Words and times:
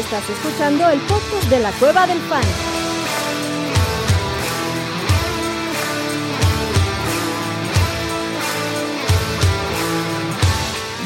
Estás 0.00 0.30
escuchando 0.30 0.88
el 0.88 0.98
podcast 1.00 1.44
de 1.50 1.60
la 1.60 1.70
Cueva 1.72 2.06
del 2.06 2.18
Fan. 2.20 2.42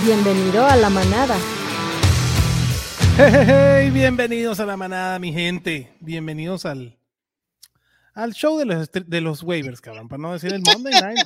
Bienvenido 0.05 0.65
a 0.65 0.77
la 0.77 0.91
manada. 0.91 1.37
Hey, 3.17 3.91
bienvenidos 3.91 4.61
a 4.61 4.67
la 4.67 4.77
manada, 4.77 5.19
mi 5.19 5.33
gente. 5.33 5.93
Bienvenidos 5.99 6.65
al, 6.65 6.97
al 8.15 8.33
show 8.33 8.57
de 8.59 8.65
los, 8.65 8.93
de 8.93 9.21
los 9.21 9.43
waivers, 9.43 9.81
cabrón. 9.81 10.09
Para 10.09 10.23
no 10.23 10.33
decir 10.35 10.55
el 10.55 10.63
Monday 10.63 10.93
Night, 11.03 11.19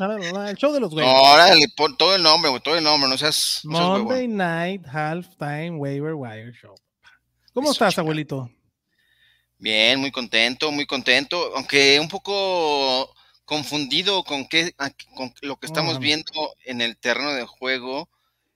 el 0.49 0.57
show 0.57 0.73
de 0.73 0.81
los 0.81 0.95
waivers. 0.95 1.21
Órale, 1.21 1.67
pon 1.77 1.99
todo 1.99 2.17
el 2.17 2.23
nombre, 2.23 2.49
güey, 2.49 2.63
todo 2.63 2.79
el 2.79 2.85
nombre, 2.85 3.11
no 3.11 3.19
seas. 3.19 3.61
No 3.65 3.77
seas 3.77 3.89
Monday. 4.05 4.27
Night 4.27 4.87
Halftime 4.87 5.73
Waiver 5.73 6.15
Wire 6.15 6.55
Show. 6.55 6.75
¿Cómo 7.59 7.73
estás, 7.73 7.99
abuelito? 7.99 8.49
Bien, 9.59 9.99
muy 9.99 10.13
contento, 10.13 10.71
muy 10.71 10.87
contento, 10.87 11.57
aunque 11.57 11.99
un 11.99 12.09
poco 12.09 13.13
confundido 13.45 14.23
con 14.23 14.47
qué, 14.47 14.77
con 15.17 15.35
lo 15.43 15.57
que 15.57 15.67
estamos 15.67 15.99
viendo 15.99 16.55
en 16.65 16.81
el 16.81 16.97
terreno 16.97 17.33
de 17.33 17.45
juego 17.47 18.09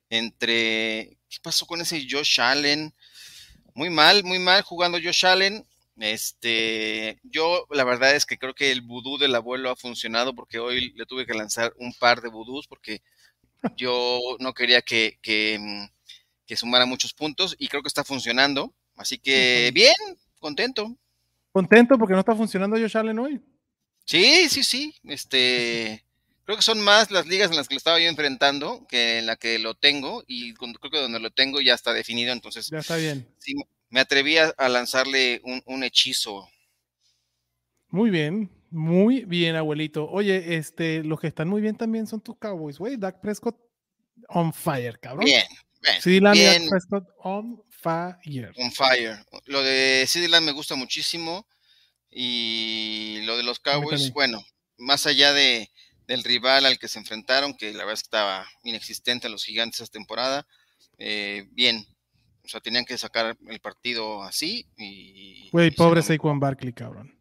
entre 0.09 1.19
¿qué 1.29 1.39
pasó 1.43 1.67
con 1.67 1.81
ese 1.81 2.07
Josh 2.09 2.41
Allen? 2.41 2.95
Muy 3.75 3.91
mal, 3.91 4.23
muy 4.23 4.39
mal 4.39 4.63
jugando 4.63 5.01
Josh 5.03 5.27
Allen. 5.27 5.67
Este, 5.97 7.19
yo 7.25 7.67
la 7.71 7.83
verdad 7.83 8.15
es 8.15 8.25
que 8.25 8.39
creo 8.39 8.55
que 8.55 8.71
el 8.71 8.83
vudú 8.83 9.19
del 9.19 9.35
abuelo 9.35 9.71
ha 9.71 9.75
funcionado 9.75 10.33
porque 10.33 10.61
hoy 10.61 10.93
le 10.93 11.07
tuve 11.07 11.27
que 11.27 11.35
lanzar 11.35 11.75
un 11.77 11.93
par 11.93 12.21
de 12.21 12.29
vudús 12.29 12.69
porque 12.69 13.03
yo 13.75 14.21
no 14.39 14.55
quería 14.55 14.81
que, 14.81 15.19
que, 15.21 15.89
que 16.47 16.57
sumara 16.57 16.87
muchos 16.87 17.13
puntos 17.13 17.57
y 17.59 17.67
creo 17.67 17.83
que 17.83 17.89
está 17.89 18.05
funcionando. 18.05 18.73
Así 19.03 19.19
que 19.19 19.71
bien, 19.75 19.95
contento. 20.39 20.97
Contento 21.53 21.99
porque 21.99 22.15
no 22.15 22.21
está 22.21 22.35
funcionando 22.35 22.77
Josh 22.79 22.97
Allen 22.97 23.19
hoy. 23.19 23.41
Sí, 24.05 24.49
sí, 24.49 24.63
sí. 24.65 24.95
Este, 25.05 26.03
creo 26.45 26.57
que 26.57 26.63
son 26.63 26.81
más 26.81 27.11
las 27.11 27.27
ligas 27.27 27.51
en 27.51 27.57
las 27.57 27.69
que 27.69 27.75
lo 27.75 27.79
estaba 27.79 28.01
yo 28.01 28.09
enfrentando 28.09 28.87
que 28.89 29.19
en 29.19 29.27
la 29.27 29.37
que 29.37 29.59
lo 29.59 29.75
tengo 29.75 30.25
y 30.27 30.55
con- 30.55 30.73
creo 30.75 30.91
que 30.91 30.99
donde 31.01 31.21
lo 31.21 31.31
tengo 31.31 31.61
ya 31.61 31.75
está 31.75 31.93
definido. 31.93 32.33
Entonces, 32.33 32.69
Ya 32.71 32.79
está 32.79 32.97
bien. 32.97 33.29
sí, 33.39 33.55
me 33.91 34.01
atreví 34.01 34.39
a, 34.39 34.55
a 34.57 34.69
lanzarle 34.69 35.41
un, 35.45 35.63
un 35.67 35.85
hechizo. 35.85 36.49
Muy 37.89 38.11
bien. 38.11 38.51
Muy 38.71 39.25
bien, 39.27 39.55
abuelito. 39.57 40.09
Oye, 40.09 40.57
este, 40.57 41.05
los 41.05 41.21
que 41.21 41.27
están 41.27 41.47
muy 41.49 41.61
bien 41.61 41.77
también 41.77 42.07
son 42.07 42.23
tus 42.23 42.39
Cowboys, 42.39 42.79
güey. 42.79 42.97
Dak 42.97 43.21
Prescott 43.21 43.57
on 44.29 44.51
fire, 44.55 44.99
cabrón. 44.99 45.27
Bien, 45.27 45.45
bien, 45.83 46.01
Sí, 46.01 46.19
Lamb 46.19 46.37
y 46.37 46.43
Dak 46.45 46.59
bien, 46.59 46.71
Prescott 46.71 47.05
on 47.19 47.63
fire. 47.83 48.53
on 48.57 48.73
fire. 48.73 49.25
Lo 49.47 49.63
de 49.63 50.07
Lamb 50.29 50.47
me 50.47 50.53
gusta 50.53 50.75
muchísimo 50.75 51.47
y 52.11 53.21
lo 53.25 53.37
de 53.37 53.43
los 53.43 53.59
A 53.59 53.73
Cowboys, 53.73 54.13
bueno, 54.13 54.45
más 54.79 55.07
allá 55.07 55.33
de, 55.33 55.71
del 56.07 56.25
rival 56.25 56.67
al 56.67 56.79
que 56.79 56.89
se 56.89 56.99
enfrentaron, 56.99 57.55
que 57.55 57.73
la 57.73 57.79
verdad 57.79 57.95
es 57.95 58.03
que 58.03 58.07
estaba 58.07 58.47
inexistente 58.65 59.27
en 59.27 59.33
los 59.33 59.45
gigantes 59.45 59.81
esta 59.81 59.93
temporada, 59.93 60.47
eh, 60.99 61.47
bien. 61.51 61.87
O 62.45 62.49
sea, 62.49 62.61
tenían 62.61 62.85
que 62.85 62.99
sacar 62.99 63.37
el 63.47 63.61
partido 63.61 64.23
así 64.23 64.67
y... 64.77 65.49
Güey, 65.51 65.71
pobre 65.71 66.03
se 66.03 66.15
Saquon 66.15 66.41
Barkley, 66.41 66.73
cabrón. 66.73 67.17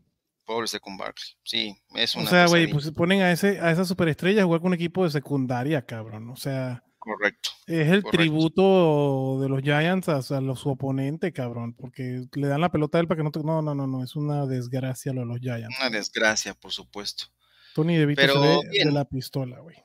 Pobre 0.46 0.68
Saquon 0.68 0.98
Barkley. 0.98 1.28
Sí, 1.44 1.76
es 1.94 2.16
una 2.16 2.26
O 2.26 2.28
sea, 2.28 2.48
güey, 2.48 2.68
pues 2.68 2.90
ponen 2.92 3.22
a 3.22 3.32
ese 3.32 3.60
a 3.60 3.72
esa 3.72 3.86
superestrella 3.86 4.42
a 4.42 4.46
jugar 4.46 4.62
con 4.62 4.70
un 4.70 4.74
equipo 4.74 5.04
de 5.04 5.12
secundaria, 5.12 5.86
cabrón. 5.86 6.30
O 6.32 6.36
sea, 6.36 6.84
Correcto. 7.02 7.50
es 7.66 7.88
el 7.90 8.04
Correcto. 8.04 8.10
tributo 8.12 9.40
de 9.42 9.50
los 9.50 9.62
Giants 9.64 10.08
a, 10.08 10.18
a 10.38 10.42
los- 10.42 10.60
su 10.60 10.70
oponente, 10.70 11.34
cabrón, 11.34 11.74
porque 11.74 12.26
le 12.34 12.48
dan 12.48 12.62
la 12.62 12.72
pelota 12.72 12.98
a 12.98 13.02
él 13.02 13.08
para 13.08 13.18
que 13.18 13.24
no 13.24 13.32
te- 13.32 13.44
no, 13.44 13.62
no, 13.64 13.74
no, 13.74 13.88
no, 13.88 14.04
es 14.04 14.16
una 14.16 14.46
desgracia 14.46 15.12
lo 15.12 15.22
de 15.22 15.28
los 15.28 15.40
Giants. 15.40 15.76
Una 15.80 15.90
desgracia, 15.90 16.54
por 16.54 16.72
supuesto. 16.72 17.26
Tony 17.74 17.98
DeVito 17.98 18.22
Pero 18.22 18.34
se 18.34 18.40
ve 18.70 18.86
de 18.86 18.92
la 18.92 19.06
pistola, 19.06 19.60
güey. 19.60 19.78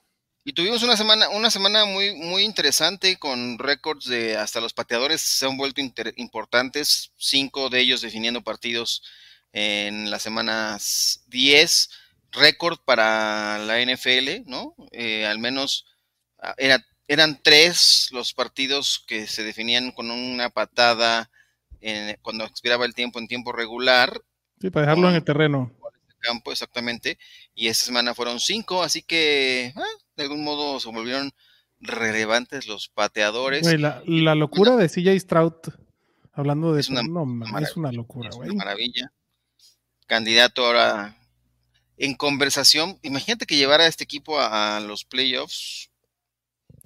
Y 0.44 0.52
tuvimos 0.52 0.82
una 0.84 0.96
semana, 0.96 1.28
una 1.30 1.50
semana 1.50 1.86
muy, 1.86 2.14
muy 2.14 2.42
interesante 2.44 3.16
con 3.16 3.58
récords 3.58 4.04
de 4.06 4.36
hasta 4.36 4.60
los 4.60 4.72
pateadores 4.74 5.20
se 5.20 5.46
han 5.46 5.56
vuelto 5.56 5.80
inter- 5.80 6.12
importantes, 6.18 7.12
cinco 7.16 7.68
de 7.70 7.80
ellos 7.80 8.00
definiendo 8.02 8.42
partidos 8.42 9.02
en 9.52 10.10
las 10.10 10.22
semanas 10.22 11.24
10, 11.28 11.90
récord 12.30 12.78
para 12.84 13.58
la 13.58 13.80
NFL, 13.80 14.42
¿no? 14.46 14.74
Eh, 14.92 15.24
al 15.26 15.38
menos 15.38 15.86
ah, 16.38 16.54
era, 16.58 16.84
eran 17.08 17.40
tres 17.42 18.08
los 18.12 18.32
partidos 18.32 19.04
que 19.06 19.26
se 19.26 19.44
definían 19.44 19.92
con 19.92 20.10
una 20.10 20.50
patada 20.50 21.30
en- 21.80 22.16
cuando 22.22 22.44
expiraba 22.44 22.84
el 22.86 22.94
tiempo 22.94 23.18
en 23.18 23.28
tiempo 23.28 23.52
regular, 23.52 24.20
Sí, 24.60 24.70
para 24.70 24.86
dejarlo 24.86 25.08
en 25.10 25.16
el 25.16 25.24
terreno. 25.24 25.72
campo 26.20 26.50
exactamente, 26.50 27.18
y 27.54 27.68
esta 27.68 27.84
semana 27.84 28.14
fueron 28.14 28.40
cinco, 28.40 28.82
así 28.82 29.02
que 29.02 29.72
ah, 29.76 29.84
de 30.16 30.22
algún 30.24 30.42
modo 30.42 30.80
se 30.80 30.88
volvieron 30.90 31.30
relevantes 31.78 32.66
los 32.66 32.88
pateadores. 32.88 33.62
Güey, 33.62 33.78
la, 33.78 34.02
la 34.06 34.34
locura 34.34 34.74
de 34.76 34.88
CJ 34.88 35.20
Stroud, 35.20 35.52
hablando 36.32 36.72
de 36.72 36.80
Es 36.80 36.88
una 36.88 37.02
no, 37.02 37.24
es 37.60 37.76
una 37.76 37.92
locura, 37.92 38.30
Es 38.30 38.36
güey. 38.36 38.48
una 38.50 38.64
maravilla. 38.64 39.12
Candidato 40.06 40.64
ahora 40.64 41.16
en 41.96 42.14
conversación. 42.14 42.98
Imagínate 43.02 43.46
que 43.46 43.56
llevara 43.56 43.84
a 43.84 43.88
este 43.88 44.04
equipo 44.04 44.38
a, 44.40 44.76
a 44.76 44.80
los 44.80 45.04
playoffs 45.04 45.90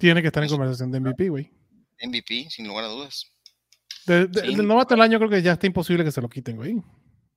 Tiene 0.01 0.21
que 0.21 0.27
estar 0.27 0.43
en 0.43 0.49
conversación 0.49 0.91
de 0.91 0.99
MVP, 0.99 1.29
güey. 1.29 1.51
MVP, 2.03 2.49
sin 2.49 2.67
lugar 2.67 2.85
a 2.85 2.87
dudas. 2.87 3.31
De- 4.07 4.25
de- 4.27 4.41
Sí. 4.41 4.55
Del 4.55 4.67
novato 4.67 4.95
del 4.95 5.01
año 5.01 5.19
creo 5.19 5.29
que 5.29 5.41
ya 5.43 5.53
está 5.53 5.67
imposible 5.67 6.03
que 6.03 6.11
se 6.11 6.21
lo 6.21 6.27
quiten, 6.27 6.55
güey. 6.57 6.81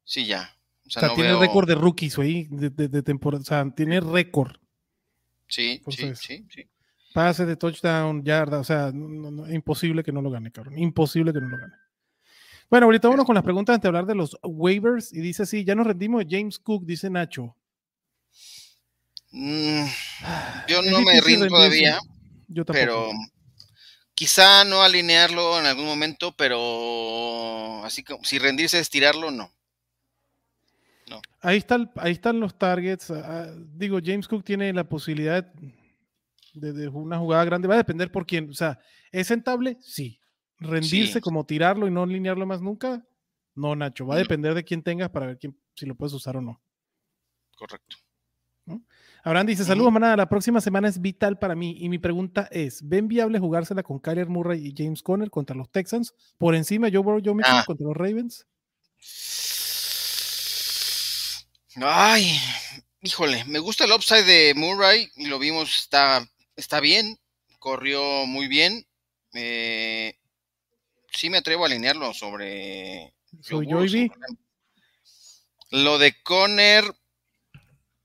Sí, 0.03 0.25
ya. 0.25 0.51
O 0.87 0.91
sea, 0.91 1.01
sea, 1.01 1.09
no 1.11 1.15
tiene 1.15 1.31
veo- 1.31 1.41
récord 1.41 1.69
de 1.69 1.75
rookies, 1.75 2.17
güey, 2.17 2.49
de, 2.51 3.03
temporada. 3.03 3.43
O 3.43 3.45
sea, 3.45 3.71
tiene 3.77 4.01
récord. 4.01 4.53
Sí, 5.47 5.63
sí, 5.69 5.73
Entonces, 5.77 6.19
sí, 6.19 6.47
sí. 6.51 6.65
Pase 7.13 7.45
de 7.47 7.57
touchdown, 7.57 8.25
yarda. 8.25 8.59
O 8.59 8.65
sea, 8.65 8.91
no- 8.93 9.31
no- 9.31 9.53
imposible 9.53 10.03
que 10.03 10.11
no 10.13 10.23
lo 10.23 10.31
gane, 10.31 10.51
cabrón. 10.51 10.79
Imposible 10.79 11.33
que 11.33 11.41
no 11.41 11.49
lo 11.49 11.59
gane. 11.59 11.75
Bueno, 12.71 12.87
ahorita 12.87 13.09
vámonos 13.09 13.27
con 13.27 13.35
las 13.35 13.45
preguntas 13.45 13.75
antes 13.75 13.83
de 13.83 13.89
hablar 13.89 14.07
de 14.07 14.15
los 14.15 14.37
waivers. 14.43 15.13
Y 15.13 15.21
dice 15.21 15.43
así, 15.43 15.65
ya 15.65 15.75
nos 15.75 15.87
rendimos 15.87 16.25
de 16.27 16.37
James 16.39 16.59
Cook, 16.59 16.87
dice 16.87 17.11
Nacho. 17.11 17.55
Mm, 19.33 19.85
yo 20.69 20.81
Es 20.81 20.91
no 20.91 21.01
me 21.03 21.21
rindo 21.21 21.47
todavía, 21.49 21.99
Yo 22.55 22.65
tampoco. 22.65 22.75
pero 22.87 23.11
quizá 24.15 24.65
no 24.65 24.83
alinearlo 24.83 25.59
en 25.59 25.67
algún 25.67 25.87
momento, 25.87 26.35
pero 26.37 27.85
así 27.85 28.03
como 28.05 28.23
si 28.25 28.39
rendirse 28.39 28.79
es 28.79 28.89
tirarlo, 28.91 29.31
no. 29.31 29.51
Ahí, 31.43 31.59
está 31.59 31.75
el- 31.75 31.91
ahí 31.97 32.13
están 32.13 32.41
los 32.41 32.57
targets. 32.59 33.11
ah, 33.11 33.53
digo, 33.75 33.99
James 34.03 34.27
Cook 34.27 34.43
tiene 34.45 34.73
la 34.73 34.85
posibilidad 34.89 35.45
de, 36.55 36.73
de 36.73 36.89
una 36.89 37.19
jugada 37.19 37.45
grande. 37.45 37.69
Va 37.69 37.75
a 37.75 37.79
depender 37.79 38.11
por 38.11 38.25
quién. 38.27 38.49
O 38.49 38.55
sea, 38.55 38.81
¿es 39.13 39.27
sentable? 39.27 39.77
Sí. 39.83 40.19
¿Rendirse 40.59 41.15
Sí. 41.15 41.21
como 41.21 41.45
tirarlo 41.45 41.87
y 41.87 41.91
no 41.91 42.03
alinearlo 42.05 42.47
más 42.47 42.63
nunca? 42.63 43.05
No, 43.55 43.77
Nacho. 43.77 44.07
Va 44.07 44.15
a 44.15 44.17
No. 44.19 44.23
depender 44.23 44.55
de 44.55 44.65
quién 44.65 44.83
tengas 44.83 45.11
para 45.11 45.27
ver 45.27 45.39
quién, 45.39 45.55
si 45.75 45.85
lo 45.85 45.95
puedes 45.95 46.15
usar 46.15 46.39
o 46.39 46.41
no. 46.41 46.63
Correcto. 47.57 47.97
Abraham 49.23 49.47
dice, 49.47 49.65
saludos, 49.65 49.93
manada. 49.93 50.17
La 50.17 50.29
próxima 50.29 50.61
semana 50.61 50.89
es 50.89 51.01
vital 51.01 51.39
para 51.39 51.55
mí. 51.55 51.77
Y 51.81 51.89
mi 51.89 51.99
pregunta 51.99 52.47
es, 52.51 52.87
¿ven 52.87 53.09
viable 53.09 53.39
jugársela 53.39 53.83
con 53.83 53.99
Kyler 53.99 54.29
Murray 54.29 54.67
y 54.67 54.75
James 54.77 55.03
Conner 55.03 55.31
contra 55.31 55.57
los 55.57 55.71
Texans? 55.71 56.13
Por 56.39 56.55
encima 56.55 56.89
de 56.91 56.97
Joe 56.97 57.03
Burrow, 57.05 57.23
Joe 57.25 57.41
Ah. 57.45 57.65
contra 57.67 57.87
los 57.87 57.97
Ravens. 57.97 58.47
Ay, 61.77 62.39
híjole, 63.03 63.45
me 63.47 63.59
gusta 63.59 63.85
el 63.85 63.93
upside 63.93 64.25
de 64.25 64.55
Murray, 64.55 65.11
y 65.17 65.27
lo 65.27 65.39
vimos, 65.39 65.75
está, 65.81 66.25
está 66.57 66.81
bien, 66.81 67.19
corrió 67.59 68.27
muy 68.27 68.47
bien. 68.49 68.87
eh, 69.37 70.17
sí 71.11 71.29
me 71.29 71.39
atrevo 71.39 71.65
a 71.65 71.67
alinearlo 71.67 72.15
sobre 72.15 73.13
Soy 73.41 73.67
Joe 73.69 73.75
Burrow, 73.75 73.89
sobre- 73.89 74.11
Lo 75.71 75.99
de 75.99 76.15
Conner 76.23 76.85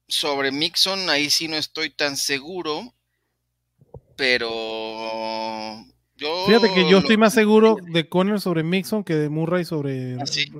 sobre 0.09 0.51
Mixon, 0.51 1.09
ahí 1.09 1.29
sí 1.29 1.47
no 1.47 1.55
estoy 1.55 1.89
tan 1.91 2.17
seguro, 2.17 2.93
pero 4.17 5.85
yo 6.17 6.45
Fíjate 6.47 6.73
que 6.73 6.83
yo 6.85 6.91
lo- 6.91 6.97
estoy 6.99 7.17
más 7.17 7.33
seguro 7.33 7.77
de 7.81 8.09
Conner 8.09 8.39
sobre 8.41 8.63
Mixon 8.63 9.03
que 9.03 9.15
de 9.15 9.29
Murray 9.29 9.63
sobre. 9.65 10.17
¿Ah, 10.19 10.25
sí? 10.25 10.51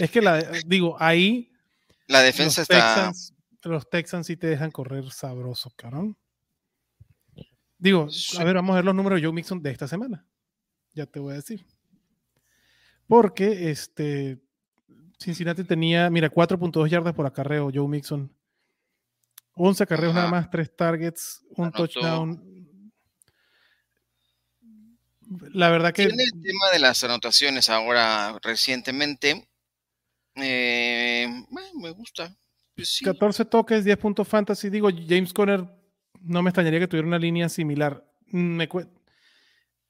Es 0.00 0.10
que 0.10 0.22
la 0.22 0.42
digo, 0.66 0.96
ahí 0.98 1.52
la 2.06 2.22
defensa 2.22 2.62
los 2.62 2.70
está 2.70 2.94
Texans, 2.94 3.34
los 3.62 3.88
Texans 3.90 4.26
sí 4.26 4.36
te 4.36 4.46
dejan 4.46 4.70
correr 4.70 5.10
sabroso, 5.10 5.70
cabrón. 5.76 6.16
Digo, 7.78 8.08
Sí. 8.08 8.38
a 8.40 8.44
ver, 8.44 8.54
vamos 8.54 8.72
a 8.72 8.76
ver 8.76 8.84
los 8.86 8.94
números 8.94 9.20
de 9.20 9.26
Joe 9.26 9.34
Mixon 9.34 9.62
de 9.62 9.70
esta 9.70 9.86
semana. 9.86 10.24
Ya 10.94 11.04
te 11.06 11.20
voy 11.20 11.32
a 11.32 11.36
decir. 11.36 11.66
Porque 13.06 13.70
este 13.70 14.38
Cincinnati 15.18 15.62
tenía, 15.64 16.08
mira, 16.10 16.30
4.2 16.30 16.88
yardas 16.90 17.14
por 17.14 17.26
acarreo, 17.26 17.70
Joe 17.72 17.86
Mixon. 17.86 18.32
11 19.56 19.82
acarreos 19.84 20.14
nada 20.14 20.28
más, 20.28 20.50
3 20.50 20.76
targets, 20.76 21.42
un 21.56 21.64
Anotó. 21.66 21.88
touchdown. 21.88 22.42
la 25.52 25.70
verdad 25.70 25.92
que. 25.92 26.06
Tiene 26.06 26.22
el 26.24 26.42
tema 26.42 26.70
de 26.72 26.78
las 26.78 27.02
anotaciones 27.02 27.68
ahora 27.70 28.38
recientemente. 28.42 29.48
Eh, 30.36 31.26
me 31.80 31.90
gusta. 31.90 32.36
Pues 32.74 32.90
sí. 32.96 33.04
14 33.04 33.44
toques, 33.46 33.84
10 33.84 33.96
puntos 33.96 34.28
fantasy. 34.28 34.68
Digo, 34.68 34.88
James 35.08 35.32
Conner, 35.32 35.64
no 36.20 36.42
me 36.42 36.50
extrañaría 36.50 36.78
que 36.80 36.88
tuviera 36.88 37.08
una 37.08 37.18
línea 37.18 37.48
similar. 37.48 38.04
Me 38.26 38.68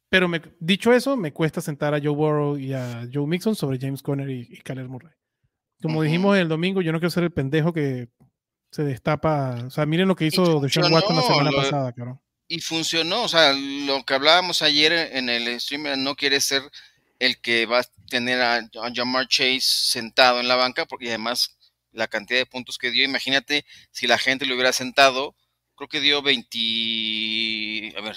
pero 0.08 0.28
me- 0.28 0.40
dicho 0.60 0.92
eso, 0.92 1.16
me 1.16 1.32
cuesta 1.32 1.60
sentar 1.60 1.92
a 1.92 1.98
Joe 1.98 2.14
Burrow 2.14 2.56
y 2.56 2.72
a 2.72 3.08
Joe 3.12 3.26
Mixon 3.26 3.56
sobre 3.56 3.78
James 3.80 4.02
Conner 4.02 4.30
y, 4.30 4.46
y 4.48 4.58
Kyler 4.58 4.88
Murray. 4.88 5.10
Como 5.82 6.00
dijimos 6.02 6.38
el 6.38 6.48
domingo, 6.48 6.80
yo 6.80 6.92
no 6.92 7.00
quiero 7.00 7.10
ser 7.10 7.24
el 7.24 7.32
pendejo 7.32 7.72
que 7.72 8.08
se 8.70 8.84
destapa. 8.84 9.64
O 9.66 9.70
sea, 9.70 9.86
miren 9.86 10.08
lo 10.08 10.16
que 10.16 10.26
hizo 10.26 10.60
Deshaun 10.60 10.92
Watson 10.92 11.16
la 11.16 11.22
semana 11.22 11.50
lo- 11.50 11.56
pasada, 11.56 11.92
cabrón. 11.92 12.20
Y 12.48 12.60
funcionó, 12.60 13.24
o 13.24 13.28
sea, 13.28 13.52
lo 13.52 14.04
que 14.04 14.14
hablábamos 14.14 14.62
ayer 14.62 14.92
en 14.92 15.28
el 15.28 15.60
stream 15.60 16.00
no 16.02 16.14
quiere 16.14 16.40
ser 16.40 16.62
el 17.18 17.40
que 17.40 17.66
va 17.66 17.80
a 17.80 17.84
tener 18.08 18.40
a, 18.40 18.56
a 18.58 18.92
Jamar 18.94 19.26
Chase 19.26 19.60
sentado 19.62 20.38
en 20.38 20.46
la 20.46 20.54
banca, 20.54 20.86
porque 20.86 21.08
además 21.08 21.56
la 21.92 22.06
cantidad 22.06 22.38
de 22.38 22.46
puntos 22.46 22.78
que 22.78 22.90
dio, 22.92 23.04
imagínate 23.04 23.64
si 23.90 24.06
la 24.06 24.18
gente 24.18 24.46
lo 24.46 24.54
hubiera 24.54 24.72
sentado, 24.72 25.34
creo 25.74 25.88
que 25.88 26.00
dio 26.00 26.22
20, 26.22 27.94
a 27.96 28.00
ver, 28.02 28.16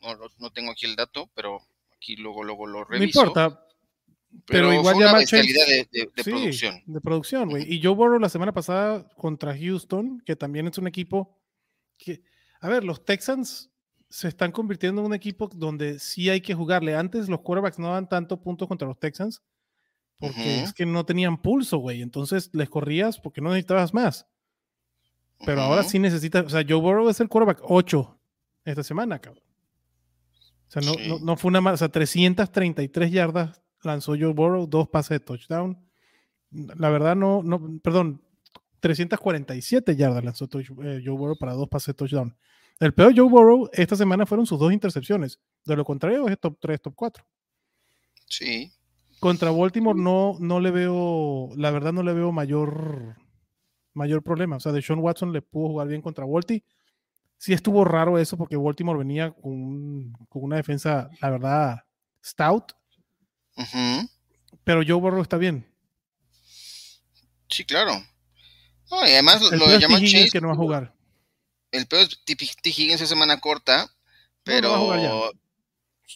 no, 0.00 0.14
no- 0.16 0.30
no 0.38 0.50
tengo 0.52 0.70
aquí 0.72 0.86
el 0.86 0.96
dato, 0.96 1.28
pero 1.34 1.60
aquí 1.96 2.16
luego, 2.16 2.44
luego 2.44 2.66
lo 2.66 2.80
No 2.80 2.84
reviso. 2.86 3.20
importa, 3.20 3.66
pero 4.46 4.72
igual 4.72 4.94
fue 4.96 5.04
una 5.04 5.18
de, 5.18 5.24
de- 5.26 5.88
de 5.92 6.22
Sí, 6.22 6.30
producción. 6.30 6.82
De 6.86 7.00
producción, 7.00 7.48
güey. 7.50 7.72
Y 7.72 7.82
Joe 7.82 7.94
Burrow 7.94 8.18
la 8.18 8.28
semana 8.28 8.52
pasada 8.52 9.06
contra 9.16 9.56
Houston, 9.56 10.20
que 10.24 10.36
también 10.36 10.66
es 10.66 10.78
un 10.78 10.86
equipo 10.86 11.38
que, 11.98 12.22
a 12.60 12.68
ver, 12.68 12.84
los 12.84 13.04
Texans 13.04 13.70
se 14.08 14.28
están 14.28 14.52
convirtiendo 14.52 15.00
en 15.00 15.06
un 15.06 15.14
equipo 15.14 15.48
donde 15.54 15.98
sí 15.98 16.28
hay 16.28 16.40
que 16.40 16.54
jugarle. 16.54 16.94
Antes 16.96 17.28
los 17.28 17.40
quarterbacks 17.40 17.78
no 17.78 17.86
daban 17.88 18.08
tanto 18.08 18.42
puntos 18.42 18.68
contra 18.68 18.86
los 18.88 18.98
Texans 18.98 19.42
porque 20.18 20.62
es 20.62 20.72
que 20.72 20.86
no 20.86 21.04
tenían 21.04 21.40
pulso, 21.40 21.78
güey. 21.78 22.00
Entonces 22.02 22.50
les 22.52 22.68
corrías 22.68 23.18
porque 23.18 23.40
no 23.40 23.48
necesitabas 23.50 23.92
más. 23.94 24.26
Pero 25.44 25.62
ahora 25.62 25.82
sí 25.82 25.98
necesitas, 25.98 26.44
o 26.46 26.50
sea, 26.50 26.62
Joe 26.68 26.80
Burrow 26.80 27.08
es 27.08 27.18
el 27.20 27.28
quarterback 27.28 27.60
8 27.64 28.20
esta 28.64 28.82
semana, 28.84 29.18
cabrón. 29.18 29.42
O 30.68 30.70
sea, 30.70 30.82
no, 30.82 30.94
Sí. 30.94 31.08
no, 31.08 31.18
no 31.18 31.36
fue 31.36 31.48
una 31.48 31.60
más, 31.60 31.74
o 31.74 31.76
sea, 31.78 31.88
333 31.88 33.10
yardas 33.10 33.60
lanzó 33.82 34.12
Joe 34.18 34.32
Burrow, 34.32 34.66
dos 34.66 34.88
pases 34.88 35.18
de 35.18 35.20
touchdown. 35.20 35.78
La 36.50 36.90
verdad, 36.90 37.16
no, 37.16 37.42
no, 37.42 37.78
perdón, 37.82 38.22
347 38.80 39.96
yardas 39.96 40.24
lanzó 40.24 40.48
touch- 40.48 40.70
eh, 40.84 41.02
Joe 41.04 41.16
Burrow 41.16 41.36
para 41.38 41.52
dos 41.54 41.68
pases 41.68 41.88
de 41.88 41.94
touchdown. 41.94 42.36
El 42.80 42.92
peor 42.94 43.12
Joe 43.16 43.28
Burrow 43.28 43.68
esta 43.72 43.96
semana 43.96 44.26
fueron 44.26 44.46
sus 44.46 44.58
dos 44.58 44.72
intercepciones. 44.72 45.40
De 45.64 45.76
lo 45.76 45.84
contrario, 45.84 46.28
es 46.28 46.38
top 46.38 46.56
3, 46.60 46.80
top 46.82 46.94
4. 46.96 47.24
Sí, 48.28 48.72
Contra 49.20 49.50
Baltimore 49.52 49.98
no, 49.98 50.36
no 50.40 50.58
le 50.58 50.72
veo, 50.72 51.50
la 51.56 51.70
verdad 51.70 51.92
no 51.92 52.02
le 52.02 52.12
veo 52.12 52.32
mayor, 52.32 53.14
mayor 53.94 54.22
problema. 54.24 54.56
O 54.56 54.60
sea, 54.60 54.72
Deshaun 54.72 54.98
Watson 54.98 55.32
le 55.32 55.42
pudo 55.42 55.68
jugar 55.68 55.86
bien 55.86 56.02
contra 56.02 56.24
Balti. 56.26 56.64
Sí 57.38 57.52
estuvo 57.52 57.84
raro 57.84 58.18
eso 58.18 58.36
porque 58.36 58.56
Baltimore 58.56 58.98
venía 58.98 59.30
con, 59.32 59.52
un- 59.52 60.12
con 60.28 60.42
una 60.42 60.56
defensa, 60.56 61.08
la 61.20 61.30
verdad, 61.30 61.78
stout, 62.24 62.72
pero 64.64 64.82
Joe 64.86 65.00
Burrow 65.00 65.22
está 65.22 65.36
bien. 65.36 65.66
sí, 67.48 67.64
claro. 67.64 68.04
No, 68.90 69.06
y 69.06 69.12
además 69.12 69.40
El 69.50 69.58
lo 69.58 69.66
de 69.68 69.76
Higgins 69.76 70.12
Chase, 70.12 70.30
que 70.30 70.40
no 70.40 70.48
va 70.48 70.54
a 70.54 70.56
jugar. 70.56 70.94
el 71.70 71.86
peor 71.86 72.02
es 72.02 72.18
T. 72.24 72.36
Higgins 72.70 73.00
es 73.00 73.08
semana 73.08 73.40
corta, 73.40 73.90
pero 74.42 74.68
no 74.68 74.70
va 74.70 74.76
a 74.76 74.80
jugar 74.80 75.00
ya. 75.00 75.38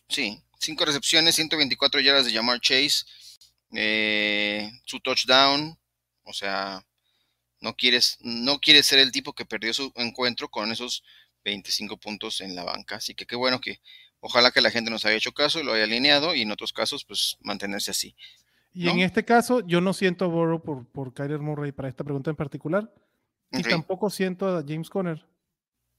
sí, 0.09 0.43
cinco 0.59 0.85
recepciones, 0.85 1.35
124 1.35 2.01
yardas 2.01 2.27
de 2.27 2.33
Jamar 2.33 2.61
Chase, 2.61 3.05
eh, 3.73 4.71
su 4.85 5.01
touchdown, 5.01 5.79
o 6.25 6.33
sea, 6.33 6.85
no 7.61 7.75
quieres, 7.75 8.19
no 8.21 8.59
quieres 8.59 8.87
ser 8.87 8.99
el 8.99 9.13
tipo 9.13 9.33
que 9.33 9.47
perdió 9.47 9.73
su 9.73 9.93
encuentro 9.97 10.49
con 10.51 10.71
esos 10.71 11.03
25 11.45 11.97
puntos 11.97 12.41
en 12.41 12.55
la 12.55 12.65
banca, 12.65 12.97
así 12.97 13.15
que 13.15 13.27
qué 13.27 13.37
bueno 13.37 13.61
que 13.61 13.81
ojalá 14.21 14.51
que 14.51 14.61
la 14.61 14.71
gente 14.71 14.91
nos 14.91 15.05
haya 15.05 15.17
hecho 15.17 15.33
caso 15.33 15.61
y 15.61 15.65
lo 15.65 15.73
haya 15.73 15.85
alineado 15.85 16.35
y 16.35 16.43
en 16.43 16.51
otros 16.51 16.73
casos 16.73 17.05
pues 17.05 17.37
mantenerse 17.41 17.91
así. 17.91 18.15
Y 18.73 18.89
en 18.91 18.99
este 19.01 19.25
caso, 19.25 19.67
yo 19.67 19.81
no 19.81 19.95
siento 19.95 20.27
a 20.27 20.29
Burrow 20.29 20.63
por, 20.63 20.87
por 20.87 21.15
Kyler 21.15 21.39
Murray 21.41 21.73
para 21.73 21.89
esta 21.89 22.05
pregunta 22.05 22.29
en 22.29 22.37
particular. 22.37 22.93
Y 23.51 23.63
tampoco 23.63 24.11
siento 24.11 24.55
a 24.55 24.63
James 24.69 24.91
Conner. 24.91 25.25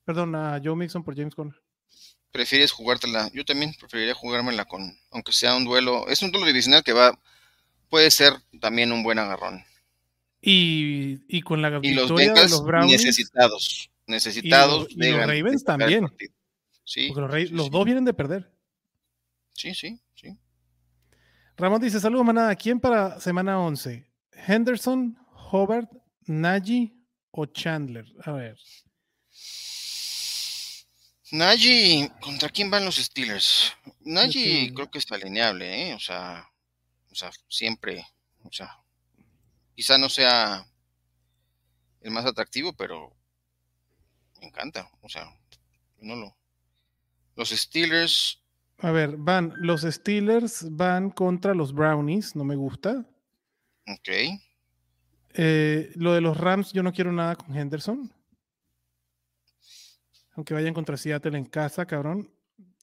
Perdón, 0.05 0.35
a 0.35 0.61
Joe 0.63 0.75
Mixon 0.75 1.03
por 1.03 1.15
James 1.15 1.33
Conner. 1.33 1.55
prefieres 2.31 2.71
jugártela. 2.71 3.31
Yo 3.33 3.43
también 3.45 3.73
preferiría 3.79 4.13
jugármela 4.13 4.65
con, 4.65 4.95
aunque 5.09 5.31
sea 5.31 5.55
un 5.55 5.65
duelo, 5.65 6.07
es 6.07 6.21
un 6.21 6.31
duelo 6.31 6.45
divisional 6.45 6.83
que 6.83 6.93
va, 6.93 7.19
puede 7.89 8.11
ser 8.11 8.33
también 8.61 8.91
un 8.91 9.01
buen 9.01 9.17
agarrón. 9.17 9.63
Y, 10.39 11.19
y 11.27 11.41
con 11.41 11.63
la 11.63 11.79
Y 11.81 11.95
los 11.95 12.09
victoria 12.11 12.27
de 12.27 12.27
Bengals 12.27 12.51
los 12.51 12.63
Brownies, 12.63 13.03
necesitados, 13.03 13.89
necesitados 14.05 14.87
y 14.91 14.99
de 14.99 15.11
los 15.11 15.19
de 15.19 15.25
Ravens 15.25 15.63
también. 15.63 16.01
partido. 16.07 16.31
Sí, 16.87 17.07
porque 17.09 17.21
los, 17.21 17.31
Rey- 17.31 17.47
sí, 17.47 17.53
los 17.53 17.65
sí. 17.65 17.69
dos 17.69 17.83
vienen 17.83 18.05
de 18.05 18.13
perder. 18.13 18.49
Sí, 19.51 19.75
sí, 19.75 19.99
sí. 20.15 20.37
Ramón 21.57 21.81
dice, 21.81 21.99
saludos 21.99 22.25
manada, 22.25 22.55
¿quién 22.55 22.79
para 22.79 23.19
semana 23.19 23.59
11? 23.59 24.09
¿Henderson, 24.31 25.17
Hobart, 25.51 25.91
Nagy 26.27 26.93
o 27.31 27.45
Chandler? 27.45 28.05
A 28.23 28.31
ver. 28.31 28.57
Nagy, 31.31 32.09
¿contra 32.21 32.47
quién 32.49 32.69
van 32.71 32.85
los 32.85 32.95
Steelers? 32.95 33.73
Nagy 33.99 34.71
creo 34.73 34.89
que 34.89 34.99
está 34.99 35.15
alineable, 35.15 35.89
¿eh? 35.89 35.93
O 35.93 35.99
sea, 35.99 36.49
o 37.11 37.15
sea, 37.15 37.31
siempre, 37.49 38.05
o 38.43 38.51
sea, 38.51 38.79
quizá 39.75 39.97
no 39.97 40.07
sea 40.07 40.65
el 41.99 42.11
más 42.11 42.25
atractivo, 42.25 42.71
pero 42.73 43.13
me 44.39 44.47
encanta, 44.47 44.89
o 45.01 45.09
sea, 45.09 45.25
no 45.97 46.15
lo. 46.15 46.36
Los 47.37 47.49
Steelers, 47.51 48.43
A 48.79 48.91
ver, 48.91 49.15
van, 49.17 49.53
los 49.57 49.81
Steelers 49.83 50.67
van 50.71 51.09
contra 51.11 51.53
los 51.53 51.71
Brownies, 51.73 52.35
no 52.35 52.43
me 52.43 52.55
gusta. 52.55 53.05
ok, 53.87 54.09
Eh, 55.39 55.91
lo 55.95 56.13
de 56.13 56.21
los 56.21 56.35
Rams, 56.35 56.73
yo 56.73 56.81
no 56.83 56.91
quiero 56.91 57.11
nada 57.11 57.35
con 57.35 57.55
Henderson. 57.55 58.11
Aunque 60.35 60.53
vayan 60.53 60.73
contra 60.73 60.97
Seattle 60.97 61.37
en 61.37 61.45
casa, 61.45 61.85
cabrón. 61.85 62.31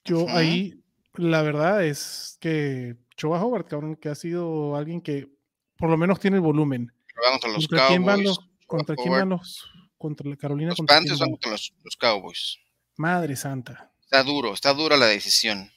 Yo 0.05 0.29
ahí, 0.29 0.83
la 1.15 1.43
verdad 1.43 1.85
es 1.85 2.37
que 2.41 2.97
Choba 3.17 3.43
Hobart, 3.45 3.69
cabrón, 3.69 3.97
que 3.97 4.09
ha 4.09 4.15
sido 4.15 4.77
alguien 4.77 5.01
que 5.01 5.29
por 5.77 5.89
lo 5.91 5.97
menos 5.97 6.19
tiene 6.21 6.37
el 6.37 6.43
volumen. 6.43 6.93
contra 7.31 7.51
los 7.51 7.69
¿Contra 7.69 7.87
quién 7.89 8.05
van 8.05 8.23
los? 8.23 8.39
¿Contra 8.67 8.97
quién 8.97 9.11
van 9.13 9.29
los? 9.31 9.65
Contra 9.99 10.29
la 10.29 10.37
Carolina. 10.37 10.71
Los 10.71 10.79
¿contra 10.79 10.97
Panthers 10.97 11.19
van? 11.21 11.31
contra 11.31 11.51
los, 11.53 11.73
los 11.83 11.97
Cowboys. 11.97 12.59
Madre 12.97 13.37
santa. 13.37 13.91
Está 14.05 14.23
duro, 14.23 14.53
está 14.55 14.73
dura 14.75 14.97
la 14.97 15.07
decisión. 15.07 15.71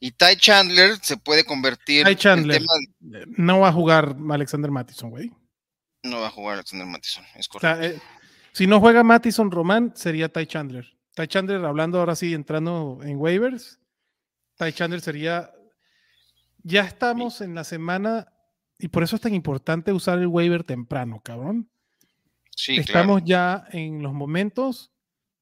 Y 0.00 0.12
Ty 0.12 0.36
Chandler 0.36 0.96
se 1.02 1.16
puede 1.16 1.44
convertir. 1.44 2.04
Ty 2.06 2.16
Chandler. 2.16 2.58
tema- 2.62 3.18
Eh, 3.20 3.24
No 3.36 3.60
va 3.60 3.68
a 3.68 3.72
jugar 3.72 4.16
Alexander 4.30 4.70
Mattison, 4.70 5.10
güey. 5.10 5.30
no 6.02 6.20
va 6.20 6.26
a 6.26 6.30
jugar 6.30 6.54
Alexander 6.54 6.86
Mattison, 6.86 7.24
es 7.36 7.46
O 7.48 7.52
correcto. 7.52 7.80
sea, 7.82 7.90
eh, 7.90 7.98
si 8.52 8.66
no 8.66 8.80
juega 8.80 9.02
Mattison 9.02 9.50
Román, 9.50 9.92
sería 9.96 10.28
Ty 10.28 10.46
Chandler. 10.46 10.86
Ty 11.14 11.28
Chandler, 11.28 11.64
hablando 11.64 11.98
ahora 12.00 12.14
sí, 12.16 12.34
entrando 12.34 12.98
en 13.02 13.16
waivers, 13.16 13.78
Ty 14.58 14.72
Chandler 14.72 15.00
sería. 15.00 15.50
Ya 16.62 16.82
estamos 16.82 17.40
en 17.40 17.54
la 17.54 17.62
semana, 17.64 18.26
y 18.78 18.88
por 18.88 19.02
eso 19.02 19.16
es 19.16 19.22
tan 19.22 19.34
importante 19.34 19.92
usar 19.92 20.18
el 20.18 20.26
waiver 20.26 20.64
temprano, 20.64 21.20
cabrón. 21.24 21.68
sí, 22.56 22.76
estamos 22.76 23.22
claro. 23.22 23.26
ya 23.26 23.64
en 23.72 24.02
los 24.02 24.12
momentos 24.12 24.90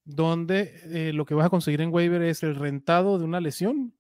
donde 0.05 0.81
eh, 0.85 1.13
lo 1.13 1.25
que 1.25 1.35
vas 1.35 1.47
a 1.47 1.51
conseguir 1.51 1.81
en 1.81 1.93
waiver 1.93 2.23
es 2.23 2.43
el 2.43 2.57
rentado 2.57 3.19
de 3.19 3.25
una 3.25 3.41
lesión 3.41 3.95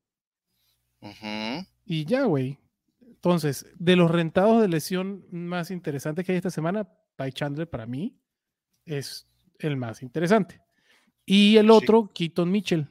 y 1.84 2.04
ya, 2.04 2.24
güey. 2.24 2.58
Entonces, 3.00 3.66
de 3.78 3.96
los 3.96 4.10
rentados 4.10 4.60
de 4.60 4.68
lesión 4.68 5.24
más 5.30 5.70
interesantes 5.70 6.24
que 6.24 6.32
hay 6.32 6.38
esta 6.38 6.50
semana, 6.50 6.88
Ty 7.16 7.32
Chandler 7.32 7.68
para 7.68 7.86
mí 7.86 8.16
es 8.84 9.28
el 9.58 9.76
más 9.76 10.02
interesante. 10.02 10.60
Y 11.24 11.56
el 11.56 11.66
Sí. 11.66 11.72
otro, 11.72 12.10
Keaton 12.12 12.50
Mitchell. 12.50 12.88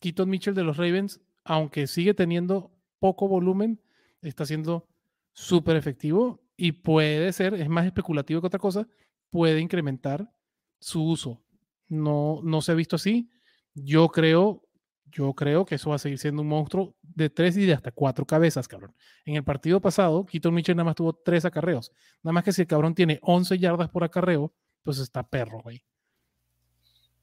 Keaton 0.00 0.28
Mitchell 0.28 0.54
de 0.54 0.64
los 0.64 0.76
Ravens, 0.76 1.20
aunque 1.44 1.86
sigue 1.86 2.14
teniendo 2.14 2.72
poco 2.98 3.28
volumen, 3.28 3.80
está 4.22 4.44
siendo 4.46 4.88
súper 5.32 5.76
efectivo 5.76 6.42
y 6.56 6.72
puede 6.72 7.32
ser, 7.32 7.54
es 7.54 7.68
más 7.68 7.86
especulativo 7.86 8.40
que 8.40 8.46
otra 8.46 8.58
cosa, 8.58 8.88
puede 9.30 9.60
incrementar 9.60 10.32
su 10.80 11.04
uso. 11.04 11.43
No, 11.88 12.40
no 12.42 12.60
se 12.62 12.72
ha 12.72 12.74
visto 12.74 12.96
así. 12.96 13.30
Yo 13.74 14.08
creo, 14.08 14.62
yo 15.06 15.32
creo 15.34 15.64
que 15.64 15.74
eso 15.76 15.90
va 15.90 15.96
a 15.96 15.98
seguir 15.98 16.18
siendo 16.18 16.42
un 16.42 16.48
monstruo 16.48 16.96
de 17.02 17.30
tres 17.30 17.56
y 17.56 17.66
de 17.66 17.74
hasta 17.74 17.90
cuatro 17.92 18.24
cabezas, 18.26 18.66
cabrón. 18.68 18.94
En 19.24 19.36
el 19.36 19.44
partido 19.44 19.80
pasado, 19.80 20.24
Keaton 20.26 20.54
Mitchell 20.54 20.76
nada 20.76 20.84
más 20.86 20.96
tuvo 20.96 21.12
tres 21.14 21.44
acarreos. 21.44 21.92
Nada 22.22 22.32
más 22.32 22.44
que 22.44 22.52
si 22.52 22.62
el 22.62 22.68
cabrón 22.68 22.94
tiene 22.94 23.18
11 23.22 23.58
yardas 23.58 23.88
por 23.90 24.04
acarreo, 24.04 24.52
pues 24.82 24.98
está 24.98 25.22
perro, 25.28 25.60
güey. 25.62 25.84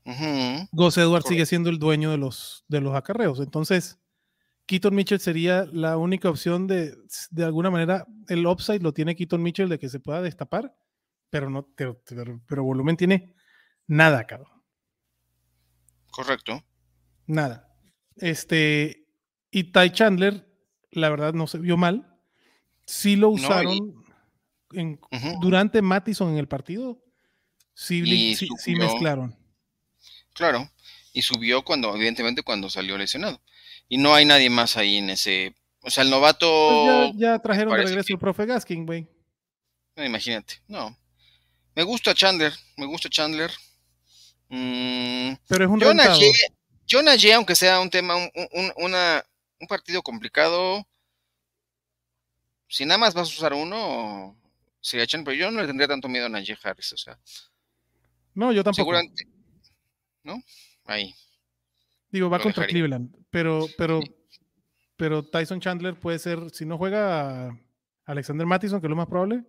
Ujú. 0.06 0.68
Gus 0.72 0.98
Edwards 0.98 1.28
sigue 1.28 1.46
siendo 1.46 1.70
el 1.70 1.78
dueño 1.78 2.10
de 2.12 2.18
los, 2.18 2.66
de 2.68 2.82
los 2.82 2.96
acarreos. 2.96 3.40
Entonces, 3.40 4.00
Keaton 4.66 4.96
Mitchell 4.96 5.20
sería 5.20 5.66
la 5.72 5.98
única 5.98 6.30
opción 6.30 6.66
de, 6.68 6.96
de 7.30 7.44
alguna 7.44 7.70
manera, 7.70 8.08
el 8.28 8.46
upside 8.48 8.82
lo 8.82 8.94
tiene 8.94 9.16
Keaton 9.16 9.42
Mitchell 9.44 9.70
de 9.70 9.78
que 9.80 9.90
se 9.90 10.00
pueda 10.00 10.22
destapar, 10.22 10.76
pero 11.30 11.50
no, 11.50 11.68
pero, 11.76 12.02
pero- 12.08 12.42
pero 12.48 12.64
volumen 12.64 12.98
tiene 12.98 13.36
nada, 13.88 14.26
cabrón. 14.26 14.51
Correcto. 16.12 16.64
Nada. 17.26 17.68
Este, 18.18 19.08
y 19.50 19.66
Ty 19.72 19.92
Chandler, 19.92 20.48
la 20.92 21.10
verdad, 21.10 21.34
no 21.34 21.48
se 21.48 21.58
vio 21.58 21.78
mal. 21.78 22.08
Sí 22.86 23.16
lo 23.16 23.32
No, 23.32 23.38
y- 23.38 23.40
usaron 23.46 24.06
durante 25.42 25.82
Mattison 25.82 26.32
en 26.32 26.38
el 26.38 26.48
partido. 26.48 27.02
Sí, 27.74 28.02
Y 28.06 28.36
sí- 28.36 28.48
sí 28.58 28.76
mezclaron. 28.76 29.36
Claro. 30.34 30.70
Y 31.14 31.22
subió 31.24 31.64
cuando, 31.64 31.94
evidentemente, 31.96 32.44
cuando 32.44 32.70
salió 32.70 32.98
lesionado. 32.98 33.42
Y 33.90 33.98
no 33.98 34.14
hay 34.14 34.26
nadie 34.26 34.50
más 34.50 34.78
ahí 34.78 34.98
en 34.98 35.10
ese. 35.10 35.56
O 35.84 35.90
sea, 35.90 36.04
el 36.04 36.10
novato. 36.10 36.48
Pues 37.06 37.16
ya, 37.16 37.34
ya 37.34 37.40
trajeron 37.40 37.74
de 37.76 37.84
regreso 37.84 38.08
que- 38.08 38.14
el 38.14 38.20
profe 38.20 38.46
Gaskin, 38.46 38.86
güey. 38.86 39.08
no, 39.96 40.06
imagínate. 40.06 40.56
No. 40.68 40.98
Me 41.76 41.84
gusta 41.84 42.14
Chandler. 42.14 42.54
Me 42.78 42.86
gusta 42.86 43.10
Chandler. 43.10 43.52
Mm, 44.54 45.34
Pero 45.48 45.64
es 45.66 45.70
un 45.72 45.80
John 46.90 47.08
Ajay, 47.08 47.32
aunque 47.32 47.56
sea 47.56 47.80
un 47.80 47.90
tema, 47.90 48.16
un, 48.18 48.30
un- 48.52 48.74
una- 48.76 49.24
un 49.62 49.68
partido 49.68 50.02
complicado, 50.02 50.86
si 52.68 52.86
nada 52.86 52.98
más 52.98 53.14
vas 53.14 53.30
a 53.30 53.32
usar 53.32 53.54
uno, 53.54 54.38
sería 54.82 55.08
Chan, 55.08 55.24
pero 55.24 55.36
yo 55.38 55.52
no 55.52 55.62
le 55.62 55.68
tendría 55.68 55.88
tanto 55.88 56.10
miedo 56.10 56.26
a 56.26 56.30
Najee 56.30 56.58
Harris, 56.62 56.92
o 56.94 56.98
sea, 56.98 57.18
No, 58.34 58.52
yo 58.52 58.64
tampoco. 58.64 58.82
seguramente, 58.82 59.26
¿no? 60.24 60.42
Ahí, 60.86 61.14
Digo, 62.10 62.30
va 62.30 62.40
contra 62.40 62.64
dejaría. 62.64 62.74
Cleveland. 62.74 63.16
Pero, 63.30 63.68
pero, 63.78 64.02
Sí. 64.02 64.14
pero 64.98 65.24
Tyson 65.24 65.62
Chandler 65.62 65.96
puede 65.98 66.20
ser, 66.20 66.50
si 66.52 66.66
no 66.66 66.78
juega 66.78 67.58
Alexander 68.04 68.46
Mattison, 68.46 68.82
que 68.82 68.88
es 68.88 68.90
lo 68.90 68.98
más 68.98 69.08
probable, 69.08 69.46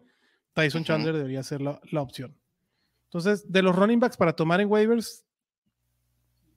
Tyson. 0.55 0.85
Chandler 0.85 1.17
debería 1.17 1.43
ser 1.43 1.61
la, 1.61 1.81
la 1.91 2.03
opción. 2.03 2.39
Entonces, 3.13 3.53
de 3.53 3.61
los 3.61 3.77
running 3.77 4.01
backs 4.01 4.17
para 4.17 4.33
tomar 4.35 4.63
en 4.63 4.69
waivers, 4.71 5.23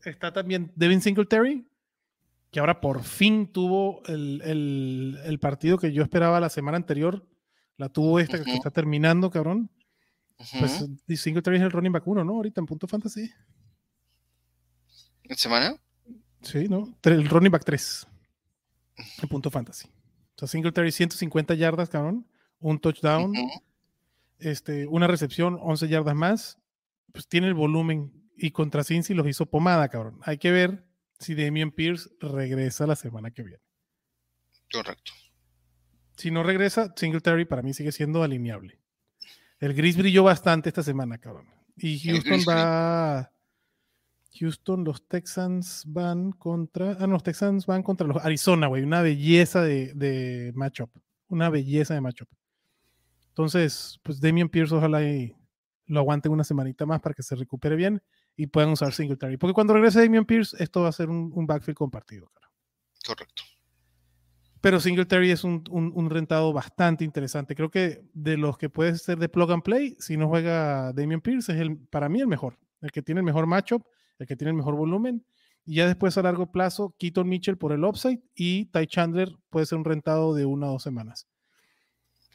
está 0.06 0.32
también 0.32 0.72
Devin 0.76 1.02
Singletary, 1.02 1.68
que 2.50 2.62
ahora 2.62 2.80
por 2.80 3.04
fin 3.04 3.52
tuvo 3.52 4.02
el, 4.06 4.42
el- 4.42 5.20
el 5.26 5.40
partido 5.40 5.78
que 5.78 5.92
yo 5.92 6.02
esperaba 6.02 6.40
la 6.40 6.48
semana 6.50 6.78
anterior. 6.78 7.28
La 7.76 7.90
tuvo 7.90 8.20
esta 8.22 8.38
que 8.38 8.50
Ujú. 8.52 8.54
está 8.58 8.72
terminando, 8.72 9.30
cabrón. 9.30 9.70
Ujú. 10.40 10.60
Pues 10.60 11.20
Singletary 11.22 11.58
es 11.58 11.64
el 11.64 11.72
running 11.72 11.92
back 11.92 12.08
uno, 12.08 12.24
¿no? 12.24 12.36
Ahorita 12.36 12.62
en 12.62 12.68
punto 12.68 12.88
fantasy. 12.88 13.30
¿Esta 15.24 15.36
semana? 15.44 15.76
Sí, 16.42 16.70
¿no? 16.70 16.96
El 17.04 17.28
running 17.28 17.52
back 17.52 17.66
3 17.66 18.08
en 19.22 19.28
punto 19.28 19.52
fantasy. 19.52 19.90
O 19.90 20.38
sea, 20.40 20.48
Singletary 20.48 20.92
150 20.94 21.54
yardas, 21.56 21.90
cabrón. 21.90 22.26
Un 22.60 22.80
touchdown. 22.80 23.34
Este, 24.39 24.88
una 24.88 25.08
recepción, 25.08 25.58
11 25.62 25.88
yardas 25.88 26.15
más. 26.15 26.60
Pues 27.12 27.27
tiene 27.27 27.48
el 27.48 27.54
volumen. 27.54 28.12
Y 28.38 28.51
contra 28.51 28.84
Cincy 28.84 29.13
los 29.13 29.27
hizo 29.27 29.46
pomada, 29.46 29.88
cabrón. 29.88 30.20
Hay 30.24 30.38
que 30.38 30.51
ver 30.51 30.86
si 31.20 31.36
Damian 31.36 31.72
Pierce 31.72 32.10
regresa 32.20 32.86
la 32.86 32.96
semana 32.96 33.32
que 33.32 33.44
viene. 33.44 33.63
Correcto. 34.72 35.13
Si 36.18 36.32
no 36.32 36.44
regresa, 36.44 36.94
Singletary 36.96 37.46
para 37.46 37.62
mí 37.62 37.74
sigue 37.74 37.92
siendo 37.92 38.24
alineable. 38.24 38.80
El 39.60 39.74
Gris 39.74 39.98
brilló 39.98 40.24
bastante 40.24 40.70
esta 40.70 40.84
semana, 40.84 41.18
cabrón. 41.18 41.48
Y 41.77 42.00
Houston 42.00 42.42
va. 42.48 43.32
Houston, 44.38 44.84
los 44.84 45.08
Texans 45.08 45.84
van 45.88 46.32
contra. 46.34 46.98
Ah, 47.00 47.08
no, 47.08 47.13
los 47.13 47.24
Texans 47.24 47.65
van 47.65 47.84
contra 47.84 48.06
los 48.06 48.24
Arizona, 48.24 48.68
güey. 48.68 48.84
Una 48.84 49.01
belleza 49.01 49.62
de, 49.62 49.94
de 49.94 50.51
matchup. 50.56 50.89
Una 51.27 51.50
belleza 51.50 51.94
de 51.94 52.01
matchup. 52.01 52.27
Entonces, 53.36 54.00
pues 54.01 54.22
Damian 54.22 54.48
Pierce, 54.48 54.74
ojalá 54.74 55.04
y 55.04 55.36
lo 55.88 56.00
aguanten 56.00 56.32
una 56.32 56.46
semanita 56.46 56.86
más 56.86 57.01
para 57.01 57.13
que 57.13 57.22
se 57.22 57.36
recupere 57.36 57.75
bien 57.75 58.01
y 58.38 58.48
puedan 58.48 58.70
usar 58.70 58.94
Singletary. 58.94 59.36
Porque 59.36 59.54
cuando 59.54 59.74
regrese 59.74 60.00
Damian 60.01 60.24
Pierce, 60.25 60.56
esto 60.63 60.84
va 60.84 60.88
a 60.88 60.94
ser 60.94 61.10
un, 61.10 61.32
un 61.36 61.46
backfield 61.46 61.75
compartido, 61.77 62.27
cara. 62.34 62.50
Correcto. 63.06 63.44
Pero 64.62 64.80
Singletary 64.80 65.32
es 65.32 65.44
un, 65.44 65.63
un- 65.70 65.92
un 65.94 66.10
rentado 66.10 66.54
bastante 66.54 67.04
interesante. 67.04 67.56
Creo 67.56 67.70
que 67.70 68.01
de 68.13 68.38
los 68.38 68.58
que 68.58 68.70
puede 68.70 68.96
ser 68.98 69.20
de 69.20 69.27
plug 69.30 69.51
and 69.51 69.63
play, 69.63 69.96
si 70.00 70.15
no 70.15 70.30
juega 70.30 70.94
Damian 70.94 71.20
Pierce, 71.22 71.51
es 71.54 71.60
el, 71.60 71.77
para 71.77 72.08
mí 72.08 72.22
el 72.22 72.27
mejor. 72.27 72.58
El 72.82 72.92
que 72.92 73.01
tiene 73.01 73.20
el 73.20 73.25
mejor 73.25 73.48
matchup, 73.48 73.84
el 74.18 74.27
que 74.27 74.38
tiene 74.38 74.51
el 74.51 74.58
mejor 74.58 74.75
volumen. 74.75 75.25
Y 75.65 75.75
ya 75.75 75.88
después 75.88 76.18
a 76.18 76.22
largo 76.22 76.51
plazo, 76.54 76.96
Keaton 76.98 77.27
Mitchell 77.27 77.58
por 77.58 77.74
el 77.74 77.84
upside 77.84 78.22
y 78.34 78.65
Ty 78.68 78.88
Chandler 78.88 79.30
puede 79.50 79.65
ser 79.65 79.77
un 79.77 79.84
rentado 79.86 80.34
de 80.34 80.46
una 80.46 80.68
o 80.68 80.72
dos 80.74 80.84
semanas. 80.84 81.27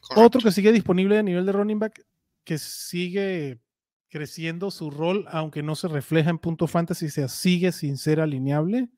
Correcto. 0.01 0.27
Otro 0.27 0.41
que 0.41 0.53
sigue 0.53 0.73
disponible 0.73 1.19
a 1.19 1.23
nivel 1.23 1.47
de 1.47 1.53
running 1.53 1.79
back, 1.79 2.05
que 2.45 2.59
sigue 2.59 3.61
creciendo 4.09 4.71
su 4.71 4.91
rol, 4.91 5.25
aunque 5.31 5.63
no 5.63 5.77
se 5.77 5.87
refleja 5.89 6.31
en 6.31 6.39
punto 6.39 6.67
fantasy, 6.67 7.07
o 7.07 7.11
sea, 7.11 7.29
sigue 7.29 7.71
sin 7.73 7.97
ser 7.97 8.21
alineable. 8.21 8.89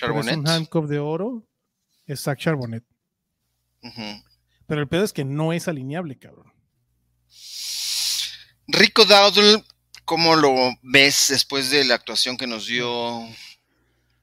pero 0.00 0.18
Es 0.20 0.26
un 0.26 0.32
Charbonnet. 0.32 0.48
handcuff 0.48 0.86
de 0.88 0.98
oro. 0.98 1.46
Es 2.06 2.20
Zach 2.22 2.38
Charbonnet. 2.38 2.84
Pero 4.66 4.80
el 4.80 4.88
pedo 4.88 5.04
es 5.04 5.12
que 5.12 5.24
no 5.24 5.52
es 5.52 5.68
alineable, 5.68 6.18
cabrón. 6.18 6.52
Rico 8.68 9.04
Dowdle, 9.04 9.64
¿cómo 10.04 10.34
lo 10.36 10.54
ves 10.82 11.26
después 11.30 11.70
de 11.70 11.84
la 11.84 11.94
actuación 11.94 12.36
que 12.36 12.46
nos 12.46 12.66
dio? 12.66 13.20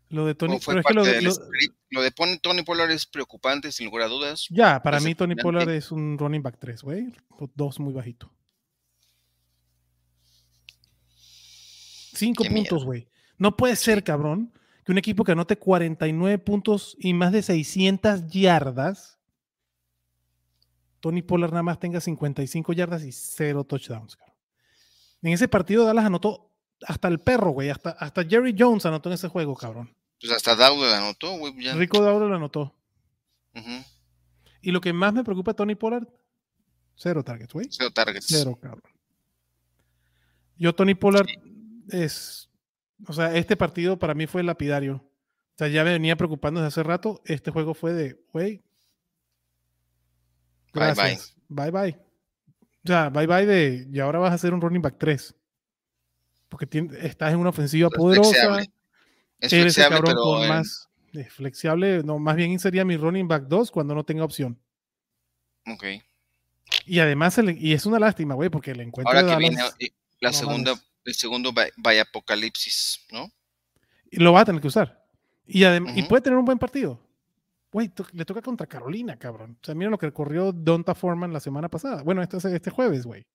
Lo 0.10 0.26
de 0.26 0.36
Tony, 0.36 0.54
¿Cómo 0.54 0.62
fue 0.62 0.74
pero 0.76 0.82
es 0.82 0.86
que 0.88 0.94
lo, 0.94 1.04
del 1.06 1.24
lo- 1.26 1.32
script? 1.32 1.76
Lo 1.94 2.02
de 2.02 2.10
Tony 2.10 2.64
Pollard 2.64 2.90
es 2.90 3.06
preocupante, 3.06 3.72
sin 3.72 3.86
lugar 3.86 4.08
a 4.08 4.08
dudas. 4.08 4.48
ya, 4.50 4.82
para 4.82 5.00
mí 5.00 5.14
Tony. 5.14 5.36
Pollard 5.36 5.70
es 5.70 5.92
un 5.92 6.18
running 6.18 6.42
back 6.42 6.58
3, 6.60 6.82
güey. 6.82 7.14
Dos 7.54 7.80
muy 7.80 7.94
bajito. 7.94 8.34
Cinco 12.16 12.44
Qué 12.44 12.50
puntos, 12.50 12.84
güey. 12.84 13.08
No 13.38 13.56
puede 13.56 13.76
ser, 13.76 14.04
cabrón, 14.04 14.52
que 14.84 14.92
un 14.92 14.98
equipo 14.98 15.24
que 15.24 15.34
anote 15.34 15.58
49 15.58 16.40
puntos 16.40 16.96
y 16.98 17.14
más 17.14 17.32
de 17.32 17.44
600 17.44 18.26
yardas, 18.28 19.20
Tony 21.00 21.22
Pollard 21.22 21.52
nada 21.52 21.62
más 21.62 21.80
tenga 21.80 22.02
55 22.02 22.74
yardas 22.74 23.04
y 23.04 23.12
cero 23.12 23.66
touchdowns, 23.66 24.16
cabrón. 24.16 24.36
En 25.22 25.32
ese 25.32 25.48
partido 25.48 25.86
Dallas 25.86 26.06
anotó 26.06 26.56
hasta 26.88 27.08
el 27.08 27.20
perro, 27.20 27.52
güey. 27.52 27.70
Hasta, 27.70 27.92
hasta 27.92 28.24
Jerry 28.24 28.56
Jones 28.58 28.84
anotó 28.88 29.10
en 29.10 29.14
ese 29.14 29.28
juego, 29.28 29.56
cabrón. 29.56 29.96
Pues 30.24 30.38
hasta 30.38 30.56
Dowdle 30.56 30.96
anotó, 30.96 31.38
güey. 31.38 31.54
ya. 31.62 31.76
Rico 31.76 32.00
Dowdle 32.00 32.30
lo 32.30 32.36
anotó. 32.38 32.74
Y 34.62 34.72
lo 34.72 34.80
que 34.80 34.94
más 34.94 35.14
me 35.14 35.22
preocupa 35.22 35.54
Tony 35.54 35.76
Pollard, 35.76 36.08
cero 36.96 37.26
targets, 37.26 37.52
güey. 37.52 37.68
Cero 37.70 37.92
targets. 37.94 38.28
Cero, 38.30 38.56
cabrón. 38.56 38.94
Yo, 40.56 40.74
Tony 40.74 40.96
Pollard, 40.96 41.28
es. 41.90 42.50
O 43.06 43.12
sea, 43.12 43.36
este 43.36 43.58
partido 43.58 44.00
para 44.00 44.14
mí 44.14 44.26
fue 44.26 44.44
lapidario. 44.44 44.96
O 44.96 45.58
sea, 45.58 45.68
ya 45.68 45.84
me 45.84 45.92
venía 45.92 46.16
preocupando 46.16 46.62
desde 46.62 46.70
hace 46.70 46.84
rato. 46.84 47.22
Este 47.26 47.52
juego 47.52 47.74
fue 47.74 47.92
de, 47.92 48.18
güey. 48.32 48.64
Bye, 50.74 50.94
bye. 50.94 51.20
Bye, 51.50 51.72
bye. 51.72 52.00
O 52.86 52.88
sea, 52.88 53.10
bye, 53.10 53.28
bye 53.28 53.46
de. 53.46 53.90
Y 53.92 54.00
ahora 54.00 54.20
vas 54.20 54.34
a 54.34 54.38
ser 54.38 54.54
un 54.54 54.62
running 54.62 54.82
back 54.82 54.96
3. 54.98 55.36
Porque 56.48 56.88
estás 57.02 57.34
en 57.34 57.40
una 57.40 57.50
ofensiva 57.50 57.90
poderosa. 57.90 58.64
Es 59.44 59.52
flexible, 59.52 59.90
cabrón 59.90 60.04
pero 60.06 60.22
con 60.22 60.48
más 60.48 60.90
eh, 61.14 61.26
flexible. 61.30 62.04
No, 62.04 62.18
más 62.20 62.36
bien 62.36 62.58
sería 62.60 62.84
mi 62.86 62.98
running 62.98 63.28
back 63.28 63.44
2 63.48 63.72
cuando 63.72 63.94
no 63.96 64.04
tenga 64.04 64.24
opción. 64.26 64.60
ok. 65.68 65.84
Y 66.86 67.00
además, 67.00 67.38
el- 67.38 67.58
y 67.64 67.74
es 67.74 67.86
una 67.86 68.00
lástima, 68.00 68.34
güey, 68.36 68.50
porque 68.50 68.72
el 68.72 68.80
encuentro 68.82 69.14
Ahora 69.16 69.28
que 69.34 69.38
viene 69.38 69.62
la 70.20 70.32
no 70.32 70.34
segunda, 70.34 70.74
el 71.06 71.14
segundo 71.14 71.52
by, 71.54 72.00
apocalipsis, 72.00 73.06
¿no? 73.12 73.30
y 74.10 74.18
lo 74.18 74.34
va 74.34 74.42
a 74.42 74.46
tener 74.46 74.62
que 74.62 74.68
usar. 74.68 75.04
Y, 75.46 75.62
adem- 75.62 75.96
y 75.98 76.04
puede 76.04 76.22
tener 76.22 76.38
un 76.40 76.46
buen 76.46 76.58
partido. 76.60 77.00
Güey, 77.72 77.90
to- 77.90 78.08
le 78.14 78.24
toca 78.26 78.42
contra 78.42 78.68
Carolina, 78.68 79.18
cabrón. 79.18 79.58
O 79.62 79.66
sea, 79.66 79.76
mira 79.76 79.90
lo 79.90 79.98
que 79.98 80.12
corrió 80.12 80.52
Donta 80.52 80.94
Foreman 80.96 81.34
la 81.34 81.40
semana 81.40 81.70
pasada. 81.70 82.02
Bueno, 82.04 82.22
este, 82.22 82.38
es 82.38 82.46
este 82.46 82.70
jueves, 82.70 83.06
güey. 83.06 83.26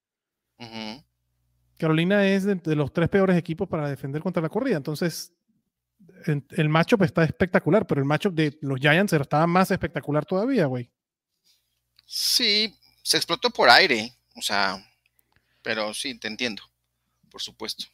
Carolina 1.77 2.27
es 2.27 2.45
de, 2.45 2.55
de 2.57 2.77
los 2.77 2.93
tres 2.93 3.09
peores 3.09 3.37
equipos 3.37 3.69
para 3.69 3.89
defender 3.89 4.23
contra 4.23 4.43
la 4.43 4.49
corrida. 4.49 4.77
Entonces, 4.77 5.33
en- 5.33 5.38
el 6.27 6.69
matchup 6.69 7.03
está 7.03 7.25
espectacular, 7.25 7.87
pero 7.87 8.01
el 8.01 8.05
matchup 8.07 8.35
de 8.35 8.59
los 8.63 8.79
Giants 8.81 9.13
estaba 9.13 9.47
más 9.47 9.71
espectacular 9.71 10.25
todavía, 10.27 10.67
güey. 10.67 10.91
Sí, 12.05 12.75
se 13.03 13.17
explotó 13.17 13.51
por 13.51 13.69
aire, 13.69 14.13
o 14.37 14.43
sea, 14.43 14.83
pero 15.63 15.93
sí, 15.95 16.19
te 16.19 16.29
entiendo, 16.29 16.63
por 17.31 17.43
supuesto. 17.43 17.85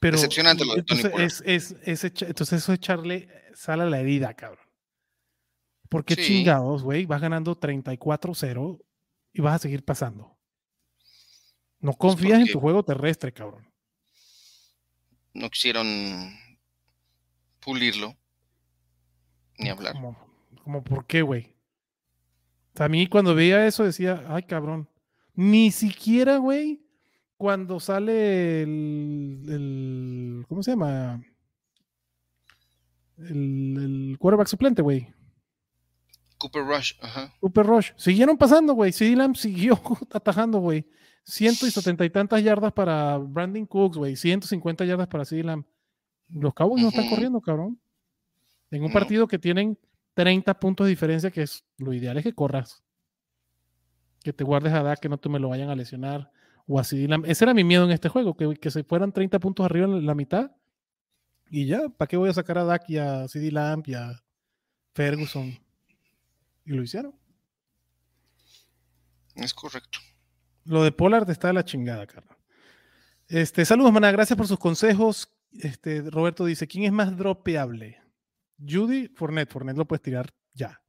Pero, 0.00 0.16
Decepcionante 0.16 0.64
lo 0.64 0.74
de 0.74 0.82
Tony 0.82 1.00
entonces, 1.02 1.42
es, 1.46 1.72
es- 1.72 2.04
es 2.04 2.04
echa- 2.12 2.26
entonces 2.26 2.60
eso 2.62 2.72
es 2.72 2.78
echarle 2.78 3.28
sal 3.54 3.80
a 3.80 3.86
la 3.86 4.00
herida, 4.00 4.34
cabrón. 4.34 4.66
¿Por 5.88 6.04
qué 6.04 6.16
Sí. 6.16 6.22
chingados, 6.24 6.82
güey? 6.82 7.06
Vas 7.06 7.20
ganando 7.20 7.54
34-0 7.56 8.80
y 9.32 9.40
vas 9.40 9.54
a 9.54 9.58
seguir 9.60 9.84
pasando. 9.84 10.36
No 11.78 11.92
confías 11.92 12.32
en 12.34 12.40
porque- 12.40 12.52
tu 12.54 12.60
juego 12.60 12.84
terrestre, 12.84 13.32
cabrón. 13.32 13.70
No 15.34 15.48
quisieron 15.50 15.86
pulirlo, 17.66 18.16
ni 19.58 19.68
hablar. 19.68 19.92
Como- 19.94 20.16
Como, 20.64 20.82
¿por 20.82 21.04
qué, 21.06 21.20
güey? 21.22 21.54
A 22.78 22.88
mí 22.88 23.06
cuando 23.08 23.34
veía 23.34 23.66
eso 23.66 23.84
decía, 23.84 24.24
ay, 24.28 24.44
cabrón. 24.44 24.88
Ni 25.34 25.70
siquiera, 25.70 26.38
güey, 26.38 26.82
cuando 27.36 27.78
sale 27.80 28.62
el, 28.62 29.42
el 29.48 30.44
¿cómo 30.48 30.62
se 30.62 30.70
llama? 30.72 31.22
El, 33.18 33.76
el 34.12 34.16
quarterback 34.18 34.48
suplente, 34.48 34.82
güey. 34.82 35.08
Cooper 36.38 36.64
Rush, 36.64 36.92
ajá. 37.00 37.32
Cooper 37.40 37.66
Rush. 37.66 37.90
Siguieron 37.96 38.36
pasando, 38.36 38.74
güey. 38.74 38.92
CD 38.92 39.16
Lamb 39.16 39.36
siguió 39.36 39.80
atajando, 40.12 40.58
güey. 40.58 40.86
Ciento 41.24 41.66
y 41.66 41.70
setenta 41.70 42.04
y 42.04 42.10
tantas 42.10 42.42
yardas 42.42 42.72
para 42.72 43.16
Brandon 43.18 43.66
Cooks, 43.66 43.96
güey. 43.96 44.16
150 44.16 44.84
yardas 44.84 45.08
para 45.08 45.24
CD 45.24 45.42
Lamb. 45.42 45.64
Los 46.28 46.54
Cowboys 46.54 46.82
no 46.82 46.88
están 46.88 47.08
corriendo, 47.08 47.40
cabrón. 47.40 47.78
En 48.70 48.82
un 48.82 48.92
partido 48.92 49.28
que 49.28 49.38
tienen 49.38 49.78
30 50.14 50.58
puntos 50.58 50.86
de 50.86 50.90
diferencia, 50.90 51.30
que 51.30 51.42
es 51.42 51.64
lo 51.78 51.92
ideal 51.92 52.16
es 52.16 52.24
que 52.24 52.34
corras. 52.34 52.82
Que 54.22 54.32
te 54.32 54.44
guardes 54.44 54.72
a 54.72 54.82
Dak, 54.82 54.98
que 54.98 55.08
no 55.08 55.18
te 55.18 55.28
me 55.28 55.38
lo 55.38 55.50
vayan 55.50 55.70
a 55.70 55.76
lesionar. 55.76 56.30
O 56.66 56.80
a 56.80 56.84
CD 56.84 57.06
Lamb. 57.06 57.26
Ese 57.26 57.44
era 57.44 57.54
mi 57.54 57.62
miedo 57.62 57.84
en 57.84 57.92
este 57.92 58.08
juego, 58.08 58.36
que, 58.36 58.54
que 58.56 58.70
se 58.70 58.82
fueran 58.82 59.12
30 59.12 59.38
puntos 59.38 59.64
arriba 59.64 59.86
en 59.86 60.04
la 60.04 60.14
mitad. 60.14 60.50
Y 61.48 61.66
ya, 61.66 61.88
¿para 61.90 62.08
qué 62.08 62.16
voy 62.16 62.28
a 62.28 62.32
sacar 62.32 62.58
a 62.58 62.64
Dak 62.64 62.88
y 62.88 62.98
a 62.98 63.28
CD 63.28 63.52
Lamb 63.52 63.84
y 63.86 63.94
a 63.94 64.20
Ferguson? 64.94 65.56
Y 66.64 66.72
lo 66.72 66.82
hicieron. 66.82 67.14
Es 69.36 69.54
correcto. 69.54 69.98
Lo 70.64 70.82
de 70.82 70.90
Pollard 70.90 71.30
está 71.30 71.48
de 71.48 71.54
la 71.54 71.64
chingada, 71.64 72.06
Carlos. 72.06 72.36
Este, 73.28 73.64
saludos, 73.64 73.92
maná. 73.92 74.10
Gracias 74.10 74.36
por 74.36 74.48
sus 74.48 74.58
consejos. 74.58 75.28
Este, 75.62 76.02
Roberto 76.10 76.44
dice: 76.44 76.66
¿Quién 76.66 76.84
es 76.84 76.92
más 76.92 77.16
dropeable? 77.16 78.00
Judy, 78.58 79.08
Fournette. 79.08 79.50
Fournette 79.52 79.76
lo 79.78 79.86
puedes 79.86 80.02
tirar 80.02 80.32
ya. 80.54 80.80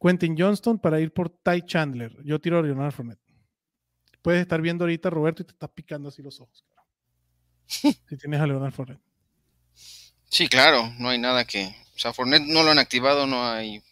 Quentin 0.00 0.34
Johnston 0.38 0.78
para 0.78 1.00
ir 1.00 1.12
por 1.12 1.30
Ty 1.30 1.62
Chandler. 1.62 2.14
Yo 2.24 2.40
tiro 2.40 2.58
a 2.58 2.62
Leonard 2.62 2.92
Fournette. 2.92 3.20
Puedes 4.22 4.40
estar 4.40 4.60
viendo 4.60 4.84
ahorita, 4.84 5.10
Roberto, 5.10 5.42
y 5.42 5.46
te 5.46 5.52
estás 5.52 5.70
picando 5.70 6.08
así 6.08 6.22
los 6.22 6.40
ojos. 6.40 6.64
cabrón. 6.74 6.90
si 8.08 8.16
tienes 8.16 8.40
a 8.40 8.46
Leonard 8.46 8.72
Fournette. 8.72 9.02
Sí, 10.28 10.48
claro, 10.48 10.92
no 10.98 11.08
hay 11.10 11.18
nada 11.18 11.44
que. 11.44 11.66
O 11.94 11.98
sea, 11.98 12.12
Fournette 12.12 12.44
no 12.46 12.62
lo 12.62 12.70
han 12.70 12.78
activado, 12.78 13.26
no 13.26 13.46
hay. 13.46 13.82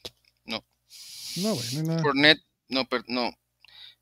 No, 1.36 1.54
güey, 1.54 1.74
no 1.74 1.80
hay 1.80 1.86
nada. 1.86 2.02
Fournette, 2.02 2.42
no, 2.68 2.86
per- 2.86 3.04
no. 3.08 3.30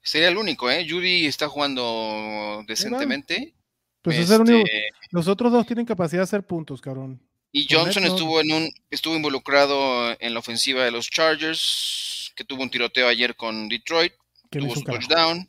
Sería 0.03 0.29
el 0.29 0.37
único, 0.39 0.71
¿eh? 0.71 0.87
Judy 0.89 1.27
está 1.27 1.49
jugando 1.49 2.65
decentemente. 2.67 3.55
Pues 4.03 4.17
es 4.19 4.31
el 4.31 4.41
único. 4.41 4.59
Este, 4.59 4.91
Los 5.11 5.29
otros 5.29 5.53
dos 5.53 5.67
tienen 5.67 5.85
capacidad 5.87 6.21
de 6.21 6.25
hacer 6.25 6.43
puntos, 6.47 6.81
cabrón. 6.81 7.21
Y 7.53 7.67
Johnson 7.69 8.05
estuvo 8.05 8.41
en 8.41 8.53
un 8.53 8.71
estuvo 8.91 9.17
involucrado 9.17 10.17
en 10.21 10.33
la 10.35 10.39
ofensiva 10.41 10.85
de 10.85 10.91
los 10.93 11.11
Chargers, 11.11 12.33
que 12.37 12.45
tuvo 12.45 12.63
un 12.63 12.71
tiroteo 12.71 13.09
ayer 13.09 13.35
con 13.37 13.69
Detroit, 13.69 14.13
tuvo 14.51 14.75
su 14.75 14.83
touchdown. 14.83 15.49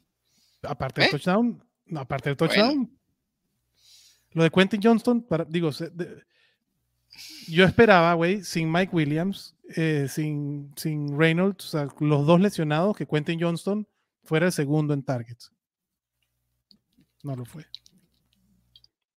Aparte 0.64 1.02
del 1.02 1.08
¿Eh? 1.08 1.12
touchdown. 1.12 1.64
No, 1.86 2.00
aparte 2.02 2.30
del 2.30 2.36
Bueno. 2.38 2.54
touchdown. 2.54 2.98
Lo 4.34 4.44
de 4.44 4.50
Quentin 4.50 4.80
Johnston, 4.82 5.22
para, 5.22 5.44
digo, 5.46 5.72
de- 5.72 6.24
yo 7.48 7.66
esperaba, 7.66 8.14
güey, 8.14 8.44
sin 8.44 8.72
Mike 8.72 8.96
Williams, 8.96 9.56
eh, 9.76 10.08
sin, 10.10 10.74
sin 10.78 11.18
Reynolds, 11.20 11.66
o 11.66 11.68
sea, 11.70 11.88
los 12.00 12.26
dos 12.26 12.40
lesionados, 12.40 12.96
que 12.96 13.06
Quentin 13.06 13.40
Johnston 13.42 13.86
fuera 14.24 14.46
el 14.48 14.52
segundo 14.54 14.94
en 14.94 15.04
targets. 15.04 15.52
No 17.24 17.36
lo 17.36 17.46
fue. 17.46 17.66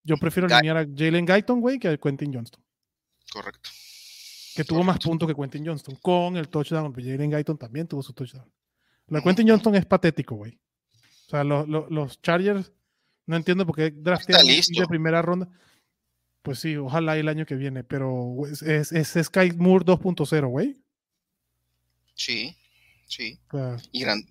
Yo 0.05 0.15
prefiero 0.17 0.47
alinear 0.53 0.77
a 0.77 0.85
Jalen 0.85 1.25
Guyton, 1.25 1.59
güey, 1.59 1.77
que 1.79 1.87
a 1.89 1.97
Quentin 1.97 2.33
Johnston, 2.33 2.63
Correcto. 3.31 3.69
que 4.55 4.63
tuvo 4.63 4.83
más 4.83 4.99
puntos 4.99 5.27
que 5.27 5.35
Quentin 5.35 5.65
Johnston, 5.65 5.95
con 6.01 6.37
el 6.37 6.47
touchdown. 6.47 6.93
pero 6.93 7.07
Jalen 7.07 7.31
Guyton 7.31 7.57
también 7.57 7.87
tuvo 7.87 8.01
su 8.03 8.13
touchdown. 8.13 8.49
Lo 9.07 9.17
de 9.17 9.23
Quentin 9.23 9.49
Johnston 9.49 9.75
es 9.75 9.85
patético, 9.85 10.35
güey. 10.35 10.57
O 11.27 11.29
sea, 11.29 11.43
lo- 11.43 11.65
lo- 11.65 11.89
los 11.89 12.21
Chargers, 12.21 12.71
no 13.25 13.35
entiendo 13.35 13.65
por 13.65 13.75
qué 13.75 13.91
draftean 13.91 14.45
de 14.45 14.85
primera 14.87 15.21
ronda. 15.21 15.49
Pues 16.43 16.59
sí, 16.59 16.75
ojalá 16.77 17.17
el 17.17 17.27
año 17.27 17.45
que 17.47 17.55
viene, 17.55 17.83
pero 17.83 18.35
es, 18.47 18.61
es, 18.61 18.91
es 18.91 19.25
Sky 19.27 19.51
Moore 19.57 19.83
2.0, 19.83 20.47
güey. 20.47 20.79
Sí, 22.13 22.55
sí. 23.07 23.39
O 23.51 23.57
sea, 23.57 23.77
Y 23.91 24.01
gran, 24.01 24.23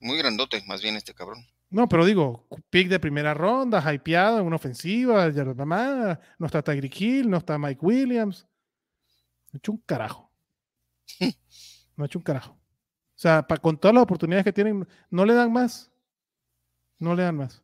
muy 0.00 0.16
grandote, 0.18 0.62
más 0.66 0.80
bien 0.82 0.96
este 0.96 1.14
cabrón. 1.14 1.44
No, 1.70 1.88
pero 1.88 2.04
digo, 2.06 2.46
pick 2.70 2.88
de 2.88 2.98
primera 3.00 3.34
ronda, 3.34 3.82
hypeado 3.92 4.40
en 4.40 4.46
una 4.46 4.56
ofensiva, 4.56 5.28
ya 5.30 5.44
lo 5.44 5.54
demás, 5.54 6.18
no 6.38 6.46
está 6.46 6.62
Tyreek 6.62 7.00
Hill, 7.00 7.28
no 7.30 7.36
está 7.38 7.58
Mike 7.58 7.80
Williams. 7.84 8.46
No 9.52 9.56
ha 9.56 9.58
hecho 9.58 9.72
un 9.72 9.78
carajo. 9.78 10.30
No 11.96 12.04
ha 12.04 12.06
hecho 12.06 12.18
un 12.18 12.22
carajo. 12.24 12.52
O 12.52 13.20
sea, 13.20 13.46
pa- 13.46 13.56
con 13.58 13.78
todas 13.78 13.94
las 13.94 14.02
oportunidades 14.04 14.44
que 14.44 14.52
tienen, 14.52 14.86
no 15.10 15.24
le 15.24 15.34
dan 15.34 15.52
más. 15.52 15.90
No 16.98 17.14
le 17.14 17.22
dan 17.24 17.36
más. 17.36 17.62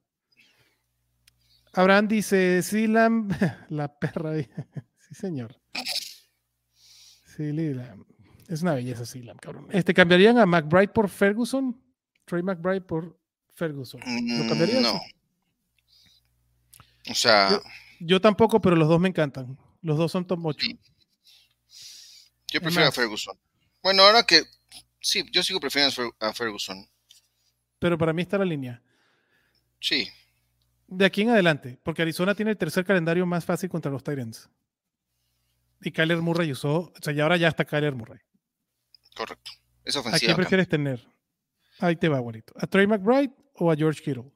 Abraham 1.73 2.09
dice, 2.09 2.63
sí, 2.63 2.87
la, 2.87 3.09
la 3.69 3.99
perra. 3.99 4.33
sí, 4.99 5.15
señor. 5.15 5.61
Sí, 7.37 7.53
Lam. 7.53 8.05
Es 8.49 8.63
una 8.63 8.75
belleza, 8.75 9.05
sí, 9.07 9.23
Lam, 9.23 9.37
cabrón. 9.39 9.67
Este, 9.71 9.93
¿Cambiarían 9.95 10.39
a 10.39 10.47
McBride 10.47 10.89
por 10.89 11.09
Ferguson? 11.09 11.81
Trey 12.27 12.43
McBride 12.43 12.83
por 12.83 13.19
Ferguson. 13.55 14.01
¿Lo 14.01 14.45
Mm, 14.45 14.49
cambiarías? 14.49 14.83
No. 14.83 15.01
O 17.11 17.15
sea, 17.15 17.51
Yo- 17.51 17.63
Yo 18.01 18.21
tampoco, 18.21 18.61
pero 18.61 18.77
los 18.77 18.89
dos 18.89 19.01
me 19.01 19.09
encantan. 19.09 19.57
Los 19.81 19.97
dos 19.97 20.11
son 20.13 20.27
top 20.27 20.45
8. 20.45 20.67
Sí. 20.67 20.79
yo 22.49 22.61
prefiero 22.61 22.87
a 22.89 22.93
Ferguson. 22.93 23.37
Bueno, 23.83 24.03
ahora 24.05 24.23
que 24.25 24.43
sí, 25.01 25.25
yo 25.33 25.43
sigo 25.43 25.59
prefiriendo 25.61 25.93
a 25.93 26.05
Fer- 26.05 26.15
a 26.21 26.33
Ferguson. 26.33 26.87
Pero 27.79 27.99
para 27.99 28.13
mí 28.13 28.23
está 28.23 28.39
la 28.39 28.45
línea. 28.45 28.81
Sí, 29.81 30.09
De 30.87 31.05
aquí 31.07 31.23
en 31.23 31.31
adelante, 31.31 31.79
porque 31.83 32.03
Arizona 32.03 32.35
tiene 32.35 32.51
el 32.53 32.59
tercer 32.59 32.85
calendario 32.85 33.25
más 33.27 33.45
fácil 33.45 33.71
contra 33.71 33.91
los 33.91 34.05
Tyrants. 34.05 34.49
Y 35.81 35.91
Kyler 35.91 36.19
Murray 36.19 36.53
usó, 36.53 36.93
o 36.93 36.93
sea, 37.03 37.13
y 37.15 37.21
ahora 37.21 37.37
ya 37.39 37.49
está 37.49 37.65
Kyler 37.65 37.95
Murray. 37.95 38.21
correcto. 39.17 39.51
Es 39.85 39.97
¿A 39.97 40.01
ofensiva. 40.01 40.27
quién 40.27 40.37
prefieres 40.37 40.69
tener? 40.69 41.07
Ahí 41.81 41.97
te 41.97 42.09
va, 42.09 42.19
abuelito. 42.19 42.53
¿A 42.59 42.67
Trey 42.67 42.87
McBride 42.87 43.33
o 43.59 43.71
a 43.71 43.77
George 43.77 44.03
Kittle? 44.03 44.31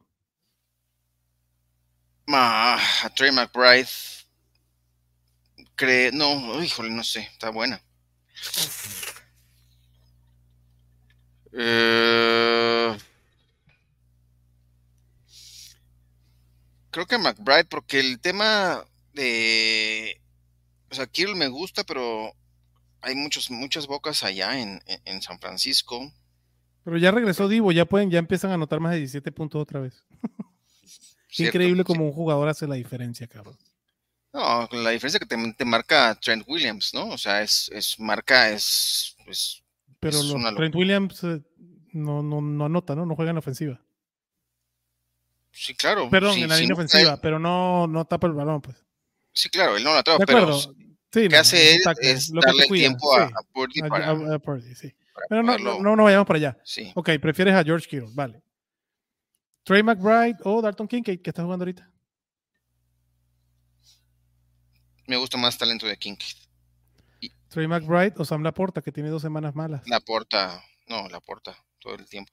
Ah, 2.28 2.78
a 3.04 3.08
Trey 3.10 3.32
McBride. 3.32 3.88
Cree, 5.76 6.10
no, 6.12 6.62
híjole, 6.62 6.90
no 6.90 7.02
sé, 7.04 7.20
está 7.20 7.48
buena. 7.50 7.82
Eh, 11.52 12.96
creo 16.90 17.06
que 17.06 17.18
McBride, 17.18 17.64
porque 17.64 18.00
el 18.00 18.20
tema 18.20 18.84
de. 19.14 20.20
O 20.90 20.94
sea, 20.94 21.06
Kittle 21.06 21.34
me 21.34 21.48
gusta, 21.48 21.84
pero 21.84 22.34
hay 23.02 23.14
muchos, 23.14 23.50
muchas 23.50 23.86
bocas 23.86 24.22
allá 24.22 24.58
en, 24.60 24.82
en- 24.86 25.02
en 25.04 25.22
San 25.22 25.38
Francisco. 25.40 26.12
Pero 26.84 26.96
ya 26.96 27.10
regresó 27.10 27.48
Divo, 27.48 27.72
ya 27.72 27.84
pueden, 27.84 28.10
ya 28.10 28.18
empiezan 28.18 28.50
a 28.50 28.54
anotar 28.54 28.80
más 28.80 28.92
de 28.92 28.98
17 28.98 29.30
puntos 29.32 29.60
otra 29.60 29.80
vez. 29.80 30.04
Qué 30.10 30.18
¿cierto? 31.28 31.56
increíble 31.58 31.82
Sí. 31.82 31.86
como 31.86 32.06
un 32.06 32.12
jugador 32.12 32.48
hace 32.48 32.66
la 32.66 32.76
diferencia, 32.76 33.26
cabrón. 33.26 33.56
No, 34.32 34.68
la 34.72 34.90
diferencia 34.90 35.18
que 35.18 35.26
te, 35.26 35.52
te 35.54 35.64
marca 35.64 36.14
Trent 36.20 36.44
Williams, 36.46 36.92
¿no? 36.94 37.08
O 37.08 37.18
sea, 37.18 37.42
es, 37.42 37.70
es 37.74 37.98
marca, 37.98 38.50
es, 38.50 39.16
es 39.26 39.62
Pero 40.00 40.18
Es 40.18 40.24
los 40.24 40.34
una 40.34 40.54
Trent 40.54 40.74
Williams 40.74 41.24
eh, 41.24 41.40
no, 41.92 42.22
no, 42.22 42.40
no 42.40 42.64
anota, 42.66 42.94
¿no? 42.94 43.04
No 43.06 43.16
juega 43.16 43.30
en 43.32 43.38
ofensiva. 43.38 43.80
sí, 45.50 45.74
claro. 45.74 46.08
Perdón, 46.10 46.34
sí, 46.34 46.42
en 46.42 46.48
la 46.48 46.54
sí, 46.56 46.62
línea 46.62 46.74
ofensiva, 46.74 47.12
él- 47.14 47.18
pero 47.22 47.38
no, 47.38 47.86
no 47.86 48.04
tapa 48.04 48.26
el 48.26 48.34
balón, 48.34 48.60
pues. 48.60 48.76
sí, 49.32 49.48
claro, 49.48 49.76
él 49.76 49.84
no 49.84 49.92
la 49.92 50.00
atrapa, 50.00 50.24
pero. 50.26 50.58
Sí, 51.10 51.22
lo 51.22 51.28
que 51.30 51.36
no, 51.36 51.40
hace 51.40 51.74
él 51.76 51.80
es 52.02 52.28
lo 52.30 52.42
darle 52.42 52.66
cuida, 52.68 52.80
tiempo 52.88 53.16
a, 53.16 53.24
a 53.24 53.42
Purdy 53.52 53.80
para, 53.80 54.08
a- 54.10 54.34
a 54.34 54.38
Purdy, 54.38 54.74
sí. 54.74 54.92
Pero 55.28 55.42
no, 55.42 55.58
no, 55.58 55.80
no 55.80 55.96
nos 55.96 56.04
vayamos 56.04 56.26
para 56.26 56.36
allá. 56.38 56.58
Sí. 56.64 56.92
Ok, 56.94 57.10
prefieres 57.20 57.54
a 57.54 57.64
George 57.64 57.88
Kittle, 57.88 58.10
vale. 58.12 58.42
Trey 59.64 59.82
McBride 59.82 60.38
o 60.44 60.62
Dalton 60.62 60.88
Kincaid, 60.88 61.20
que 61.20 61.30
está 61.30 61.42
jugando 61.42 61.64
ahorita. 61.64 61.90
Me 65.06 65.16
gusta 65.16 65.36
más 65.38 65.56
talento 65.56 65.86
de 65.86 65.96
Kincaid. 65.96 66.36
Trey 67.48 67.66
McBride 67.66 68.14
o 68.18 68.24
Sam 68.24 68.42
Laporta, 68.42 68.82
que 68.82 68.92
tiene 68.92 69.08
dos 69.08 69.22
semanas 69.22 69.54
malas. 69.54 69.86
La 69.88 70.00
porta, 70.00 70.62
no, 70.86 71.08
la 71.08 71.20
porta 71.20 71.56
todo 71.78 71.94
el 71.94 72.06
tiempo. 72.08 72.32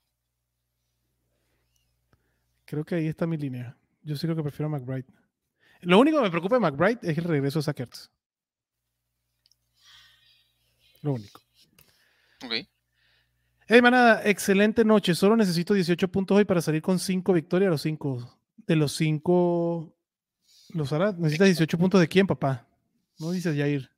Creo 2.66 2.84
que 2.84 2.96
ahí 2.96 3.06
está 3.06 3.26
mi 3.26 3.36
línea. 3.36 3.76
Yo 4.02 4.16
sí 4.16 4.26
creo 4.26 4.36
que 4.36 4.42
prefiero 4.42 4.66
a 4.66 4.78
McBride. 4.78 5.06
Lo 5.80 5.98
único 5.98 6.18
que 6.18 6.24
me 6.24 6.30
preocupa 6.30 6.56
de 6.56 6.60
McBride 6.60 6.98
es 7.02 7.16
el 7.16 7.24
regreso 7.24 7.58
de 7.58 7.62
Sackers. 7.62 8.10
Lo 11.02 11.12
único. 11.14 11.40
Ok. 12.44 12.66
Hey, 13.68 13.82
manada, 13.82 14.22
excelente 14.24 14.84
noche. 14.84 15.14
Solo 15.14 15.36
necesito 15.36 15.74
18 15.74 16.06
puntos 16.08 16.36
hoy 16.36 16.44
para 16.44 16.60
salir 16.60 16.82
con 16.82 17.00
5 17.00 17.32
victorias. 17.32 17.70
Los 17.70 17.82
5. 17.82 18.38
De 18.66 18.76
los 18.76 18.92
5. 18.94 19.92
¿Los 20.74 20.92
hará? 20.92 21.12
¿Necesitas 21.12 21.48
18 21.48 21.76
puntos 21.76 22.00
de 22.00 22.06
quién, 22.06 22.28
papá? 22.28 22.68
No 23.18 23.32
dices 23.32 23.56
Jair. 23.56 23.90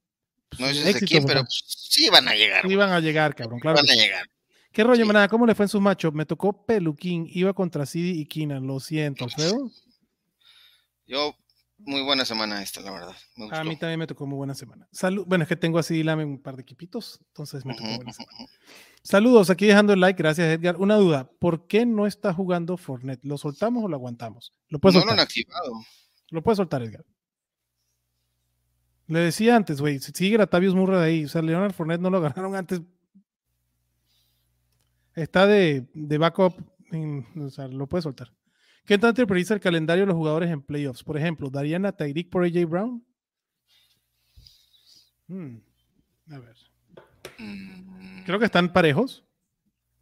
No 0.58 0.66
sé 0.68 0.92
de 0.92 1.00
quién, 1.00 1.24
pero 1.26 1.44
sí 1.48 2.08
van 2.08 2.28
a 2.28 2.34
llegar. 2.34 2.66
Sí 2.66 2.76
van 2.76 2.92
a 2.92 3.00
llegar, 3.00 3.34
cabrón, 3.34 3.60
claro. 3.60 3.76
Van 3.76 3.90
a 3.90 3.94
llegar. 3.94 4.26
¿Qué 4.72 4.84
rollo, 4.84 5.04
manada? 5.04 5.28
¿Cómo 5.28 5.44
le 5.44 5.54
fue 5.54 5.66
en 5.66 5.68
sus 5.68 5.80
matchups? 5.80 6.16
Me 6.16 6.24
tocó 6.24 6.64
Peluquín, 6.64 7.26
iba 7.30 7.52
contra 7.52 7.84
Cidi 7.84 8.20
y 8.20 8.26
Keenan, 8.26 8.66
lo 8.66 8.80
siento, 8.80 9.24
Alfredo. 9.24 9.70
Yo, 11.06 11.36
muy 11.78 12.02
buena 12.02 12.24
semana 12.24 12.62
esta, 12.62 12.80
la 12.80 12.90
verdad. 12.90 13.16
A 13.52 13.64
mí 13.64 13.76
también 13.76 14.00
me 14.00 14.06
tocó 14.06 14.26
muy 14.26 14.36
buena 14.36 14.54
semana. 14.54 14.88
Salud, 14.90 15.24
bueno, 15.26 15.44
es 15.44 15.48
que 15.48 15.56
tengo 15.56 15.78
así 15.78 16.02
Lame 16.02 16.24
un 16.24 16.42
par 16.42 16.56
de 16.56 16.62
equipitos, 16.62 17.20
entonces 17.28 17.64
me 17.64 17.74
tocó 17.74 17.88
buena 17.96 18.12
semana. 18.12 18.38
Saludos, 19.02 19.48
aquí 19.48 19.66
dejando 19.66 19.92
el 19.92 20.00
like, 20.00 20.20
gracias 20.20 20.48
Edgar. 20.48 20.76
Una 20.76 20.96
duda, 20.96 21.30
¿por 21.38 21.66
qué 21.66 21.86
no 21.86 22.06
está 22.06 22.34
jugando 22.34 22.76
Fortnite? 22.76 23.26
¿Lo 23.26 23.38
soltamos 23.38 23.84
o 23.84 23.88
lo 23.88 23.96
aguantamos? 23.96 24.52
¿Lo 24.68 24.80
no 24.82 25.04
lo 25.04 25.10
han 25.12 25.20
activado. 25.20 25.72
Lo 26.30 26.42
puedes 26.42 26.56
soltar, 26.56 26.82
Edgar. 26.82 27.04
Le 29.06 29.20
decía 29.20 29.56
antes, 29.56 29.80
güey, 29.80 30.00
si 30.00 30.12
sigue 30.12 30.36
Latavius 30.36 30.74
Murray 30.74 31.00
ahí, 31.00 31.24
o 31.24 31.28
sea, 31.28 31.40
Leonard 31.40 31.72
Fournette 31.72 32.00
no 32.00 32.10
lo 32.10 32.20
ganaron 32.20 32.54
antes. 32.54 32.82
Está 35.14 35.46
de, 35.46 35.88
de 35.94 36.18
backup, 36.18 36.54
o 37.40 37.50
sea, 37.50 37.68
lo 37.68 37.86
puede 37.88 38.02
soltar. 38.02 38.32
¿Qué 38.88 38.96
tanto 38.96 39.26
prioriza 39.26 39.52
el 39.52 39.60
calendario 39.60 40.04
de 40.04 40.06
los 40.06 40.16
jugadores 40.16 40.50
en 40.50 40.62
playoffs? 40.62 41.04
Por 41.04 41.18
ejemplo, 41.18 41.50
¿darían 41.50 41.84
a 41.84 41.92
Tyreek 41.92 42.30
por 42.30 42.42
AJ 42.42 42.64
Brown? 42.66 43.04
Hmm, 45.26 45.58
a 46.30 46.38
ver. 46.38 46.56
Creo 48.24 48.38
que 48.38 48.46
están 48.46 48.72
parejos. 48.72 49.26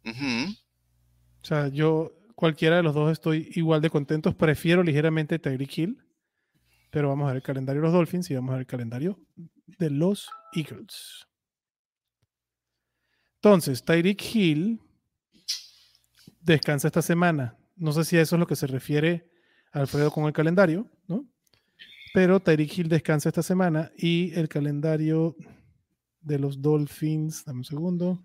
O 0.05 1.45
sea, 1.45 1.67
yo, 1.67 2.13
cualquiera 2.33 2.77
de 2.77 2.83
los 2.83 2.95
dos 2.95 3.11
estoy 3.11 3.51
igual 3.55 3.81
de 3.81 3.89
contentos. 3.89 4.33
Prefiero 4.35 4.81
ligeramente 4.83 5.37
Tyreek 5.37 5.77
Hill. 5.77 6.01
Pero 6.89 7.09
vamos 7.09 7.25
a 7.25 7.33
ver 7.33 7.35
el 7.35 7.43
calendario 7.43 7.81
de 7.81 7.87
los 7.87 7.93
Dolphins 7.93 8.31
y 8.31 8.35
vamos 8.35 8.51
a 8.51 8.53
ver 8.53 8.61
el 8.61 8.67
calendario 8.67 9.19
de 9.65 9.89
los 9.89 10.29
Eagles. 10.53 11.27
Entonces, 13.35 13.83
Tyreek 13.83 14.33
Hill 14.33 14.79
descansa 16.39 16.87
esta 16.87 17.01
semana. 17.01 17.57
No 17.77 17.91
sé 17.93 18.03
si 18.03 18.17
a 18.17 18.21
eso 18.21 18.35
es 18.35 18.39
lo 18.39 18.47
que 18.47 18.55
se 18.55 18.67
refiere 18.67 19.29
Alfredo 19.71 20.11
con 20.11 20.25
el 20.25 20.33
calendario, 20.33 20.89
¿no? 21.07 21.25
Pero 22.13 22.39
Tyreek 22.39 22.77
Hill 22.77 22.89
descansa 22.89 23.29
esta 23.29 23.43
semana 23.43 23.91
y 23.97 24.33
el 24.33 24.49
calendario 24.49 25.35
de 26.21 26.39
los 26.39 26.61
Dolphins, 26.61 27.45
dame 27.45 27.59
un 27.59 27.65
segundo. 27.65 28.23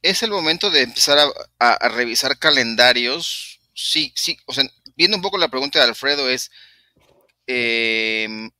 Es 0.00 0.22
el 0.22 0.30
momento 0.30 0.70
de 0.70 0.82
empezar 0.82 1.18
a, 1.58 1.88
revisar 1.88 2.38
calendarios. 2.38 3.60
Sí, 3.72 4.12
sí, 4.14 4.36
o 4.46 4.52
sea, 4.52 4.64
viendo 4.96 5.16
un 5.16 5.22
poco 5.22 5.38
la 5.38 5.48
pregunta 5.48 5.78
de 5.78 5.86
Alfredo 5.86 6.28
es, 6.28 6.50
Em, 7.46 8.50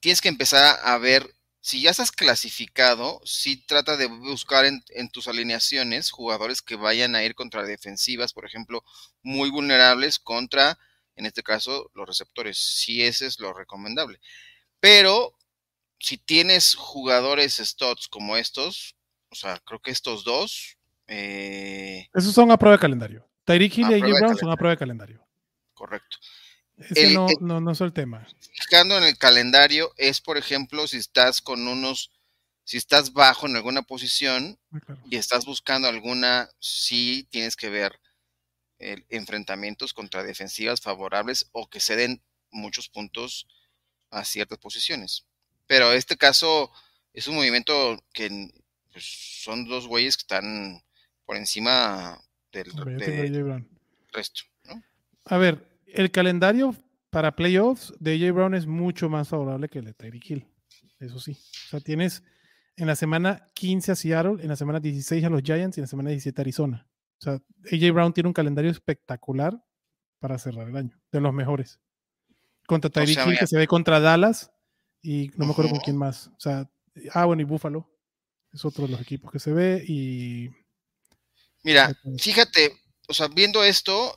tienes 0.00 0.20
que 0.20 0.28
empezar 0.28 0.78
a 0.82 0.98
ver, 0.98 1.28
si 1.64 1.80
ya 1.80 1.92
estás 1.92 2.12
clasificado, 2.12 3.22
si 3.24 3.56
trata 3.56 3.96
de 3.96 4.04
buscar 4.04 4.66
en, 4.66 5.08
tus 5.08 5.28
alineaciones 5.28 6.10
jugadores 6.10 6.60
que 6.60 6.76
vayan 6.76 7.14
a 7.14 7.24
ir 7.24 7.34
contra 7.34 7.62
defensivas, 7.62 8.34
por 8.34 8.44
ejemplo, 8.44 8.84
muy 9.22 9.48
vulnerables 9.48 10.18
contra, 10.18 10.78
en 11.16 11.24
este 11.24 11.42
caso, 11.42 11.90
los 11.94 12.06
receptores. 12.06 12.58
Si 12.58 13.02
ese 13.02 13.24
es 13.24 13.40
lo 13.40 13.54
recomendable. 13.54 14.20
Pero 14.78 15.38
si 15.98 16.18
tienes 16.18 16.74
jugadores 16.74 17.54
studs 17.54 18.08
como 18.08 18.36
estos, 18.36 18.94
o 19.30 19.34
sea, 19.34 19.58
creo 19.64 19.80
que 19.80 19.90
estos 19.90 20.22
dos. 20.22 20.76
Eh, 21.06 22.10
Esos 22.12 22.34
son 22.34 22.50
a 22.50 22.58
prueba 22.58 22.76
de 22.76 22.82
calendario. 22.82 23.26
Tyreek 23.44 23.78
Hill 23.78 23.90
y 23.90 23.94
AJ 23.94 24.20
Brown 24.20 24.36
son 24.36 24.50
a 24.50 24.56
prueba 24.56 24.72
de 24.72 24.78
calendario. 24.78 25.26
Correcto. 25.72 26.18
Ese 26.76 27.14
no, 27.14 27.26
no, 27.40 27.60
no 27.60 27.70
es 27.70 27.80
el 27.80 27.92
tema. 27.92 28.26
Fijando 28.52 28.98
en 28.98 29.04
el 29.04 29.16
calendario 29.16 29.92
es, 29.96 30.20
por 30.20 30.36
ejemplo, 30.36 30.86
si 30.86 30.96
estás 30.96 31.40
con 31.40 31.66
unos, 31.68 32.10
si 32.64 32.76
estás 32.76 33.12
bajo 33.12 33.46
en 33.46 33.56
alguna 33.56 33.82
posición 33.82 34.58
y 35.08 35.16
estás 35.16 35.44
buscando 35.44 35.88
alguna, 35.88 36.48
sí 36.58 37.28
tienes 37.30 37.54
que 37.56 37.70
ver 37.70 38.00
el, 38.78 39.06
enfrentamientos 39.08 39.94
contra 39.94 40.24
defensivas 40.24 40.80
favorables 40.80 41.48
o 41.52 41.68
que 41.68 41.80
se 41.80 41.96
den 41.96 42.22
muchos 42.50 42.88
puntos 42.88 43.46
a 44.10 44.24
ciertas 44.24 44.58
posiciones. 44.58 45.26
Pero 45.66 45.92
este 45.92 46.16
caso 46.16 46.72
es 47.12 47.28
un 47.28 47.36
movimiento 47.36 48.02
que 48.12 48.50
pues, 48.92 49.04
son 49.42 49.66
dos 49.66 49.86
güeyes 49.86 50.16
que 50.16 50.22
están 50.22 50.82
por 51.24 51.36
encima 51.36 52.20
del, 52.52 52.70
resto. 54.12 54.42
A 55.24 55.38
ver, 55.38 55.73
el 55.94 56.10
calendario 56.10 56.74
para 57.10 57.36
playoffs 57.36 57.94
de 58.00 58.14
AJ 58.14 58.34
Brown 58.34 58.54
es 58.54 58.66
mucho 58.66 59.08
más 59.08 59.28
favorable 59.28 59.68
que 59.68 59.78
el 59.78 59.84
de 59.84 59.94
Tyreek 59.94 60.30
Hill. 60.30 60.46
Eso 60.98 61.20
sí. 61.20 61.32
O 61.66 61.70
sea, 61.70 61.80
tienes 61.80 62.22
en 62.76 62.86
la 62.88 62.96
semana 62.96 63.48
15 63.54 63.92
a 63.92 63.94
Seattle, 63.94 64.42
en 64.42 64.48
la 64.48 64.56
semana 64.56 64.80
16 64.80 65.24
a 65.24 65.30
los 65.30 65.42
Giants 65.42 65.76
y 65.76 65.80
en 65.80 65.84
la 65.84 65.88
semana 65.88 66.10
17 66.10 66.40
a 66.40 66.42
Arizona. 66.42 66.88
O 67.18 67.22
sea, 67.22 67.40
AJ 67.72 67.92
Brown 67.92 68.12
tiene 68.12 68.28
un 68.28 68.32
calendario 68.32 68.70
espectacular 68.70 69.64
para 70.18 70.38
cerrar 70.38 70.68
el 70.68 70.76
año, 70.76 71.00
de 71.12 71.20
los 71.20 71.32
mejores. 71.32 71.78
Contra 72.66 72.90
Tyreek 72.90 73.26
Hill, 73.26 73.38
que 73.38 73.46
se 73.46 73.58
ve 73.58 73.66
contra 73.66 74.00
Dallas 74.00 74.50
y 75.00 75.30
no 75.36 75.46
me 75.46 75.52
acuerdo 75.52 75.70
con 75.70 75.80
quién 75.80 75.96
más. 75.96 76.28
O 76.28 76.40
sea, 76.40 76.68
ah, 77.12 77.26
bueno, 77.26 77.42
y 77.42 77.44
Buffalo. 77.44 77.90
Es 78.52 78.64
otro 78.64 78.86
de 78.86 78.92
los 78.92 79.00
equipos 79.00 79.30
que 79.30 79.38
se 79.38 79.52
ve 79.52 79.84
y... 79.86 80.48
Mira, 81.62 81.92
fíjate, 82.18 82.72
o 83.08 83.14
sea, 83.14 83.28
viendo 83.28 83.64
esto, 83.64 84.16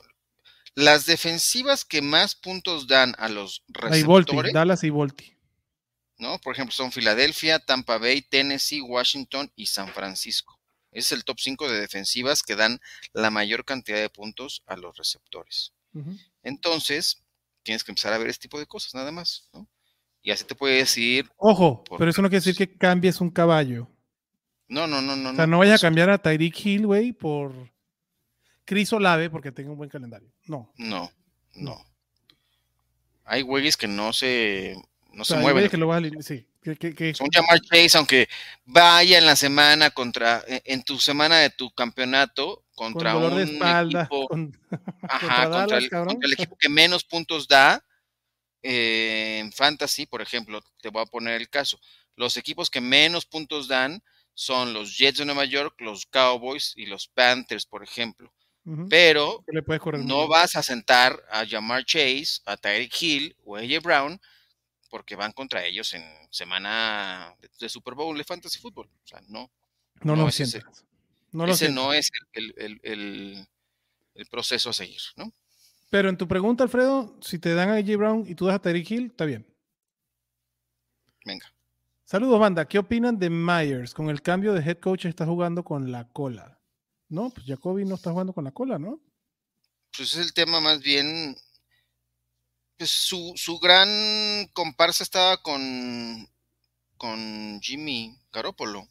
las 0.78 1.06
defensivas 1.06 1.84
que 1.84 2.02
más 2.02 2.36
puntos 2.36 2.86
dan 2.86 3.14
a 3.18 3.28
los 3.28 3.64
receptores. 3.66 4.52
Dallas 4.52 4.84
y 4.84 4.90
Volti. 4.90 5.36
¿no? 6.18 6.38
Por 6.38 6.54
ejemplo, 6.54 6.72
son 6.72 6.92
Filadelfia, 6.92 7.58
Tampa 7.58 7.98
Bay, 7.98 8.22
Tennessee, 8.22 8.80
Washington 8.80 9.50
y 9.56 9.66
San 9.66 9.88
Francisco. 9.88 10.58
es 10.90 11.12
el 11.12 11.24
top 11.24 11.38
5 11.38 11.68
de 11.68 11.80
defensivas 11.80 12.42
que 12.42 12.56
dan 12.56 12.80
la 13.12 13.30
mayor 13.30 13.64
cantidad 13.64 13.98
de 13.98 14.08
puntos 14.08 14.62
a 14.66 14.76
los 14.76 14.96
receptores. 14.96 15.72
Entonces, 16.44 17.24
tienes 17.64 17.82
que 17.82 17.90
empezar 17.90 18.12
a 18.12 18.18
ver 18.18 18.28
este 18.28 18.42
tipo 18.42 18.58
de 18.58 18.66
cosas, 18.66 18.94
nada 18.94 19.10
más, 19.10 19.48
¿no? 19.52 19.68
Y 20.22 20.30
así 20.30 20.44
te 20.44 20.54
puede 20.54 20.76
decir. 20.76 21.28
Ojo, 21.36 21.82
pero 21.98 22.10
eso 22.10 22.22
no 22.22 22.28
quiere 22.28 22.44
decir 22.44 22.56
que 22.56 22.76
cambies 22.76 23.20
un 23.20 23.30
caballo. 23.30 23.88
No, 24.68 24.86
no, 24.86 25.02
no, 25.02 25.16
no. 25.16 25.30
O 25.30 25.34
sea, 25.34 25.46
no, 25.46 25.58
vaya 25.58 25.74
a 25.74 25.78
cambiar 25.78 26.10
a 26.10 26.18
Tyreek 26.18 26.64
Hill, 26.64 26.86
güey, 26.86 27.12
por 27.12 27.52
Cris 28.68 28.92
Olave 28.92 29.30
porque 29.30 29.50
tenga 29.50 29.70
un 29.70 29.78
buen 29.78 29.88
calendario. 29.88 30.30
No. 30.44 30.70
No, 30.76 31.10
no. 31.54 31.82
Hay 33.24 33.40
güeyes 33.40 33.78
que 33.78 33.88
no 33.88 34.12
se, 34.12 34.76
no 35.10 35.24
se 35.24 35.38
mueven. 35.38 35.70
Que 35.70 35.78
lo 35.78 35.90
sí, 36.20 36.46
que, 36.76 37.14
Son 37.14 37.30
Jamar 37.32 37.62
Chase, 37.62 37.96
aunque 37.96 38.28
vaya 38.66 39.16
en 39.16 39.24
la 39.24 39.36
semana 39.36 39.88
contra, 39.88 40.44
e, 40.46 40.60
en 40.66 40.82
tu 40.82 40.98
semana 40.98 41.38
de 41.38 41.48
tu 41.48 41.70
campeonato, 41.70 42.66
contra 42.74 43.16
un 43.16 43.40
espalda, 43.40 44.02
equipo, 44.02 44.28
ajá, 45.08 45.50
contra, 45.50 45.78
el, 45.78 46.32
equipo 46.34 46.54
que 46.58 46.68
menos 46.68 47.04
puntos 47.04 47.48
da, 47.48 47.82
eh, 48.62 49.38
en 49.40 49.50
Fantasy, 49.50 50.04
por 50.04 50.20
ejemplo, 50.20 50.60
te 50.82 50.90
voy 50.90 51.00
a 51.00 51.06
poner 51.06 51.40
el 51.40 51.48
caso. 51.48 51.80
Los 52.16 52.36
equipos 52.36 52.68
que 52.68 52.82
menos 52.82 53.24
puntos 53.24 53.66
dan 53.66 54.02
son 54.34 54.74
los 54.74 54.98
Jets 54.98 55.20
de 55.20 55.24
Nueva 55.24 55.46
York, 55.46 55.80
los 55.80 56.04
Cowboys 56.04 56.74
y 56.76 56.84
los 56.84 57.08
Panthers, 57.08 57.64
por 57.64 57.82
ejemplo 57.82 58.30
pero 58.90 59.42
no 60.04 60.28
vas 60.28 60.56
a 60.56 60.62
sentar 60.62 61.22
a 61.30 61.46
Jamar 61.46 61.84
Chase, 61.84 62.40
a 62.44 62.56
Tyreek 62.56 63.02
Hill 63.02 63.36
o 63.44 63.56
a 63.56 63.60
AJ 63.60 63.82
Brown 63.82 64.20
porque 64.90 65.16
van 65.16 65.32
contra 65.32 65.64
ellos 65.64 65.92
en 65.94 66.02
semana 66.30 67.34
de, 67.60 67.68
Super 67.68 67.94
Bowl 67.94 68.16
de 68.16 68.24
Fantasy 68.24 68.58
Football. 68.58 68.86
O 68.86 69.06
sea, 69.06 69.20
no. 69.28 69.50
No, 70.02 70.16
no, 70.16 70.28
es 70.28 70.40
ese, 70.40 70.62
no 71.32 71.46
ese 71.46 71.70
no 71.70 71.92
es 71.92 72.10
el, 72.32 73.46
proceso 74.30 74.70
a 74.70 74.72
seguir, 74.72 75.00
¿no? 75.16 75.32
Pero 75.90 76.08
en 76.08 76.16
tu 76.16 76.28
pregunta, 76.28 76.62
Alfredo, 76.62 77.18
si 77.20 77.38
te 77.38 77.54
dan 77.54 77.70
a 77.70 77.74
AJ 77.74 77.96
Brown 77.96 78.24
y 78.28 78.34
tú 78.34 78.46
das 78.46 78.56
a 78.56 78.58
Tyreek 78.60 78.90
Hill, 78.90 79.06
está 79.06 79.24
bien. 79.24 79.46
Venga. 81.24 81.52
Saludos, 82.04 82.38
banda. 82.38 82.66
¿Qué 82.66 82.78
opinan 82.78 83.18
de 83.18 83.28
Myers? 83.28 83.92
Con 83.92 84.08
el 84.08 84.22
cambio 84.22 84.54
de 84.54 84.60
head 84.60 84.78
coach 84.78 85.06
está 85.06 85.26
jugando 85.26 85.64
con 85.64 85.90
la 85.90 86.08
cola. 86.08 86.57
No, 87.08 87.30
pues 87.30 87.46
Jacoby 87.46 87.84
no 87.84 87.94
está 87.94 88.10
jugando 88.10 88.32
con 88.32 88.44
la 88.44 88.52
cola, 88.52 88.78
¿no? 88.78 89.00
Pues 89.96 90.14
es 90.14 90.20
el 90.20 90.32
tema 90.32 90.60
más 90.60 90.80
bien. 90.80 91.36
Pues 92.76 92.90
su, 92.90 93.32
su 93.36 93.58
gran 93.58 93.88
comparsa 94.52 95.02
estaba 95.02 95.42
con, 95.42 96.28
con 96.96 97.60
Jimmy 97.60 98.16
Garoppolo. 98.32 98.86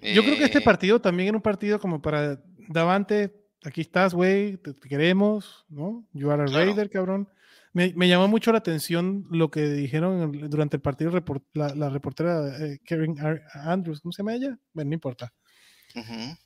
Yo 0.00 0.22
creo 0.22 0.36
que 0.36 0.44
este 0.44 0.58
eh, 0.58 0.62
partido 0.62 1.00
también 1.00 1.28
era 1.28 1.36
un 1.36 1.42
partido 1.42 1.78
como 1.78 2.00
para 2.00 2.42
Davante, 2.68 3.34
aquí 3.64 3.82
estás, 3.82 4.14
güey, 4.14 4.56
te, 4.56 4.74
queremos, 4.74 5.66
¿no? 5.68 6.06
You 6.12 6.30
are 6.30 6.42
a 6.42 6.46
Raider, 6.46 6.88
cabrón. 6.88 7.28
Me, 7.72 7.92
llamó 8.08 8.26
mucho 8.26 8.50
la 8.50 8.58
atención 8.58 9.26
lo 9.30 9.50
que 9.50 9.62
dijeron 9.62 10.32
durante 10.50 10.76
el 10.76 10.82
partido 10.82 11.12
la, 11.52 11.88
reportera 11.88 12.66
eh, 12.66 12.80
Karen 12.84 13.14
Andrews, 13.54 14.00
¿cómo 14.00 14.10
se 14.10 14.22
llama 14.22 14.34
ella? 14.34 14.58
Bueno, 14.72 14.88
no 14.88 14.94
importa. 14.94 15.32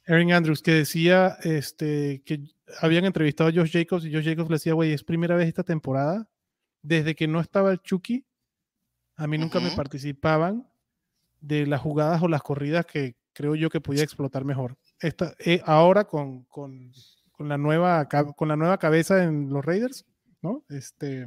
Aaron 0.06 0.32
Andrews, 0.32 0.62
que 0.62 0.72
decía 0.72 1.36
este, 1.42 2.22
que 2.24 2.40
habían 2.80 3.04
entrevistado 3.04 3.50
a 3.50 3.52
Josh 3.52 3.72
Jacobs 3.72 4.04
y 4.06 4.12
Josh 4.12 4.24
Jacobs 4.24 4.48
le 4.50 4.54
decía, 4.56 4.72
güey, 4.74 4.92
es 4.92 5.04
primera 5.04 5.36
vez 5.36 5.48
esta 5.48 5.62
temporada, 5.64 6.28
desde 6.82 7.14
que 7.14 7.26
no 7.28 7.40
estaba 7.40 7.70
el 7.70 7.80
Chucky, 7.80 8.24
a 9.16 9.26
mí 9.26 9.38
nunca 9.38 9.60
me 9.60 9.70
participaban 9.76 10.68
de 11.40 11.66
las 11.66 11.80
jugadas 11.80 12.22
o 12.22 12.28
las 12.28 12.42
corridas 12.42 12.86
que 12.86 13.16
creo 13.32 13.54
yo 13.54 13.68
que 13.70 13.80
podía 13.80 14.02
explotar 14.02 14.44
mejor. 14.44 14.76
Esta, 15.00 15.34
eh, 15.38 15.60
ahora 15.64 16.04
con, 16.04 16.44
con, 16.44 16.90
con 17.32 17.48
la 17.48 17.58
nueva, 17.58 18.08
con 18.36 18.48
la 18.48 18.56
nueva 18.56 18.78
cabeza 18.78 19.22
en 19.24 19.50
los 19.50 19.64
Raiders, 19.64 20.04
¿no? 20.40 20.64
Este, 20.68 21.26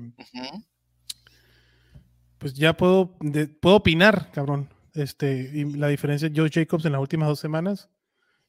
pues 2.38 2.54
ya 2.54 2.76
puedo, 2.76 3.16
de- 3.20 3.48
puedo 3.48 3.78
opinar, 3.78 4.32
cabrón. 4.32 4.70
Este, 4.94 5.52
y 5.54 5.64
la 5.76 5.88
diferencia 5.90 6.30
de 6.30 6.36
Joe 6.40 6.50
Jacobs 6.52 6.86
en 6.86 6.92
las 6.94 7.02
últimas 7.02 7.28
dos 7.30 7.40
semanas, 7.40 7.90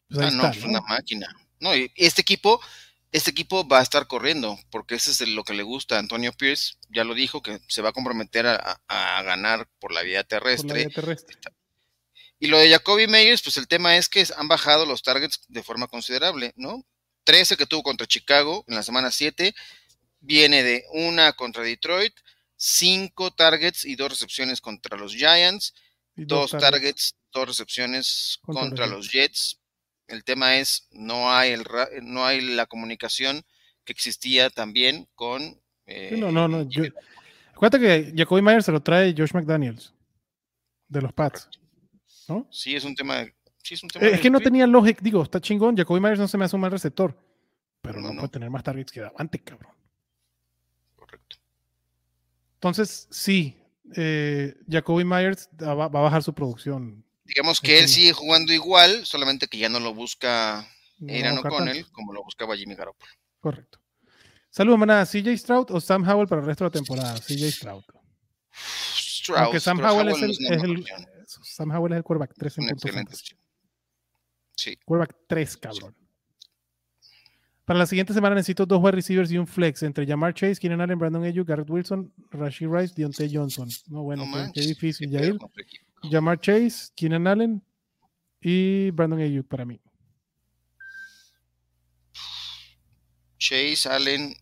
pues 0.08 0.26
Ah, 0.26 0.30
no, 0.30 0.44
está, 0.46 0.58
es 0.58 0.64
¿no? 0.64 0.70
una 0.70 0.80
máquina. 0.82 1.26
No, 1.60 1.74
y 1.74 1.90
este 1.96 2.22
equipo, 2.22 2.60
este 3.12 3.30
equipo 3.30 3.66
va 3.66 3.80
a 3.80 3.82
estar 3.82 4.06
corriendo, 4.06 4.58
porque 4.70 4.94
eso 4.94 5.10
es 5.10 5.20
lo 5.28 5.44
que 5.44 5.54
le 5.54 5.62
gusta 5.62 5.96
a 5.96 5.98
Antonio 5.98 6.32
Pierce. 6.32 6.74
Ya 6.90 7.04
lo 7.04 7.14
dijo, 7.14 7.42
que 7.42 7.60
se 7.68 7.82
va 7.82 7.90
a 7.90 7.92
comprometer 7.92 8.46
a, 8.46 8.80
a- 8.86 9.18
a 9.18 9.22
ganar 9.22 9.68
por 9.80 9.92
la 9.92 10.02
vía 10.02 10.22
por 10.22 10.32
la 10.32 10.38
terrestre. 10.40 10.74
vía 10.86 10.94
terrestre. 10.94 11.36
Y 12.40 12.46
lo 12.46 12.58
de 12.58 12.70
Jacoby 12.70 13.08
Meyers, 13.08 13.42
pues 13.42 13.56
el 13.56 13.66
tema 13.66 13.96
es 13.96 14.08
que 14.08 14.24
han 14.36 14.46
bajado 14.46 14.86
los 14.86 15.02
targets 15.02 15.40
de 15.48 15.62
forma 15.64 15.88
considerable, 15.88 16.52
¿no? 16.56 16.84
13 17.24 17.56
que 17.56 17.66
tuvo 17.66 17.82
contra 17.82 18.06
Chicago 18.06 18.64
en 18.68 18.76
la 18.76 18.82
semana 18.84 19.10
7, 19.10 19.54
viene 20.20 20.62
de 20.62 20.84
una 20.92 21.32
contra 21.32 21.62
Detroit, 21.64 22.14
5 22.56 23.32
targets 23.32 23.84
y 23.84 23.96
dos 23.96 24.10
recepciones 24.10 24.60
contra 24.60 24.96
los 24.96 25.14
Giants, 25.14 25.74
Y 26.16 26.24
dos 26.24 26.52
targets, 26.52 27.16
dos 27.32 27.48
recepciones 27.48 28.38
Contra 28.42 28.62
contra, 28.62 28.86
los 28.86 28.96
los 29.06 29.12
Jets. 29.12 29.57
El 30.08 30.24
tema 30.24 30.56
es, 30.56 30.88
no 30.90 31.30
hay, 31.30 31.52
el, 31.52 31.64
no 32.02 32.24
hay 32.24 32.40
la 32.40 32.66
comunicación 32.66 33.42
que 33.84 33.92
existía 33.92 34.50
también 34.50 35.06
con... 35.14 35.60
eh, 35.86 36.16
no, 36.18 36.32
no, 36.32 36.48
no. 36.48 36.62
yo- 36.68 36.84
acuérdate 37.54 37.80
que 37.84 38.12
Jacoby 38.16 38.42
Myers 38.42 38.64
se 38.64 38.72
lo 38.72 38.80
trae 38.82 39.14
Josh 39.16 39.32
McDaniels 39.34 39.94
de 40.88 41.02
los 41.02 41.12
Pats, 41.12 41.48
¿no? 42.28 42.46
Sí, 42.50 42.74
es 42.74 42.84
un 42.84 42.94
tema... 42.94 43.24
Sí, 43.62 43.74
es 43.74 43.82
un 43.82 43.90
tema 43.90 44.06
Eh, 44.06 44.12
Es 44.14 44.20
que 44.20 44.30
no 44.30 44.40
tenía 44.40 44.66
lógica, 44.66 45.00
digo, 45.02 45.22
está 45.22 45.40
chingón. 45.40 45.76
Jacoby 45.76 46.00
Myers 46.00 46.18
no 46.18 46.26
se 46.26 46.38
me 46.38 46.46
hace 46.46 46.56
un 46.56 46.62
mal 46.62 46.70
receptor, 46.70 47.14
pero 47.82 48.00
No, 48.00 48.08
no, 48.08 48.14
no. 48.14 48.20
puede 48.20 48.32
tener 48.32 48.48
más 48.50 48.62
targets 48.62 48.90
que 48.90 49.00
Davante, 49.00 49.38
cabrón. 49.40 49.72
Correcto. 50.96 51.36
Entonces, 52.54 53.06
sí, 53.10 53.58
eh, 53.94 54.56
Jacoby 54.70 55.04
Myers 55.04 55.50
va, 55.62 55.74
va 55.74 55.84
a 56.00 56.02
bajar 56.04 56.22
su 56.22 56.32
producción. 56.32 57.04
Digamos 57.28 57.60
que 57.60 57.78
él 57.78 57.88
sigue 57.88 58.14
jugando 58.14 58.54
igual, 58.54 59.04
solamente 59.04 59.48
que 59.48 59.58
ya 59.58 59.68
no 59.68 59.78
lo 59.80 59.92
busca 59.92 60.66
No 60.98 61.12
a 61.12 61.32
buscar 61.32 61.52
O'Connell 61.52 61.86
como 61.92 62.12
lo 62.14 62.24
buscaba 62.24 62.56
Jimmy 62.56 62.74
Garoppolo. 62.74 63.12
Correcto. 63.38 63.78
Saludos, 64.48 64.78
manada. 64.78 65.04
¿CJ 65.04 65.36
Stroud 65.36 65.66
o 65.70 65.80
Sam 65.80 66.08
Howell 66.08 66.26
para 66.26 66.40
el 66.40 66.46
resto 66.46 66.64
de 66.64 66.68
la 66.68 66.72
temporada? 66.72 67.14
CJ 67.20 67.52
Stroud. 67.52 67.84
Stroud, 68.50 69.38
Aunque 69.40 69.60
Sam 69.60 69.78
Howell 69.78 70.08
es 70.08 70.18
no 70.18 70.24
el, 70.24 70.84
es 70.86 71.38
Sam 71.42 71.70
Howell 71.70 71.92
es 71.92 71.96
el 71.98 72.02
quarterback 72.02 72.32
3 72.34 72.52
es 72.52 72.58
en 72.58 72.76
puntos. 72.76 73.36
Sí, 74.56 74.76
Quarterback 74.84 75.16
3, 75.28 75.56
cabrón. 75.58 75.94
Para 77.66 77.80
la 77.80 77.86
siguiente 77.86 78.14
semana 78.14 78.34
necesito 78.34 78.64
dos 78.64 78.80
wide 78.82 78.92
receivers 78.92 79.30
y 79.30 79.36
un 79.36 79.46
flex 79.46 79.82
entre 79.82 80.06
Jamar 80.06 80.32
Chase, 80.32 80.56
Keenan 80.58 80.80
Allen, 80.80 80.98
Brandon 80.98 81.22
Ayuk, 81.22 81.46
Garrett 81.46 81.68
Wilson, 81.68 82.10
Rashid 82.30 82.68
Rice, 82.68 82.94
Deontay 82.96 83.30
Johnson. 83.32 83.68
No, 83.88 84.02
bueno, 84.04 84.24
no 84.24 84.50
qué- 84.54 84.62
difícil, 84.62 85.10
qué 85.10 85.18
pedo 85.18 85.38
Jamar 86.02 86.40
Chase, 86.40 86.92
Keenan 86.94 87.26
Allen 87.26 87.62
y 88.40 88.90
Brandon 88.90 89.20
Ayuk 89.20 89.46
para 89.46 89.64
mí. 89.64 89.80
Chase, 93.38 93.88
Allen. 93.88 94.34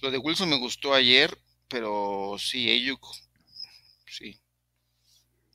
Lo 0.00 0.10
de 0.10 0.18
Wilson 0.18 0.48
me 0.48 0.58
gustó 0.58 0.94
ayer, 0.94 1.36
pero 1.68 2.36
sí, 2.38 2.70
Ayuk. 2.70 3.00
Sí. 4.06 4.40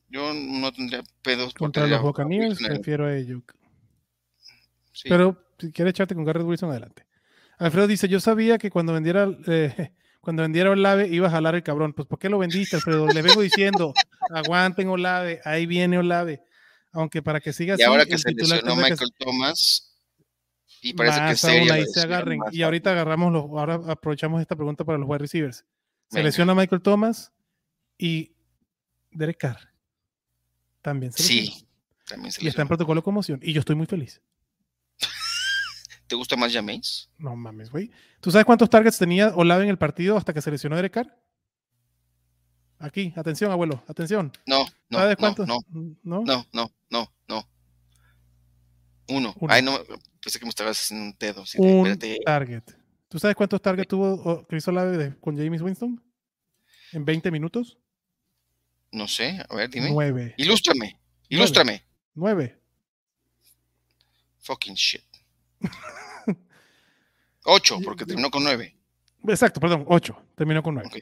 Yo 0.08 0.32
no 0.32 0.72
tendría 0.72 1.02
pedos 1.22 1.54
Contra 1.54 1.86
los 1.86 2.02
Buccaneers 2.02 2.58
prefiero 2.58 3.06
a 3.06 3.10
Ayuk. 3.10 3.52
sí. 4.92 5.08
Pero 5.08 5.42
si 5.58 5.72
quieres 5.72 5.92
echarte 5.92 6.14
con 6.14 6.24
Garrett 6.24 6.46
Wilson, 6.46 6.70
adelante. 6.70 7.06
Alfredo 7.58 7.86
dice, 7.86 8.08
yo 8.08 8.20
sabía 8.20 8.58
que 8.58 8.70
cuando 8.70 8.92
vendiera 8.92 9.28
eh, 9.46 9.92
cuando 10.24 10.42
vendiera 10.42 10.70
Olave 10.70 11.06
iba 11.08 11.28
a 11.28 11.30
jalar 11.30 11.54
el 11.54 11.62
cabrón. 11.62 11.92
Pues 11.92 12.08
¿por 12.08 12.18
qué 12.18 12.28
lo 12.28 12.38
vendiste, 12.38 12.76
Alfredo? 12.76 13.06
Le 13.06 13.22
vengo 13.22 13.40
diciendo, 13.42 13.94
aguanten 14.30 14.88
Olave, 14.88 15.40
ahí 15.44 15.66
viene 15.66 15.98
Olave. 15.98 16.42
Aunque 16.92 17.22
para 17.22 17.40
que 17.40 17.52
siga 17.52 17.72
y 17.72 17.74
así, 17.74 17.82
ahora 17.82 18.06
que 18.06 18.18
se 18.18 18.32
lesionó 18.32 18.76
que 18.76 18.82
Michael 18.82 19.10
Thomas, 19.18 19.94
y 20.80 20.92
parece 20.92 21.16
que 21.16 21.22
más 21.22 21.40
seria 21.40 21.58
aún 21.60 21.68
la 21.68 21.74
ahí 21.74 21.86
se 21.86 22.00
agarren. 22.00 22.38
más 22.38 22.54
Y 22.54 22.62
ahorita 22.62 22.90
agarramos 22.90 23.32
los, 23.32 23.44
ahora 23.44 23.80
aprovechamos 23.86 24.40
esta 24.40 24.56
pregunta 24.56 24.84
para 24.84 24.98
los 24.98 25.08
wide 25.08 25.18
receivers. 25.18 25.64
Se 26.08 26.16
Venga. 26.16 26.28
lesiona 26.28 26.54
Michael 26.54 26.82
Thomas 26.82 27.32
y 27.98 28.34
Derek 29.10 29.38
Carr. 29.38 29.72
También 30.82 31.12
se 31.12 31.22
lesiona. 31.22 31.58
Sí, 31.58 31.66
también 32.06 32.32
se 32.32 32.44
Y 32.44 32.48
está 32.48 32.62
en 32.62 32.68
protocolo 32.68 33.00
de 33.00 33.04
conmoción. 33.04 33.40
Y 33.42 33.52
yo 33.52 33.60
estoy 33.60 33.76
muy 33.76 33.86
feliz. 33.86 34.20
¿Te 36.06 36.14
gusta 36.16 36.36
más 36.36 36.52
Jameis? 36.52 37.08
No 37.18 37.34
mames, 37.34 37.70
güey. 37.70 37.90
¿Tú 38.20 38.30
sabes 38.30 38.44
cuántos 38.44 38.68
targets 38.70 38.98
tenía 38.98 39.28
Olave 39.34 39.64
en 39.64 39.70
el 39.70 39.78
partido 39.78 40.16
hasta 40.16 40.32
que 40.34 40.42
se 40.42 40.50
lesionó 40.50 40.76
Derek 40.76 40.92
Carr? 40.92 41.18
Aquí, 42.78 43.12
atención, 43.16 43.50
abuelo, 43.50 43.82
atención. 43.88 44.30
No, 44.46 44.64
no, 44.90 44.98
¿Sabes 44.98 45.16
no, 45.16 45.20
cuántos? 45.20 45.48
no, 45.48 45.58
¿No? 46.02 46.22
no, 46.24 46.46
no, 46.52 46.70
no, 46.90 47.12
no. 47.28 47.48
Uno. 49.08 49.34
Uno. 49.38 49.52
Ay, 49.52 49.62
no, 49.62 49.78
pensé 50.20 50.38
que 50.38 50.44
me 50.44 50.50
estabas 50.50 50.78
haciendo 50.80 51.06
un 51.06 51.16
dedo. 51.18 51.44
de, 51.44 51.60
Un 51.60 51.86
espérate. 51.86 52.20
target. 52.24 52.62
¿Tú 53.08 53.18
sabes 53.18 53.36
cuántos 53.36 53.60
targets 53.62 53.88
tuvo 53.88 54.46
Chris 54.46 54.66
Olave 54.68 54.96
de- 54.96 55.18
con 55.20 55.36
James 55.36 55.62
Winston? 55.62 56.02
¿En 56.92 57.04
20 57.04 57.30
minutos? 57.30 57.78
No 58.92 59.08
sé, 59.08 59.42
a 59.48 59.54
ver, 59.54 59.70
dime. 59.70 59.90
Nueve. 59.90 60.34
Ilústrame, 60.38 60.98
ilústrame. 61.28 61.84
Nueve. 62.14 62.60
Fucking 64.40 64.74
shit. 64.74 65.02
Ocho, 67.44 67.78
porque 67.84 68.06
terminó 68.06 68.30
con 68.30 68.42
nueve. 68.42 68.76
Exacto, 69.28 69.60
perdón, 69.60 69.84
ocho. 69.88 70.16
Terminó 70.34 70.62
con 70.62 70.74
nueve. 70.74 70.88
Ok. 70.90 70.96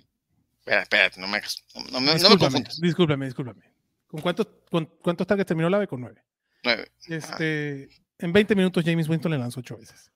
Espera, 0.58 0.82
espérate, 0.82 1.20
no 1.20 1.26
me 1.28 1.36
hagas. 1.38 1.62
No, 1.74 1.80
no 1.82 1.86
me- 1.86 1.92
no 1.92 2.00
me 2.00 2.12
Discúlpame, 2.14 2.38
confundas. 2.52 2.80
discúlpame, 2.80 3.24
discúlpame. 3.26 3.64
¿Con 4.06 4.20
cuántos, 4.20 4.46
con 4.70 4.86
cuántos 5.02 5.26
targets 5.26 5.46
terminó 5.48 5.68
Olave? 5.68 5.86
Con 5.86 6.00
nueve. 6.00 6.22
Nueve. 6.64 6.92
Este, 7.08 7.88
en 8.18 8.32
20 8.32 8.54
minutos 8.54 8.84
James 8.84 9.08
Winston 9.08 9.32
le 9.32 9.38
lanzó 9.38 9.60
ocho 9.60 9.76
veces. 9.76 10.10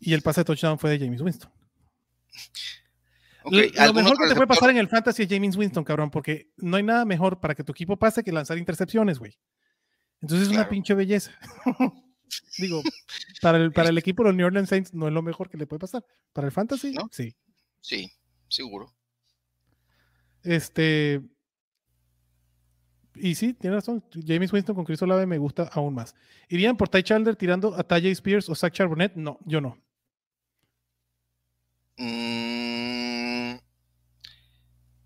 Y 0.00 0.14
el 0.14 0.22
pase 0.22 0.40
de 0.40 0.44
touchdown 0.46 0.78
fue 0.78 0.90
de 0.90 0.98
James 1.04 1.20
Winston. 1.20 1.50
Ok, 3.44 3.52
Lo- 3.52 3.60
lo 3.62 3.80
¿algún 3.80 4.02
mejor 4.02 4.18
que 4.18 4.28
te 4.28 4.34
puede 4.34 4.46
pasar 4.46 4.70
en 4.70 4.76
el 4.78 4.88
fantasy 4.88 5.22
es 5.24 5.28
James 5.28 5.56
Winston, 5.56 5.84
cabrón, 5.84 6.10
porque 6.10 6.50
no 6.56 6.76
hay 6.76 6.82
nada 6.82 7.04
mejor 7.04 7.40
para 7.40 7.54
que 7.54 7.64
tu 7.64 7.72
equipo 7.72 7.96
pase 7.96 8.22
que 8.24 8.32
lanzar 8.32 8.58
intercepciones, 8.58 9.18
güey. 9.18 9.36
Entonces 10.20 10.48
es 10.48 10.52
una 10.54 10.68
pinche 10.68 10.94
belleza. 10.94 11.32
Digo, 12.58 12.82
para 13.42 13.58
el, 13.58 13.72
para 13.72 13.88
el 13.90 13.98
equipo 13.98 14.22
de 14.22 14.30
los 14.30 14.36
New 14.36 14.46
Orleans 14.46 14.68
Saints 14.68 14.94
no 14.94 15.06
es 15.08 15.12
lo 15.12 15.22
mejor 15.22 15.48
que 15.48 15.56
le 15.56 15.66
puede 15.66 15.80
pasar. 15.80 16.04
Para 16.32 16.46
el 16.46 16.52
fantasy, 16.52 16.92
¿No? 16.92 17.08
sí. 17.12 17.34
Sí, 17.80 18.10
seguro. 18.48 18.92
Este. 20.42 21.22
Y 23.14 23.34
sí, 23.34 23.54
tiene 23.54 23.76
razón. 23.76 24.04
James 24.26 24.52
Winston 24.52 24.74
con 24.74 24.84
Chris 24.84 25.02
Olave 25.02 25.26
me 25.26 25.38
gusta 25.38 25.64
aún 25.72 25.94
más. 25.94 26.14
¿Irían 26.48 26.76
por 26.76 26.88
Ty 26.88 27.02
Chandler 27.02 27.36
tirando 27.36 27.74
a 27.74 27.82
Tajay 27.82 28.12
Spears 28.12 28.48
o 28.48 28.54
Zach 28.54 28.72
Charbonnet? 28.72 29.14
No, 29.14 29.38
yo 29.44 29.60
no. 29.60 29.78
Mm, 31.96 33.58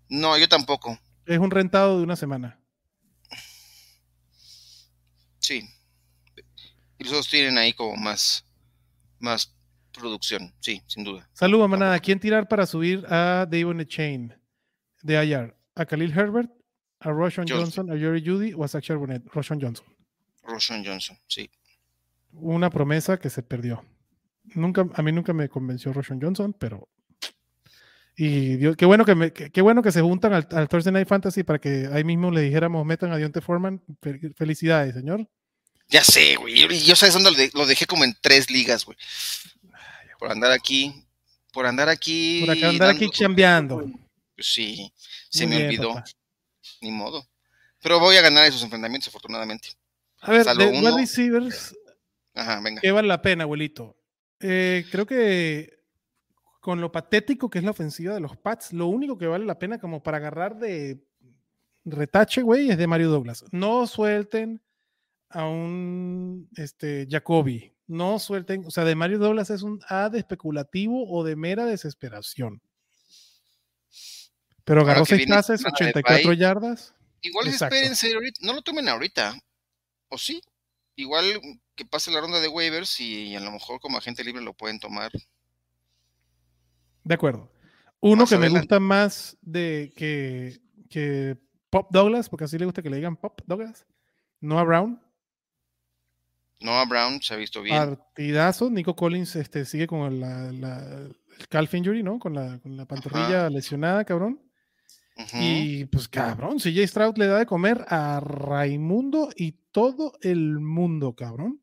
no, 0.09 0.37
yo 0.37 0.47
tampoco. 0.47 0.99
Es 1.25 1.39
un 1.39 1.49
rentado 1.49 1.97
de 1.97 2.03
una 2.03 2.15
semana. 2.15 2.59
Sí. 5.39 5.67
Y 7.03 7.07
los 7.07 7.13
otros 7.13 7.29
tienen 7.29 7.57
ahí 7.57 7.73
como 7.73 7.95
más, 7.97 8.45
más 9.19 9.53
producción. 9.91 10.53
Sí, 10.61 10.81
sin 10.87 11.03
duda. 11.03 11.29
Saludos, 11.33 11.69
manada. 11.69 11.99
¿Quién 11.99 12.19
tirar 12.19 12.47
para 12.47 12.65
subir 12.65 13.05
a 13.09 13.45
Davon 13.49 13.85
Chain 13.85 14.33
de 15.01 15.25
IR? 15.25 15.55
¿A 15.75 15.85
Khalil 15.85 16.17
Herbert? 16.17 16.49
¿A 16.99 17.09
Roshan 17.11 17.45
Johnson. 17.47 17.87
Johnson? 17.87 17.91
¿A 17.91 17.97
Jerry 17.99 18.23
Judy? 18.25 18.53
¿O 18.53 18.63
a 18.63 18.67
Zach 18.67 18.83
Charbonnet? 18.83 19.23
Roshan 19.33 19.59
Johnson. 19.61 19.85
Roshan 20.43 20.85
Johnson, 20.85 21.17
sí. 21.27 21.49
Una 22.31 22.69
promesa 22.69 23.17
que 23.19 23.29
se 23.29 23.43
perdió. 23.43 23.83
Nunca, 24.55 24.87
a 24.93 25.01
mí 25.01 25.11
nunca 25.11 25.33
me 25.33 25.49
convenció 25.49 25.91
Roshan 25.93 26.21
Johnson, 26.21 26.53
pero. 26.57 26.87
Y 28.15 28.55
Dios- 28.57 28.75
qué 28.77 28.85
bueno 28.85 29.03
que 29.05 29.15
me- 29.15 29.33
qué, 29.33 29.49
qué 29.49 29.61
bueno 29.61 29.81
que 29.81 29.91
se 29.91 30.01
juntan 30.01 30.33
al, 30.33 30.47
al 30.51 30.67
Thursday 30.69 30.93
Night 30.93 31.07
Fantasy 31.07 31.43
para 31.43 31.59
que 31.59 31.89
ahí 31.91 32.03
mismo 32.03 32.29
le 32.31 32.41
dijéramos 32.41 32.85
metan 32.85 33.11
a 33.11 33.17
Dionte 33.17 33.41
Foreman. 33.41 33.81
Fe- 34.01 34.33
Felicidades, 34.35 34.93
señor. 34.95 35.27
Ya 35.93 36.03
sé, 36.03 36.35
güey. 36.37 36.55
Yo, 36.59 36.67
yo 36.69 36.95
sabes 36.95 37.13
dónde 37.13 37.29
lo, 37.31 37.37
de- 37.37 37.51
lo 37.53 37.65
dejé 37.67 37.85
como 37.85 38.03
en 38.03 38.15
tres 38.19 38.49
ligas, 38.49 38.83
güey. 38.83 38.97
Por 40.17 40.31
andar 40.31 40.51
aquí. 40.51 41.05
Por 41.51 41.67
andar 41.67 41.87
aquí. 41.87 42.41
Por 42.45 42.57
acá 42.57 42.69
andar 42.69 42.89
aquí 42.89 43.09
chambeando. 43.11 43.85
Pues 44.35 44.47
sí, 44.53 44.91
se 45.29 45.45
Muy 45.45 45.51
me 45.55 45.57
bien, 45.57 45.67
olvidó. 45.69 45.93
papá. 45.93 46.05
Ni 46.81 46.91
modo. 46.91 47.27
Pero 47.81 47.99
voy 47.99 48.15
a 48.15 48.21
ganar 48.21 48.45
esos 48.47 48.63
enfrentamientos, 48.63 49.07
afortunadamente. 49.09 49.69
A 50.21 50.31
ver, 50.31 50.43
Salvo 50.45 50.63
de 50.63 50.69
wide 50.69 50.79
uno. 50.79 50.97
receivers, 50.97 51.75
Ajá, 52.33 52.59
venga. 52.61 52.81
¿Qué 52.81 52.91
vale 52.91 53.07
la 53.07 53.21
pena, 53.21 53.43
abuelito? 53.43 53.95
Eh, 54.39 54.85
creo 54.89 55.05
que 55.05 55.77
con 56.59 56.81
lo 56.81 56.91
patético 56.91 57.49
que 57.49 57.59
es 57.59 57.63
la 57.63 57.71
ofensiva 57.71 58.15
de 58.15 58.21
los 58.21 58.35
Pats, 58.37 58.73
lo 58.73 58.87
único 58.87 59.17
que 59.17 59.27
vale 59.27 59.45
la 59.45 59.59
pena 59.59 59.77
como 59.77 60.01
para 60.01 60.17
agarrar 60.17 60.57
de, 60.57 60.97
retache, 61.85 62.41
güey, 62.41 62.71
es 62.71 62.77
de 62.77 62.87
Mario 62.87 63.09
Douglas. 63.09 63.45
No 63.51 63.85
suelten 63.85 64.59
a 65.33 65.47
un 65.47 66.49
este, 66.55 67.07
Jacoby. 67.09 67.73
No 67.87 68.17
suelten, 68.17 68.63
o 68.65 68.71
sea, 68.71 68.85
de 68.85 68.95
Mario 68.95 69.19
Douglas 69.19 69.49
es 69.49 69.61
un 69.61 69.81
A 69.89 70.09
de 70.09 70.19
especulativo 70.19 71.05
o 71.09 71.23
de 71.23 71.35
mera 71.35 71.65
desesperación. 71.65 72.61
Pero 74.63 74.81
agarró 74.81 75.03
que 75.03 75.09
seis 75.09 75.17
viene 75.19 75.35
pases, 75.35 75.59
semana 75.59 75.77
de 75.77 75.89
84 75.89 76.29
bye. 76.29 76.37
yardas. 76.37 76.95
Igual 77.21 77.47
Exacto. 77.47 77.75
espérense 77.75 78.13
ahorita, 78.13 78.39
no 78.43 78.53
lo 78.53 78.61
tomen 78.61 78.87
ahorita. 78.87 79.37
¿O 80.09 80.17
sí? 80.17 80.41
Igual 80.95 81.41
que 81.75 81.85
pase 81.85 82.11
la 82.11 82.21
ronda 82.21 82.39
de 82.39 82.47
waivers 82.47 82.99
y 82.99 83.35
a 83.35 83.39
lo 83.39 83.51
mejor 83.51 83.79
como 83.79 83.97
agente 83.97 84.23
libre 84.23 84.41
lo 84.41 84.53
pueden 84.53 84.79
tomar. 84.79 85.11
De 87.03 87.15
acuerdo. 87.15 87.51
Uno 87.99 88.23
Más 88.23 88.29
que 88.29 88.37
me 88.37 88.49
gusta 88.49 88.79
más 88.79 89.37
de 89.41 89.93
que, 89.95 90.59
que 90.89 91.37
Pop 91.69 91.89
Douglas, 91.91 92.29
porque 92.29 92.45
así 92.45 92.57
le 92.57 92.65
gusta 92.65 92.81
que 92.81 92.89
le 92.89 92.97
digan 92.97 93.15
Pop 93.15 93.41
Douglas. 93.45 93.85
Noah 94.41 94.63
Brown, 94.63 95.01
Noah 96.63 96.85
Brown 96.85 97.21
se 97.21 97.33
ha 97.33 97.37
visto 97.37 97.61
bien. 97.61 97.75
partidazo. 97.77 98.69
Nico 98.69 98.95
Collins 98.95 99.35
este, 99.35 99.65
sigue 99.65 99.85
con 99.87 100.19
la, 100.19 100.51
la- 100.51 101.07
el 101.39 101.47
calf 101.49 101.73
injury, 101.73 102.03
¿no? 102.03 102.19
Con 102.19 102.33
la, 102.33 102.59
con 102.59 102.75
la 102.77 102.85
pantorrilla 102.85 103.49
lesionada, 103.49 104.03
cabrón. 104.05 104.39
Y 105.33 105.85
pues 105.85 106.07
cabrón, 106.07 106.57
CJ 106.57 106.87
Stroud 106.87 107.17
le 107.17 107.27
da 107.27 107.37
de 107.39 107.45
comer 107.45 107.85
a 107.87 108.19
Raimundo 108.19 109.29
y 109.35 109.51
todo 109.71 110.13
el 110.21 110.59
mundo, 110.59 111.13
cabrón. 111.15 111.61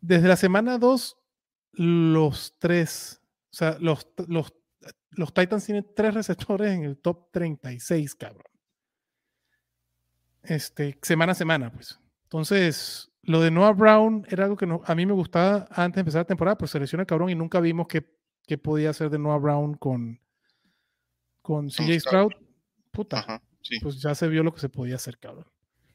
Desde 0.00 0.26
la 0.28 0.36
semana 0.36 0.78
2, 0.78 1.16
los 1.72 2.54
tres, 2.58 3.20
o 3.50 3.54
sea, 3.54 3.76
los, 3.78 4.06
los, 4.26 4.54
los 5.10 5.34
Titans 5.34 5.66
tienen 5.66 5.86
tres 5.94 6.14
receptores 6.14 6.72
en 6.72 6.84
el 6.84 6.96
top 6.98 7.30
36, 7.32 8.14
cabrón. 8.14 8.44
Este, 10.42 10.98
semana 11.02 11.32
a 11.32 11.34
semana, 11.34 11.70
pues. 11.72 11.98
Entonces, 12.24 13.10
lo 13.26 13.40
de 13.40 13.50
Noah 13.50 13.72
Brown 13.72 14.24
era 14.28 14.44
algo 14.44 14.56
que 14.56 14.66
no- 14.66 14.82
a 14.84 14.94
mí 14.94 15.04
me 15.06 15.12
gustaba 15.12 15.66
antes 15.70 15.96
de 15.96 16.00
empezar 16.00 16.20
la 16.20 16.26
temporada, 16.26 16.56
pero 16.56 16.68
se 16.68 16.78
lesiona 16.80 17.02
el 17.02 17.06
cabrón 17.06 17.30
y 17.30 17.34
nunca 17.34 17.60
vimos 17.60 17.86
qué, 17.88 18.04
qué 18.46 18.56
podía 18.58 18.90
hacer 18.90 19.10
de 19.10 19.18
Noah 19.18 19.38
Brown 19.38 19.74
con, 19.74 20.20
con 21.42 21.68
CJ 21.70 22.00
Stroud. 22.00 22.32
Puta, 22.92 23.18
Ajá, 23.18 23.42
sí. 23.62 23.78
pues 23.82 24.00
ya 24.00 24.14
se 24.14 24.28
vio 24.28 24.42
lo 24.42 24.54
que 24.54 24.60
se 24.60 24.68
podía 24.68 24.94
hacer, 24.96 25.18
cabrón. 25.18 25.46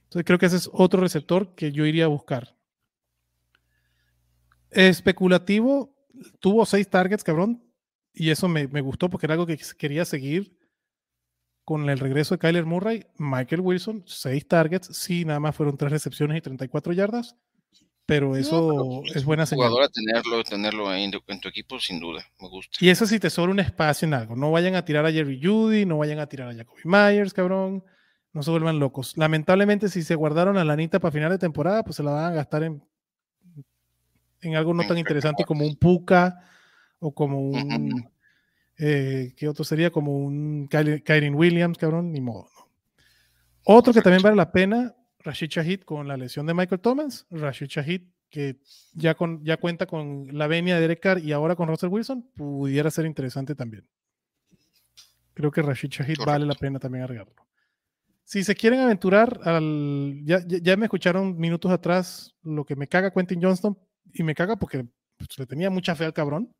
Entonces 0.03 0.25
creo 0.25 0.37
que 0.37 0.45
ese 0.45 0.57
es 0.57 0.69
otro 0.73 0.99
receptor 1.01 1.55
que 1.55 1.71
yo 1.71 1.85
iría 1.85 2.05
a 2.05 2.09
buscar. 2.09 2.55
Especulativo, 4.71 5.95
tuvo 6.39 6.65
seis 6.65 6.89
targets, 6.89 7.23
cabrón, 7.23 7.63
y 8.13 8.29
eso 8.29 8.47
me, 8.47 8.67
me 8.67 8.81
gustó 8.81 9.09
porque 9.09 9.25
era 9.25 9.33
algo 9.33 9.45
que 9.45 9.59
quería 9.77 10.05
seguir 10.05 10.57
con 11.63 11.89
el 11.89 11.99
regreso 11.99 12.35
de 12.35 12.39
Kyler 12.39 12.65
Murray. 12.65 13.05
Michael 13.17 13.61
Wilson, 13.61 14.03
seis 14.05 14.47
targets, 14.47 14.95
sí, 14.97 15.25
nada 15.25 15.39
más 15.39 15.55
fueron 15.55 15.77
tres 15.77 15.91
recepciones 15.91 16.37
y 16.37 16.41
34 16.41 16.93
yardas, 16.93 17.35
pero 18.05 18.35
eso 18.35 19.01
pero 19.03 19.15
es 19.15 19.23
buena 19.23 19.45
señal. 19.45 19.69
Jugador 19.69 19.89
a 19.89 19.89
tenerlo, 19.89 20.43
tenerlo 20.43 20.89
ahí 20.89 21.03
en 21.03 21.11
tu, 21.11 21.21
en 21.27 21.39
tu 21.39 21.47
equipo, 21.49 21.79
sin 21.79 21.99
duda. 21.99 22.23
Me 22.39 22.49
gusta. 22.49 22.77
Y 22.79 22.89
eso 22.89 23.05
sí 23.05 23.19
te 23.19 23.29
sobra 23.29 23.51
un 23.51 23.59
espacio 23.59 24.07
en 24.07 24.13
algo. 24.13 24.35
No 24.35 24.51
vayan 24.51 24.75
a 24.75 24.83
tirar 24.83 25.05
a 25.05 25.11
Jerry 25.11 25.39
Judy, 25.41 25.85
no 25.85 25.97
vayan 25.97 26.19
a 26.19 26.27
tirar 26.27 26.49
a 26.49 26.55
Jacoby 26.55 26.81
Myers, 26.85 27.33
cabrón. 27.33 27.83
No 28.33 28.43
se 28.43 28.51
vuelvan 28.51 28.79
locos. 28.79 29.17
Lamentablemente, 29.17 29.89
si 29.89 30.03
se 30.03 30.15
guardaron 30.15 30.57
a 30.57 30.63
la 30.63 30.73
Anita 30.73 30.99
para 30.99 31.11
final 31.11 31.31
de 31.31 31.37
temporada, 31.37 31.83
pues 31.83 31.97
se 31.97 32.03
la 32.03 32.11
van 32.11 32.31
a 32.31 32.35
gastar 32.35 32.63
en, 32.63 32.83
en 34.41 34.55
algo 34.55 34.73
no 34.73 34.83
En 34.83 34.87
tan 34.87 34.97
interesante 34.97 35.43
como 35.43 35.65
un 35.65 35.75
Puka 35.75 36.39
o 36.99 37.13
como 37.13 37.41
un. 37.41 38.09
Eh, 38.83 39.33
¿Qué 39.37 39.47
otro 39.47 39.63
sería? 39.63 39.91
Como 39.91 40.17
un 40.17 40.67
Kyren 40.67 41.35
Williams, 41.35 41.77
cabrón. 41.77 42.11
Ni 42.11 42.19
modo. 42.19 42.49
¿no? 42.57 42.71
Otro 43.63 43.93
que 43.93 44.01
también 44.01 44.23
vale 44.23 44.35
la 44.35 44.51
pena, 44.51 44.95
Rashid 45.19 45.49
Shahid 45.49 45.81
con 45.81 46.07
la 46.07 46.17
lesión 46.17 46.47
de 46.47 46.55
Michael 46.55 46.81
Thomas. 46.81 47.27
Rashid 47.29 47.67
Shahid, 47.67 48.01
que 48.29 48.59
ya, 48.93 49.13
con, 49.13 49.45
ya 49.45 49.57
cuenta 49.57 49.85
con 49.85 50.27
la 50.35 50.47
venia 50.47 50.75
de 50.75 50.81
Derek 50.81 50.99
Carr 50.99 51.19
y 51.19 51.31
ahora 51.31 51.55
con 51.55 51.67
Russell 51.67 51.89
Wilson, 51.89 52.23
pudiera 52.35 52.89
ser 52.89 53.05
interesante 53.05 53.53
también. 53.53 53.87
Creo 55.35 55.51
que 55.51 55.61
Rashid 55.61 55.89
Shahid 55.89 56.17
vale 56.25 56.47
la 56.47 56.55
pena 56.55 56.79
también 56.79 57.03
agregarlo. 57.03 57.35
Si 58.23 58.43
se 58.43 58.55
quieren 58.55 58.79
aventurar 58.79 59.41
al. 59.43 60.21
Ya, 60.23 60.39
ya, 60.47 60.57
ya 60.59 60.75
me 60.75 60.85
escucharon 60.85 61.37
minutos 61.37 61.71
atrás 61.71 62.33
lo 62.41 62.65
que 62.65 62.75
me 62.75 62.87
caga 62.87 63.11
Quentin 63.11 63.41
Johnston 63.41 63.77
y 64.11 64.23
me 64.23 64.33
caga 64.33 64.55
porque 64.55 64.85
pues, 65.17 65.37
le 65.37 65.45
tenía 65.45 65.69
mucha 65.69 65.95
fe 65.95 66.05
al 66.05 66.13
cabrón, 66.13 66.51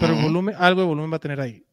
pero 0.00 0.14
el 0.14 0.22
volumen, 0.22 0.54
algo 0.58 0.82
de 0.82 0.86
volumen 0.86 1.12
va 1.12 1.16
a 1.16 1.20
tener 1.20 1.40
ahí. 1.40 1.66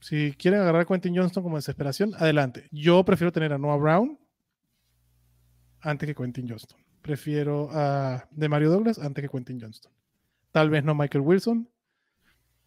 Si 0.00 0.32
quieren 0.34 0.60
agarrar 0.60 0.82
a 0.82 0.84
Quentin 0.84 1.16
Johnston 1.16 1.42
como 1.42 1.56
desesperación, 1.56 2.12
adelante. 2.16 2.68
Yo 2.70 3.04
prefiero 3.04 3.32
tener 3.32 3.52
a 3.52 3.58
Noah 3.58 3.76
Brown 3.76 4.18
antes 5.80 6.06
que 6.06 6.14
Quentin 6.14 6.48
Johnston. 6.48 6.78
Prefiero 7.02 7.68
a 7.72 8.28
de 8.30 8.48
Mario 8.48 8.70
Douglas 8.70 8.98
antes 8.98 9.22
que 9.22 9.28
Quentin 9.28 9.60
Johnston. 9.60 9.92
Tal 10.52 10.70
vez 10.70 10.84
no 10.84 10.94
Michael 10.94 11.22
Wilson. 11.22 11.68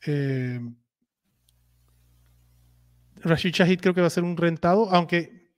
Eh, 0.06 0.60
Rashid 3.24 3.54
Shahid 3.54 3.80
creo 3.80 3.94
que 3.94 4.02
va 4.02 4.08
a 4.08 4.12
ser 4.12 4.24
un 4.24 4.36
rentado, 4.36 4.90
aunque 4.90 5.52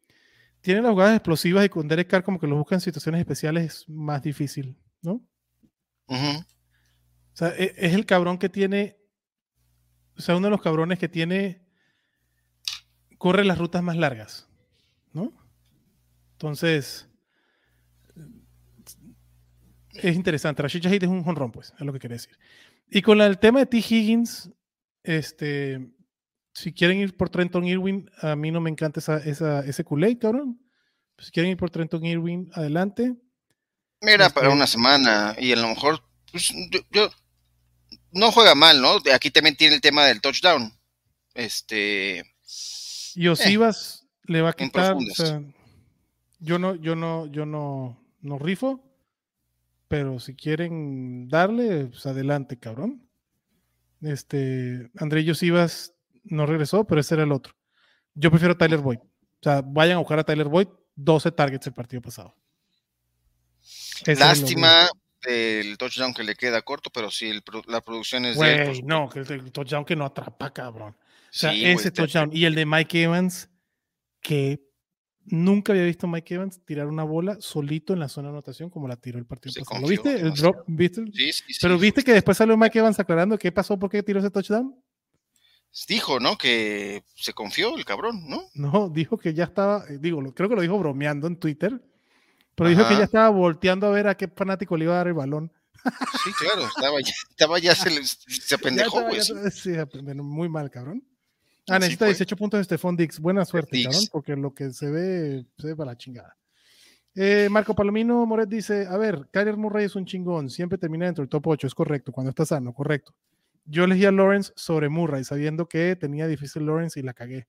tiene 0.62 0.82
las 0.82 0.92
jugadas 0.92 1.16
explosivas 1.16 1.66
y 1.66 1.70
con 1.70 1.88
Derek 1.88 2.10
Carr 2.10 2.24
como 2.24 2.40
que 2.40 2.48
lo 2.48 2.56
busca 2.56 2.76
en 2.76 2.82
situaciones 2.82 3.20
especiales 3.20 3.66
es 3.66 3.90
más 3.90 4.22
difícil, 4.22 4.78
¿no? 5.02 5.22
O 7.34 7.36
sea, 7.36 7.50
e- 7.50 7.74
es 7.78 7.94
el 7.94 8.06
cabrón 8.06 8.38
que 8.38 8.50
tiene, 8.50 8.98
o 10.18 10.22
sea, 10.22 10.36
uno 10.36 10.48
de 10.48 10.52
los 10.52 10.62
cabrones 10.62 11.00
que 11.00 11.10
tiene, 11.10 11.62
corre 13.18 13.44
las 13.46 13.58
rutas 13.58 13.82
más 13.84 13.98
largas, 13.98 14.48
¿no? 15.14 15.34
Entonces, 16.34 17.08
es 19.94 20.16
interesante. 20.16 20.62
Rashid 20.62 20.82
Shahid 20.82 21.04
es 21.04 21.10
un 21.10 21.24
jonrón, 21.24 21.52
pues, 21.52 21.74
es 21.78 21.86
lo 21.86 21.94
que 21.94 22.00
quería 22.00 22.16
decir. 22.16 22.38
Y 22.90 23.02
con 23.02 23.22
el 23.22 23.38
tema 23.40 23.60
de 23.60 23.66
T. 23.66 23.78
Higgins, 23.78 24.50
este, 25.04 25.90
si 26.54 26.74
quieren 26.74 26.98
ir 27.00 27.16
por 27.16 27.30
Trenton 27.30 27.66
Irwin, 27.66 28.10
a 28.22 28.36
mí 28.36 28.52
no 28.52 28.60
me 28.62 28.70
encanta 28.70 29.00
esa, 29.00 29.18
esa- 29.18 29.62
ese 29.66 29.84
Kool-Aid, 29.84 30.20
cabrón. 30.20 30.60
Si 31.20 31.32
quieren 31.32 31.52
ir 31.52 31.58
por 31.58 31.70
Trenton 31.70 32.04
Irwin, 32.06 32.50
adelante. 32.54 33.16
Mira, 34.02 34.30
para 34.30 34.48
Este- 34.48 34.56
una 34.56 34.68
semana 34.68 35.36
y 35.40 35.52
a 35.54 35.56
lo 35.56 35.68
mejor, 35.70 36.02
pues, 36.32 36.50
yo, 36.72 36.80
yo- 36.92 37.10
no 38.14 38.32
juega 38.32 38.56
mal, 38.56 38.82
¿no? 38.82 38.98
Aquí 39.14 39.32
también 39.32 39.56
tiene 39.56 39.76
el 39.76 39.82
tema 39.82 40.06
del 40.06 40.22
touchdown. 40.22 40.74
Este, 41.34 42.24
Y 43.16 43.28
Osivas 43.28 44.06
le 44.26 44.42
va 44.42 44.50
a 44.50 44.54
quitar. 44.54 44.94
o 44.94 44.98
profundas. 44.98 45.18
sea, 45.18 45.42
yo 46.40 46.60
no, 46.60 46.76
yo 46.76 46.96
no, 46.96 47.26
yo 47.28 47.46
no, 47.46 48.00
no 48.22 48.40
rifo. 48.40 48.84
Pero 49.88 50.20
si 50.20 50.36
quieren 50.36 51.28
darle, 51.30 51.86
pues 51.86 52.06
adelante, 52.06 52.58
cabrón. 52.58 53.08
Este, 54.02 54.90
André 54.98 55.30
Osivas 55.30 55.94
no 56.24 56.46
regresó, 56.46 56.86
pero 56.86 57.02
ese 57.02 57.14
era 57.16 57.24
el 57.24 57.32
otro. 57.32 57.54
Yo 58.16 58.32
prefiero 58.32 58.54
a 58.54 58.58
Tyler 58.58 58.80
Boyd. 58.80 59.00
O 59.00 59.44
sea, 59.44 59.62
vayan 59.62 59.98
a 59.98 60.00
buscar 60.00 60.20
a 60.20 60.24
Tyler 60.24 60.48
Boyd, 60.48 60.68
12 60.96 61.32
targets 61.32 61.68
el 61.68 61.74
partido 61.74 62.02
pasado. 62.02 62.36
Ese 64.06 64.14
es 64.14 64.56
el 65.26 65.78
touchdown 65.78 66.14
que 66.14 66.24
le 66.24 66.36
queda 66.36 66.62
corto, 66.62 66.90
pero 66.90 67.10
sí, 67.12 67.30
el 67.30 67.44
la 67.68 67.82
producción 67.82 68.26
es 68.26 68.38
de 68.38 68.54
él, 68.54 68.66
por 68.66 68.74
Güey, 68.74 68.82
no, 68.84 69.10
que 69.10 69.20
el, 69.20 69.32
el 69.32 69.52
touchdown 69.52 69.86
que 69.86 69.96
no 69.96 70.06
atrapa, 70.06 70.52
cabrón. 70.52 70.96
O 70.96 71.36
sea, 71.36 71.52
Sí, 71.52 71.66
ese 71.66 71.92
touchdown. 71.92 72.30
Y 72.32 72.46
el 72.46 72.56
de 72.56 72.66
Mike 72.66 73.04
Evans, 73.04 73.50
que 74.22 74.62
nunca 75.26 75.72
había 75.74 75.86
visto 75.86 76.08
a 76.08 76.10
Mike 76.10 76.36
Evans 76.36 76.62
tirar 76.66 76.88
una 76.88 77.04
bola 77.04 77.38
solito 77.40 77.94
en 77.94 78.00
la 78.00 78.10
zona 78.10 78.28
de 78.28 78.34
anotación 78.34 78.70
como 78.70 78.88
la 78.88 78.98
tiró 78.98 79.20
el 79.20 79.26
partido 79.26 79.54
pasado. 79.64 79.82
¿Lo 79.82 79.88
viste? 79.88 80.14
El 80.14 80.34
drop, 80.34 80.64
¿viste? 80.68 81.04
Sí, 81.14 81.32
sí, 81.32 81.44
Pero 81.62 81.78
viste 81.78 82.04
que 82.04 82.14
después 82.14 82.38
salió 82.38 82.58
Mike 82.58 82.80
Evans 82.80 83.00
aclarando 83.00 83.38
qué 83.38 83.52
pasó, 83.52 83.78
por 83.78 83.90
qué 83.90 84.04
tiró 84.04 84.20
ese 84.20 84.30
touchdown. 84.30 84.76
dijo, 85.88 86.20
¿no? 86.20 86.38
Que 86.38 87.04
se 87.16 87.34
confió 87.34 87.76
el 87.78 87.86
cabrón, 87.86 88.28
¿no? 88.28 88.44
No, 88.54 88.90
dijo 88.90 89.18
que 89.18 89.34
ya 89.34 89.46
estaba, 89.46 89.86
eh, 89.90 89.98
digo, 90.00 90.22
creo 90.34 90.50
que 90.50 90.56
lo 90.56 90.62
dijo 90.62 90.78
bromeando 90.78 91.28
en 91.28 91.38
Twitter, 91.38 91.82
pero 92.56 92.70
dijo 92.70 92.88
que 92.88 92.96
ya 92.96 93.04
estaba 93.04 93.30
volteando 93.30 93.88
a 93.88 93.92
ver 93.92 94.08
a 94.08 94.16
qué 94.16 94.28
fanático 94.28 94.78
le 94.78 94.86
iba 94.86 94.94
a 94.94 94.98
dar 94.98 95.08
el 95.08 95.14
balón. 95.14 95.52
Sí, 96.24 96.32
claro, 96.40 96.66
estaba 96.66 97.02
ya, 97.02 97.14
estaba 97.30 97.60
ya 97.60 97.76
se, 97.76 97.90
se 98.06 98.56
apendejó, 98.56 99.02
güey. 99.02 99.18
ya 99.18 99.24
sí. 99.52 99.74
sí, 99.74 100.02
muy 100.16 100.50
mal, 100.50 100.70
cabrón. 100.70 101.04
Ah, 101.68 101.80
necesita 101.80 102.06
fue. 102.06 102.14
18 102.14 102.38
puntos 102.38 102.60
de 102.60 102.64
Stephon 102.66 102.96
Dix. 102.96 103.20
Buena 103.20 103.46
suerte, 103.46 103.84
cabrón, 103.84 104.04
porque 104.12 104.36
lo 104.36 104.54
que 104.54 104.72
se 104.72 104.90
ve, 104.90 105.46
se 105.58 105.68
ve 105.68 105.76
para 105.76 105.92
la 105.92 105.98
chingada. 105.98 106.38
Eh, 107.16 107.48
Marco 107.50 107.76
Palomino 107.76 108.26
Moret 108.26 108.50
dice: 108.50 108.88
A 108.90 108.98
ver, 108.98 109.28
Kyler 109.32 109.58
Murray 109.58 109.86
es 109.86 109.96
un 109.96 110.06
chingón, 110.06 110.50
siempre 110.50 110.78
termina 110.78 111.06
dentro 111.06 111.22
del 111.22 111.30
top 111.30 111.48
8, 111.48 111.68
es 111.68 111.76
correcto, 111.76 112.12
cuando 112.12 112.30
está 112.30 112.46
sano, 112.46 112.74
correcto. 112.74 113.14
Yo 113.66 113.86
elegí 113.86 114.06
a 114.06 114.12
Lawrence 114.12 114.52
sobre 114.56 114.90
Murray, 114.90 115.24
sabiendo 115.24 115.68
que 115.68 115.96
tenía 115.96 116.28
difícil 116.28 116.66
Lawrence 116.66 117.00
y 117.00 117.04
la 117.04 117.14
cagué. 117.14 117.48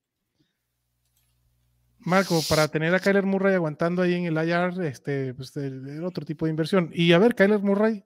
Marco, 2.05 2.39
para 2.47 2.67
tener 2.67 2.93
a 2.93 2.99
Kyler 2.99 3.25
Murray 3.25 3.55
aguantando 3.55 4.01
ahí 4.01 4.13
en 4.13 4.25
el 4.25 4.37
IR, 4.47 4.85
este, 4.85 5.33
pues 5.33 5.55
el- 5.57 5.87
el 5.87 6.03
otro 6.03 6.23
tipo 6.25 6.45
de 6.45 6.51
inversión. 6.51 6.89
Y 6.93 7.11
a 7.13 7.17
ver, 7.19 7.35
Kyler 7.35 7.59
Murray 7.59 8.03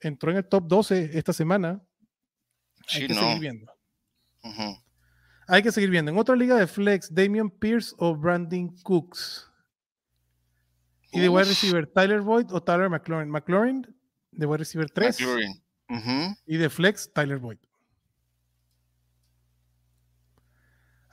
entró 0.00 0.30
en 0.30 0.36
el 0.38 0.46
top 0.48 0.66
12 0.68 1.10
esta 1.18 1.32
semana. 1.32 1.82
Hay 2.92 3.00
Sí, 3.02 3.06
que 3.06 3.14
no. 3.14 3.20
seguir 3.20 3.40
viendo. 3.40 3.72
Hay 5.46 5.62
que 5.62 5.72
seguir 5.72 5.90
viendo. 5.90 6.10
En 6.10 6.18
otra 6.18 6.36
liga 6.36 6.56
de 6.56 6.66
flex, 6.66 7.12
Damian 7.14 7.50
Pierce 7.50 7.94
o 7.98 8.14
Brandon 8.16 8.68
Cooks. 8.82 9.50
Y 11.12 11.20
de 11.20 11.28
wide 11.28 11.44
receiver, 11.44 11.86
Tyler 11.86 12.20
Boyd 12.20 12.46
o 12.52 12.62
Tyler 12.62 12.90
McLaurin. 12.90 13.30
McLaurin, 13.30 13.86
de 14.32 14.46
wide 14.46 14.58
receiver 14.58 14.90
3. 14.90 15.18
McLaurin. 15.20 15.62
Y 16.46 16.56
de 16.56 16.68
flex, 16.68 17.10
Tyler 17.12 17.38
Boyd. 17.38 17.58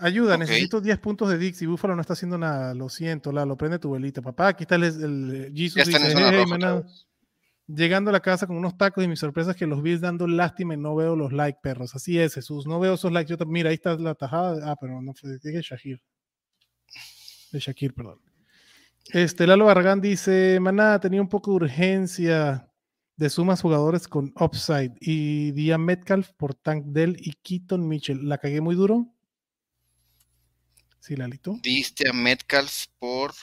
Ayuda, 0.01 0.35
necesito 0.35 0.81
10 0.81 0.97
puntos 0.97 1.29
de 1.29 1.37
Dix 1.37 1.61
y 1.61 1.67
Buffalo 1.67 1.95
no 1.95 2.01
está 2.01 2.13
haciendo 2.13 2.37
nada. 2.37 2.73
Lo 2.73 2.89
siento, 2.89 3.31
Lalo, 3.31 3.55
prende 3.55 3.77
tu 3.77 3.91
velita. 3.91 4.21
Papá, 4.21 4.49
aquí 4.49 4.63
está 4.63 4.75
el, 4.75 4.83
el 4.83 5.53
Jesus 5.55 5.87
están 5.87 6.01
en 6.01 6.09
dice, 6.09 6.19
"Hey, 6.19 6.37
roja 6.37 6.45
maná". 6.47 6.75
otra 6.75 6.87
vez. 6.87 7.07
Llegando 7.67 8.09
a 8.09 8.13
la 8.13 8.19
casa 8.19 8.47
con 8.47 8.57
unos 8.57 8.77
tacos 8.77 9.03
y 9.03 9.07
mi 9.07 9.15
sorpresa 9.15 9.51
es 9.51 9.57
que 9.57 9.67
los 9.67 9.81
Bills 9.81 10.01
dando 10.01 10.27
lástima 10.27 10.73
y 10.73 10.77
no 10.77 10.95
veo 10.95 11.15
los 11.15 11.31
likes, 11.31 11.59
perros. 11.61 11.95
Así 11.95 12.19
es, 12.19 12.33
Jesús. 12.33 12.65
No 12.65 12.79
veo 12.79 12.95
esos 12.95 13.11
likes. 13.11 13.33
Yo 13.33 13.45
mira, 13.45 13.69
ahí 13.69 13.75
está 13.75 13.95
la 13.95 14.15
tajada. 14.15 14.71
Ah, 14.71 14.75
pero 14.81 15.01
no 15.01 15.13
fue 15.13 15.29
de 15.37 15.61
Shakir. 15.61 16.01
De 17.51 17.59
Shakir, 17.59 17.93
perdón. 17.93 18.19
Este, 19.13 19.45
Lalo 19.45 19.65
Barragán 19.65 20.01
dice, 20.01 20.59
maná, 20.59 20.99
tenía 20.99 21.21
un 21.21 21.29
poco 21.29 21.51
de 21.51 21.65
urgencia 21.65 22.67
de 23.15 23.29
sumas 23.29 23.61
jugadores 23.61 24.07
con 24.07 24.33
upside 24.39 24.93
y 24.99 25.51
Dia 25.51 25.77
Metcalf 25.77 26.31
por 26.37 26.55
Tank 26.55 26.85
Dell 26.87 27.15
y 27.19 27.33
Keaton 27.33 27.87
Mitchell. 27.87 28.27
¿La 28.27 28.39
cagué 28.39 28.61
muy 28.61 28.75
duro? 28.75 29.13
Sí, 31.01 31.15
Lalito. 31.15 31.57
Diste 31.61 32.07
a 32.07 32.13
Metcalf 32.13 32.85
por. 32.99 33.33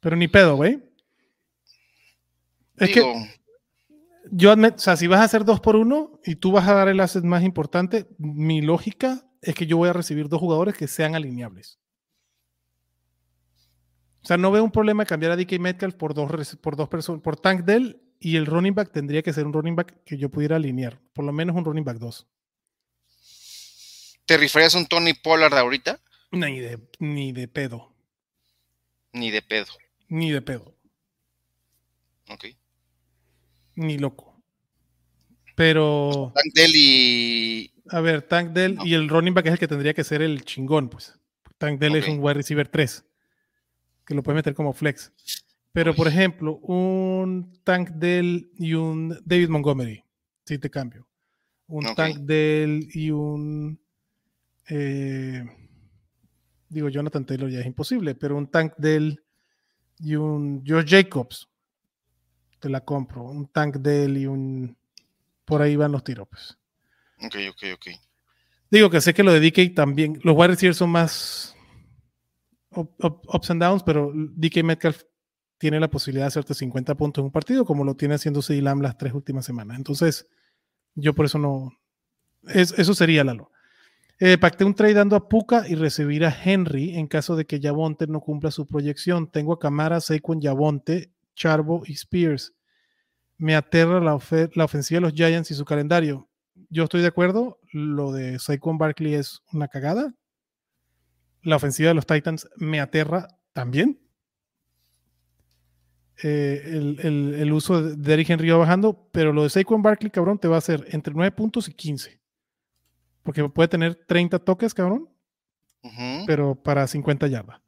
Pero 0.00 0.14
ni 0.16 0.28
pedo, 0.28 0.54
güey. 0.54 0.80
Es 2.76 2.90
que 2.90 3.02
yo 4.30 4.52
admit- 4.52 4.74
o 4.76 4.78
sea, 4.78 4.96
si 4.96 5.06
vas 5.06 5.20
a 5.20 5.24
hacer 5.24 5.44
dos 5.44 5.60
por 5.60 5.76
uno 5.76 6.20
y 6.24 6.36
tú 6.36 6.52
vas 6.52 6.68
a 6.68 6.74
dar 6.74 6.88
el 6.88 7.00
asset 7.00 7.24
más 7.24 7.42
importante, 7.42 8.06
mi 8.18 8.60
lógica 8.60 9.26
es 9.40 9.54
que 9.54 9.66
yo 9.66 9.78
voy 9.78 9.88
a 9.88 9.94
recibir 9.94 10.28
dos 10.28 10.40
jugadores 10.40 10.76
que 10.76 10.86
sean 10.86 11.14
alineables. 11.14 11.78
O 14.22 14.26
sea, 14.26 14.36
no 14.36 14.50
veo 14.50 14.62
un 14.62 14.72
problema 14.72 15.04
de 15.04 15.08
cambiar 15.08 15.32
a 15.32 15.36
DK 15.36 15.58
Metcalf 15.58 15.94
por 15.94 16.12
dos, 16.12 16.56
por 16.60 16.76
dos 16.76 16.88
personas, 16.88 17.22
por 17.22 17.36
Tank 17.40 17.64
Dell 17.64 18.02
y 18.20 18.36
el 18.36 18.44
running 18.44 18.74
back 18.74 18.92
tendría 18.92 19.22
que 19.22 19.32
ser 19.32 19.46
un 19.46 19.54
running 19.54 19.76
back 19.76 20.02
que 20.04 20.18
yo 20.18 20.28
pudiera 20.30 20.56
alinear, 20.56 21.00
por 21.14 21.24
lo 21.24 21.32
menos 21.32 21.56
un 21.56 21.64
running 21.64 21.84
back 21.84 21.98
2. 21.98 22.26
¿Te 24.26 24.36
rifarías 24.36 24.74
un 24.74 24.86
Tony 24.86 25.14
Pollard 25.14 25.54
ahorita? 25.54 26.00
Ni 26.32 26.58
de, 26.60 26.78
ni 26.98 27.32
de 27.32 27.48
pedo, 27.48 27.94
Ni 29.12 29.30
de 29.30 29.42
pedo. 29.42 29.72
ni 30.08 30.30
de 30.30 30.42
pedo, 30.42 30.76
Ok. 32.28 32.44
ni 33.76 33.98
loco. 33.98 34.34
Pero, 35.54 36.32
Tank 36.34 36.52
Dell 36.54 36.72
y. 36.74 37.72
a 37.90 38.00
ver, 38.00 38.22
Tank 38.22 38.50
Dell 38.52 38.74
No. 38.76 38.84
y 38.86 38.92
el 38.94 39.08
running 39.08 39.32
back 39.32 39.46
es 39.46 39.52
el 39.52 39.58
que 39.58 39.68
tendría 39.68 39.94
que 39.94 40.04
ser 40.04 40.20
el 40.20 40.44
chingón, 40.44 40.88
pues. 40.90 41.18
Tank 41.58 41.78
Dell 41.80 41.96
es 41.96 42.06
un 42.08 42.18
wide 42.20 42.34
receiver 42.34 42.68
3, 42.68 43.04
que 44.04 44.14
lo 44.14 44.22
puedes 44.22 44.36
meter 44.36 44.54
como 44.54 44.74
flex. 44.74 45.12
Pero, 45.72 45.94
por 45.94 46.08
ejemplo, 46.08 46.56
un 46.58 47.58
Tank 47.64 47.90
Dell 47.90 48.50
y 48.58 48.74
un 48.74 49.18
David 49.24 49.48
Montgomery, 49.48 50.02
si 50.44 50.58
te 50.58 50.68
cambio. 50.68 51.06
Un. 51.68 51.94
Tank 51.94 52.16
Dell 52.18 52.86
y 52.92 53.10
un. 53.10 53.80
eh, 54.68 55.44
digo, 56.68 56.88
Jonathan 56.88 57.24
Taylor 57.24 57.48
ya 57.50 57.60
es 57.60 57.66
imposible, 57.66 58.14
pero 58.14 58.36
un 58.36 58.48
Tank 58.48 58.74
Dell 58.78 59.22
y 59.98 60.14
un 60.16 60.62
George 60.64 60.88
Jacobs, 61.02 61.48
te 62.60 62.68
la 62.68 62.80
compro. 62.82 63.22
Un 63.24 63.46
Tank 63.48 63.76
Dell 63.76 64.16
y 64.16 64.26
un. 64.26 64.76
Por 65.44 65.62
ahí 65.62 65.76
van 65.76 65.92
los 65.92 66.02
tiros, 66.04 66.26
pues. 66.28 66.58
Ok, 67.24 67.36
ok, 67.50 67.62
ok. 67.74 67.86
Digo 68.70 68.90
que 68.90 69.00
sé 69.00 69.14
que 69.14 69.22
lo 69.22 69.32
de 69.32 69.40
DK 69.40 69.74
también, 69.74 70.18
los 70.24 70.34
wide 70.36 70.48
receivers 70.48 70.76
son 70.76 70.90
más 70.90 71.54
up- 72.70 72.94
up- 72.98 73.22
ups 73.32 73.50
and 73.50 73.62
downs, 73.62 73.82
pero 73.82 74.12
DK 74.14 74.62
Metcalf 74.64 75.02
tiene 75.58 75.78
la 75.80 75.88
posibilidad 75.88 76.24
de 76.24 76.28
hacerte 76.28 76.52
50 76.54 76.94
puntos 76.96 77.22
en 77.22 77.26
un 77.26 77.30
partido, 77.32 77.64
como 77.64 77.84
lo 77.84 77.94
tiene 77.94 78.16
haciendo 78.16 78.42
CD 78.42 78.60
Lamb 78.60 78.82
las 78.82 78.98
tres 78.98 79.12
últimas 79.14 79.44
semanas. 79.46 79.76
Entonces, 79.78 80.26
yo 80.94 81.14
por 81.14 81.26
eso 81.26 81.38
no. 81.38 81.72
es- 82.48 82.72
eso 82.78 82.94
sería 82.94 83.24
Lalo. 83.24 83.50
Eh, 84.18 84.38
pacté 84.38 84.64
un 84.64 84.74
trade 84.74 84.94
dando 84.94 85.14
a 85.16 85.28
Puka 85.28 85.68
y 85.68 85.74
recibir 85.74 86.24
a 86.24 86.34
Henry 86.44 86.96
en 86.96 87.06
caso 87.06 87.36
de 87.36 87.44
que 87.44 87.60
Yavonte 87.60 88.06
no 88.06 88.20
cumpla 88.20 88.50
su 88.50 88.66
proyección. 88.66 89.30
Tengo 89.30 89.52
a 89.52 89.58
Camara, 89.58 90.00
Saquon, 90.00 90.40
Yavonte, 90.40 91.12
Charbo 91.34 91.82
y 91.86 91.92
Spears. 91.92 92.54
Me 93.36 93.54
aterra 93.54 94.00
la, 94.00 94.14
ofe- 94.14 94.50
la 94.54 94.64
ofensiva 94.64 94.96
de 94.98 95.02
los 95.02 95.12
Giants 95.12 95.50
y 95.50 95.54
su 95.54 95.64
calendario 95.64 96.28
yo 96.70 96.84
estoy 96.84 97.02
de 97.02 97.08
acuerdo. 97.08 97.60
Lo 97.72 98.12
de 98.12 98.38
Saquon 98.38 98.78
Barkley 98.78 99.14
es 99.14 99.42
una 99.52 99.68
cagada. 99.68 100.14
La 101.42 101.56
ofensiva 101.56 101.88
de 101.88 101.94
los 101.94 102.06
Titans 102.06 102.48
me 102.56 102.80
aterra 102.80 103.28
también. 103.52 104.00
Eh, 106.22 106.62
el 106.64 107.52
uso 107.52 107.82
de 107.82 107.96
Derrick 107.96 108.30
Henry 108.30 108.48
va 108.50 108.56
bajando, 108.56 109.08
pero 109.12 109.32
lo 109.34 109.42
de 109.42 109.50
Saquon 109.50 109.82
Barkley, 109.82 110.10
cabrón, 110.10 110.38
te 110.38 110.48
va 110.48 110.56
a 110.56 110.58
hacer 110.58 110.86
entre 110.90 111.12
9 111.12 111.30
puntos 111.32 111.68
y 111.68 111.74
15. 111.74 112.18
Porque 113.26 113.46
puede 113.48 113.68
tener 113.68 113.96
30 114.06 114.38
toques, 114.38 114.72
cabrón, 114.72 115.08
pero 116.26 116.54
para 116.54 116.86
50 116.86 117.26
yardas. 117.26 117.60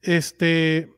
Este 0.00 0.90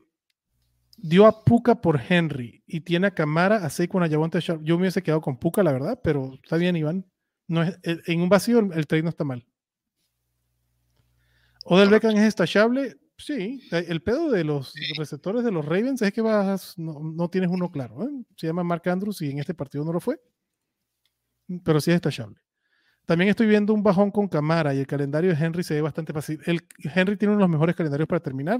dio 0.95 1.25
a 1.25 1.43
Puka 1.43 1.81
por 1.81 1.99
Henry 2.07 2.63
y 2.65 2.79
tiene 2.79 3.07
a 3.07 3.11
Camara, 3.11 3.57
a 3.57 3.69
Saquon, 3.69 4.03
a 4.03 4.09
Javonte 4.09 4.39
Sharp. 4.39 4.63
Yo 4.63 4.75
me 4.75 4.83
hubiese 4.83 5.03
quedado 5.03 5.19
con 5.19 5.37
Puka, 5.37 5.63
la 5.63 5.73
verdad, 5.73 5.99
pero 6.01 6.33
está 6.41 6.55
bien, 6.55 6.77
Iván. 6.77 7.05
No 7.47 7.61
es, 7.61 7.77
eh, 7.83 7.99
en 8.05 8.21
un 8.21 8.29
vacío 8.29 8.59
el, 8.59 8.71
el 8.71 8.87
trade 8.87 9.03
no 9.03 9.09
está 9.09 9.25
mal. 9.25 9.45
Odell. 11.65 11.89
Beckham 11.89 12.15
es 12.15 12.23
estachable. 12.23 12.97
Sí, 13.17 13.67
eh, 13.73 13.85
el 13.89 14.01
pedo 14.01 14.31
de 14.31 14.45
los 14.45 14.73
receptores 14.97 15.43
de 15.43 15.51
los 15.51 15.65
Ravens 15.65 16.01
es 16.01 16.13
que 16.13 16.21
vas, 16.21 16.77
no, 16.77 17.01
no 17.01 17.29
tienes 17.29 17.49
uno 17.49 17.69
claro. 17.69 18.03
¿eh? 18.03 18.23
Se 18.37 18.47
llama 18.47 18.63
Mark 18.63 18.87
Andrews 18.87 19.21
y 19.21 19.29
en 19.29 19.39
este 19.39 19.53
partido 19.53 19.83
no 19.83 19.91
lo 19.91 19.99
fue. 19.99 20.21
Pero 21.65 21.81
sí 21.81 21.91
es 21.91 21.95
estachable. 21.95 22.39
También 23.09 23.29
estoy 23.29 23.47
viendo 23.47 23.73
un 23.73 23.81
bajón 23.81 24.11
con 24.11 24.27
Camara 24.27 24.71
y 24.75 24.77
el 24.77 24.85
calendario 24.85 25.35
de 25.35 25.43
Henry 25.43 25.63
se 25.63 25.73
ve 25.73 25.81
bastante 25.81 26.13
fácil. 26.13 26.39
El, 26.45 26.61
Henry 26.93 27.17
tiene 27.17 27.33
uno 27.33 27.39
de 27.39 27.45
los 27.45 27.49
mejores 27.49 27.75
calendarios 27.75 28.07
para 28.07 28.19
terminar. 28.19 28.59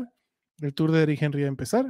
El 0.58 0.74
tour 0.74 0.92
de 0.92 1.04
Eric 1.04 1.22
Henry 1.22 1.42
va 1.44 1.46
a 1.46 1.50
empezar. 1.50 1.86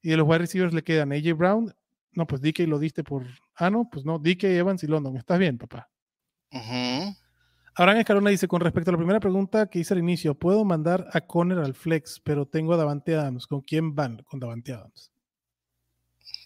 Y 0.00 0.08
de 0.08 0.16
los 0.16 0.26
wide 0.26 0.38
receivers 0.38 0.72
le 0.72 0.82
quedan 0.82 1.12
AJ 1.12 1.36
Brown. 1.36 1.74
No, 2.12 2.26
pues 2.26 2.40
DK 2.40 2.60
lo 2.60 2.78
diste 2.78 3.04
por. 3.04 3.26
Ah, 3.54 3.68
no, 3.68 3.86
pues 3.92 4.06
no, 4.06 4.18
DK, 4.18 4.44
Evans 4.44 4.82
y 4.82 4.86
London. 4.86 5.14
Estás 5.18 5.38
bien, 5.38 5.58
papá. 5.58 5.90
Ujú. 6.52 7.14
Abraham 7.74 7.98
Escalona 7.98 8.30
dice: 8.30 8.48
Con 8.48 8.62
respecto 8.62 8.90
a 8.90 8.92
la 8.92 8.98
primera 8.98 9.20
pregunta 9.20 9.66
que 9.66 9.80
hice 9.80 9.92
al 9.92 10.00
inicio, 10.00 10.34
puedo 10.34 10.64
mandar 10.64 11.06
a 11.12 11.20
Conner 11.20 11.58
al 11.58 11.74
flex, 11.74 12.18
pero 12.18 12.46
tengo 12.46 12.72
a 12.72 12.78
Davante 12.78 13.14
Adams. 13.14 13.46
¿Con 13.46 13.60
quién 13.60 13.94
van? 13.94 14.22
Con 14.22 14.40
Davante 14.40 14.72
Adams. 14.72 15.12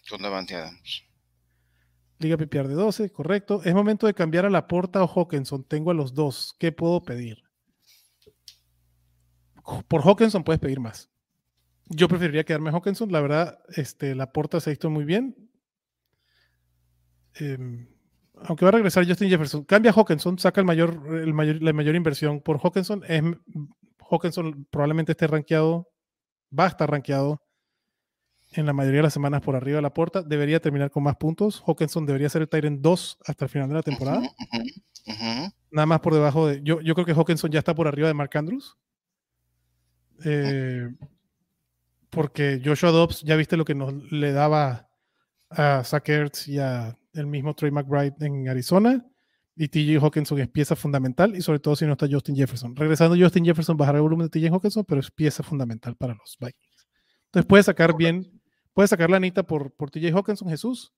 Con 0.09 0.21
Davante 0.21 0.55
Adams. 0.55 1.08
Liga 2.19 2.35
PPR 2.35 2.67
de 2.67 2.73
12, 2.73 3.11
correcto. 3.11 3.61
Es 3.63 3.73
momento 3.73 4.05
de 4.05 4.13
cambiar 4.13 4.45
a 4.45 4.49
Laporta 4.49 5.01
o 5.03 5.07
Hawkinson. 5.07 5.63
Tengo 5.63 5.91
a 5.91 5.93
los 5.93 6.13
dos. 6.13 6.53
¿Qué 6.59 6.73
puedo 6.73 7.01
pedir? 7.01 7.43
Por 9.87 10.01
Hawkinson 10.01 10.43
puedes 10.43 10.59
pedir 10.59 10.81
más. 10.81 11.09
Yo 11.85 12.09
preferiría 12.09 12.43
quedarme 12.43 12.71
Hawkinson. 12.71 13.11
La 13.11 13.21
verdad, 13.21 13.59
este, 13.69 14.15
Laporta 14.15 14.59
se 14.59 14.69
ha 14.69 14.71
visto 14.71 14.89
muy 14.89 15.05
bien. 15.05 15.49
Em, 17.35 17.87
aunque 18.43 18.65
va 18.65 18.69
a 18.69 18.73
regresar 18.73 19.07
Justin 19.07 19.29
Jefferson. 19.29 19.63
Cambia 19.63 19.91
a 19.91 19.93
Hawkinson, 19.93 20.37
saca 20.39 20.59
el 20.59 20.67
mayor, 20.67 21.01
el 21.23 21.33
mayor, 21.33 21.61
la 21.61 21.71
mayor 21.71 21.95
inversión 21.95 22.41
por 22.41 22.59
Hawkinson. 22.61 23.01
Es, 23.07 23.23
Hawkinson 24.11 24.67
probablemente 24.69 25.13
esté 25.13 25.25
rankeado, 25.27 25.87
va 26.57 26.65
a 26.65 26.69
estar 26.69 26.91
rankeado 26.91 27.41
en 28.51 28.65
la 28.65 28.73
mayoría 28.73 28.99
de 28.99 29.03
las 29.03 29.13
semanas 29.13 29.41
por 29.41 29.55
arriba 29.55 29.77
de 29.77 29.81
la 29.81 29.93
puerta. 29.93 30.23
Debería 30.23 30.59
terminar 30.59 30.91
con 30.91 31.03
más 31.03 31.15
puntos. 31.17 31.63
Hawkinson 31.65 32.05
debería 32.05 32.29
ser 32.29 32.41
el 32.41 32.49
Tyrant 32.49 32.81
2 32.81 33.19
hasta 33.25 33.45
el 33.45 33.49
final 33.49 33.69
de 33.69 33.75
la 33.75 33.83
temporada. 33.83 34.21
Nada 35.71 35.85
más 35.85 35.99
por 35.99 36.13
debajo 36.13 36.47
de. 36.47 36.61
Yo, 36.63 36.81
yo 36.81 36.93
creo 36.95 37.05
que 37.05 37.13
Hawkinson 37.13 37.51
ya 37.51 37.59
está 37.59 37.75
por 37.75 37.87
arriba 37.87 38.07
de 38.07 38.13
Mark 38.13 38.31
Andrews. 38.35 38.77
Eh, 40.25 40.89
porque 42.09 42.61
Joshua 42.63 42.91
Dobbs, 42.91 43.21
ya 43.21 43.35
viste 43.35 43.55
lo 43.55 43.65
que 43.65 43.75
nos 43.75 43.93
le 44.11 44.31
daba 44.31 44.89
a 45.49 45.83
Zach 45.83 46.07
Ertz 46.09 46.47
y 46.47 46.59
a 46.59 46.97
el 47.13 47.27
mismo 47.27 47.53
Trey 47.55 47.71
McBride 47.71 48.15
en 48.21 48.47
Arizona. 48.49 49.05
Y 49.55 49.67
TJ 49.67 50.01
Hawkinson 50.01 50.39
es 50.39 50.47
pieza 50.47 50.73
fundamental, 50.73 51.35
y 51.35 51.41
sobre 51.41 51.59
todo 51.59 51.75
si 51.75 51.85
no 51.85 51.91
está 51.91 52.07
Justin 52.09 52.33
Jefferson. 52.33 52.73
Regresando 52.77 53.17
Justin 53.19 53.43
Jefferson, 53.43 53.75
bajar 53.75 53.95
el 53.95 54.01
volumen 54.01 54.29
de 54.29 54.39
TJ 54.39 54.53
Hawkinson, 54.53 54.85
pero 54.85 55.01
es 55.01 55.11
pieza 55.11 55.43
fundamental 55.43 55.97
para 55.97 56.13
los 56.13 56.37
Vikings. 56.39 56.87
Entonces 57.25 57.45
puedes 57.45 57.65
sacar 57.65 57.95
bien, 57.95 58.38
puedes 58.79 58.91
sacar 58.91 59.09
la 59.09 59.17
anita 59.17 59.43
por, 59.43 59.73
por 59.73 59.91
TJ 59.91 60.13
Hawkinson, 60.13 60.47
Jesús. 60.47 60.93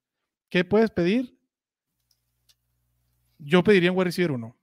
¿Qué 0.50 0.64
puedes 0.64 0.92
pedir? 0.92 1.36
Yo 3.40 3.64
pediría 3.64 3.92
un 3.92 3.98
wide 3.98 4.06
receiver 4.06 4.30
1. 4.34 4.56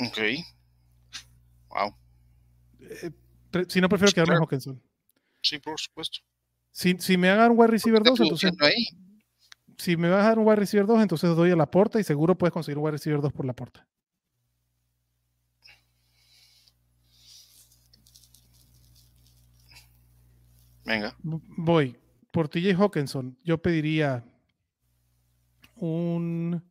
Ok. 0.00 0.18
Wow. 1.68 1.94
Pre- 3.50 3.66
si 3.68 3.82
no, 3.82 3.90
prefiero 3.90 4.08
Sí, 4.08 4.14
quedarme 4.14 4.36
en. 4.36 4.40
Hawkinson. 4.40 4.82
Sí, 5.42 5.58
por 5.58 5.78
supuesto. 5.78 6.20
Si, 6.70 6.96
si 7.00 7.18
me 7.18 7.28
hagan 7.28 7.50
un 7.50 7.58
wide 7.58 7.68
receiver 7.68 7.98
Está 8.00 8.08
2, 8.12 8.20
entonces, 8.20 8.52
ahí. 8.60 8.86
si 9.76 9.98
me 9.98 10.08
vas 10.08 10.24
a 10.24 10.28
dar 10.28 10.38
un 10.38 10.46
wide 10.46 10.56
receiver 10.56 10.86
2, 10.86 11.02
entonces 11.02 11.36
doy 11.36 11.50
a 11.50 11.56
la 11.56 11.70
porta 11.70 12.00
y 12.00 12.02
seguro 12.02 12.38
puedes 12.38 12.54
conseguir 12.54 12.78
un 12.78 12.84
wide 12.84 12.92
receiver 12.92 13.20
2 13.20 13.30
por 13.34 13.44
la 13.44 13.52
porta. 13.52 13.86
Venga. 20.88 21.14
Voy. 21.22 21.96
Por 22.32 22.48
TJ 22.48 22.74
Hawkinson, 22.74 23.38
yo 23.44 23.58
pediría 23.60 24.24
un. 25.76 26.62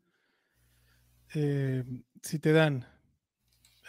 eh, 1.33 1.83
si 2.21 2.39
te 2.39 2.51
dan. 2.51 2.85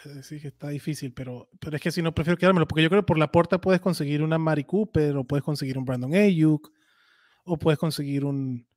eh, 0.05 0.23
Sí, 0.23 0.39
que 0.39 0.49
está 0.49 0.69
difícil, 0.69 1.13
pero, 1.13 1.49
pero 1.59 1.75
es 1.75 1.81
que 1.81 1.91
si 1.91 2.01
no 2.01 2.13
prefiero 2.13 2.37
quedármelo, 2.37 2.67
porque 2.67 2.83
yo 2.83 2.89
creo 2.89 3.01
que 3.01 3.07
por 3.07 3.17
la 3.17 3.31
puerta 3.31 3.59
puedes 3.59 3.81
conseguir 3.81 4.21
una 4.23 4.37
Mari 4.37 4.63
Cooper, 4.63 5.17
o 5.17 5.23
puedes 5.23 5.43
conseguir 5.43 5.77
un 5.77 5.85
Brandon 5.85 6.13
Ayuk, 6.13 6.71
o 7.43 7.57
puedes 7.57 7.79
conseguir 7.79 8.23
un. 8.25 8.67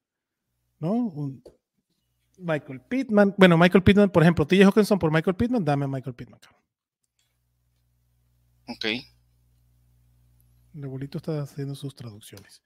¿No? 0.79 0.93
Un 0.93 1.43
Michael 2.39 2.81
Pittman. 2.81 3.35
Bueno, 3.39 3.57
Michael 3.57 3.85
Pittman, 3.85 4.11
por 4.11 4.23
ejemplo, 4.23 4.47
TJ 4.47 4.65
Hawkinson 4.65 4.99
por 4.99 5.13
Michael 5.13 5.37
Pittman, 5.37 5.65
dame 5.65 5.85
a 5.85 5.89
Michael 5.89 6.15
Pittman. 6.17 6.41
Ok. 8.69 8.87
El 10.75 10.85
abuelito 10.85 11.19
está 11.19 11.43
haciendo 11.43 11.75
sus 11.75 11.95
traducciones. 11.95 12.63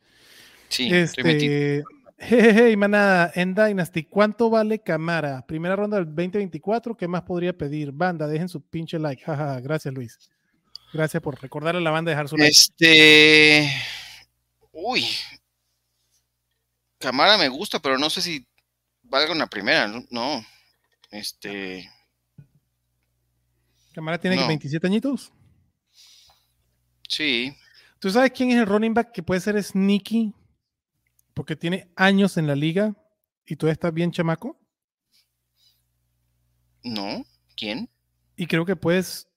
Sí. 0.69 0.89
Este, 0.93 1.83
jejeje, 2.19 2.77
manada, 2.77 3.33
en 3.35 3.55
Dynasty, 3.55 4.05
¿cuánto 4.05 4.51
vale 4.51 4.81
Camara? 4.81 5.45
Primera 5.47 5.77
ronda 5.77 5.97
del 5.97 6.07
2024, 6.07 6.97
¿qué 6.97 7.09
más 7.09 7.23
podría 7.23 7.57
pedir? 7.57 7.93
Banda, 7.93 8.27
dejen 8.27 8.49
su 8.49 8.61
pinche 8.63 8.99
like. 8.99 9.23
Jaja, 9.23 9.61
gracias 9.61 9.93
Luis. 9.93 10.19
Gracias 10.93 11.23
por 11.23 11.41
recordarle 11.41 11.81
a 11.81 11.85
la 11.85 11.91
banda 11.91 12.11
dejar 12.11 12.29
su 12.29 12.37
like. 12.37 12.51
Este. 12.51 13.71
Uy. 14.73 15.05
Camara 16.99 17.37
me 17.37 17.49
gusta, 17.49 17.81
pero 17.81 17.99
no 17.99 18.09
sé 18.09 18.23
si 18.23 18.47
valga 19.03 19.33
una 19.33 19.47
primera. 19.47 19.87
No. 19.89 20.05
no. 20.11 20.45
Este. 21.11 21.91
Camara 23.93 24.19
tiene 24.19 24.37
no. 24.37 24.47
27 24.47 24.87
añitos. 24.87 25.33
Sí. 27.09 27.57
¿Tú 27.99 28.11
sabes 28.11 28.30
quién 28.32 28.51
es 28.51 28.57
el 28.59 28.66
running 28.66 28.94
back 28.94 29.12
que 29.12 29.22
puede 29.22 29.40
ser 29.40 29.62
sneaky? 29.62 30.34
Porque 31.34 31.57
tiene 31.57 31.90
años 31.97 32.36
en 32.36 32.47
la 32.47 32.55
liga 32.55 32.94
y 33.44 33.57
todavía 33.57 33.72
está 33.74 33.90
bien 33.90 34.11
chamaco. 34.11 34.59
No. 36.82 37.24
¿Quién? 37.57 37.88
Y 38.36 38.47
creo 38.47 38.64
que 38.66 38.76
puedes 38.76 39.28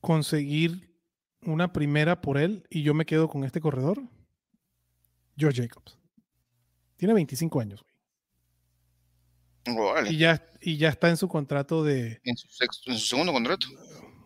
conseguir 0.00 0.92
una 1.42 1.72
primera 1.72 2.20
por 2.20 2.36
él 2.38 2.66
y 2.70 2.82
yo 2.82 2.94
me 2.94 3.06
quedo 3.06 3.28
con 3.28 3.44
este 3.44 3.60
corredor. 3.60 4.02
George 5.36 5.62
Jacobs. 5.62 5.98
Tiene 6.96 7.14
25 7.14 7.60
años, 7.60 7.84
güey. 9.66 10.14
Y 10.14 10.18
ya, 10.18 10.46
y 10.60 10.76
ya 10.76 10.90
está 10.90 11.08
en 11.08 11.16
su 11.16 11.26
contrato 11.28 11.82
de. 11.82 12.20
En 12.24 12.36
su, 12.36 12.48
sexto- 12.48 12.90
en 12.90 12.98
su 12.98 13.06
segundo 13.06 13.32
contrato. 13.32 13.66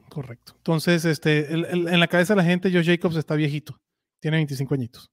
Correcto. 0.09 0.54
Entonces, 0.56 1.04
este, 1.04 1.52
el- 1.52 1.64
el- 1.66 1.88
en 1.88 2.00
la 2.00 2.09
cabeza 2.09 2.34
de 2.34 2.38
la 2.38 2.44
gente, 2.44 2.70
George 2.70 2.90
Jacobs 2.96 3.16
está 3.16 3.34
viejito. 3.34 3.78
Tiene 4.20 4.38
25 4.38 4.74
añitos. 4.74 5.11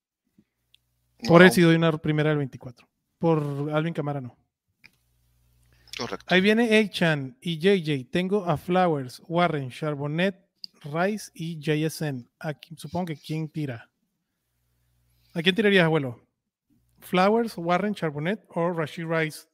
Por 1.28 1.42
él 1.42 1.48
Wow, 1.50 1.56
sí 1.56 1.62
doy 1.62 1.76
una 1.76 1.98
primera 1.98 2.30
del 2.30 2.38
24. 2.40 2.88
Por 3.20 3.70
Alvin 3.74 3.94
Camara 3.94 4.22
no. 4.22 4.38
Correcto. 5.98 6.26
Ahí 6.28 6.42
viene 6.42 6.78
Achan 6.78 7.38
y 7.42 7.58
JJ. 7.58 8.10
Tengo 8.12 8.46
a 8.46 8.58
Flowers, 8.58 9.22
Warren, 9.28 9.70
Charbonnet, 9.70 10.36
Rice 10.84 11.32
y 11.34 11.58
JSN. 11.60 12.30
Aquí, 12.40 12.76
supongo 12.78 13.06
que 13.08 13.16
quién 13.18 13.48
tira. 13.50 13.90
¿A 15.34 15.42
quién 15.42 15.56
tirarías, 15.56 15.86
abuelo? 15.86 16.22
Flowers, 17.00 17.58
Warren, 17.58 17.94
Charbonnet 17.96 18.44
o 18.50 18.72
Rashid 18.72 19.06
Rice 19.06 19.48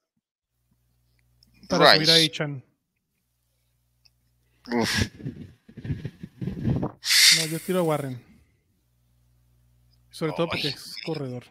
para 1.69 1.95
subir 1.95 2.09
a 2.09 2.15
Rice. 2.15 2.25
Achan. 2.27 2.63
Uf, 4.67 5.07
No, 7.37 7.45
yo 7.47 7.59
tiro 7.59 7.79
a 7.79 7.83
Warren. 7.83 8.23
Sobre 10.09 10.33
todo 10.33 10.47
porque 10.47 10.67
es 10.69 10.95
corredor. 11.05 11.45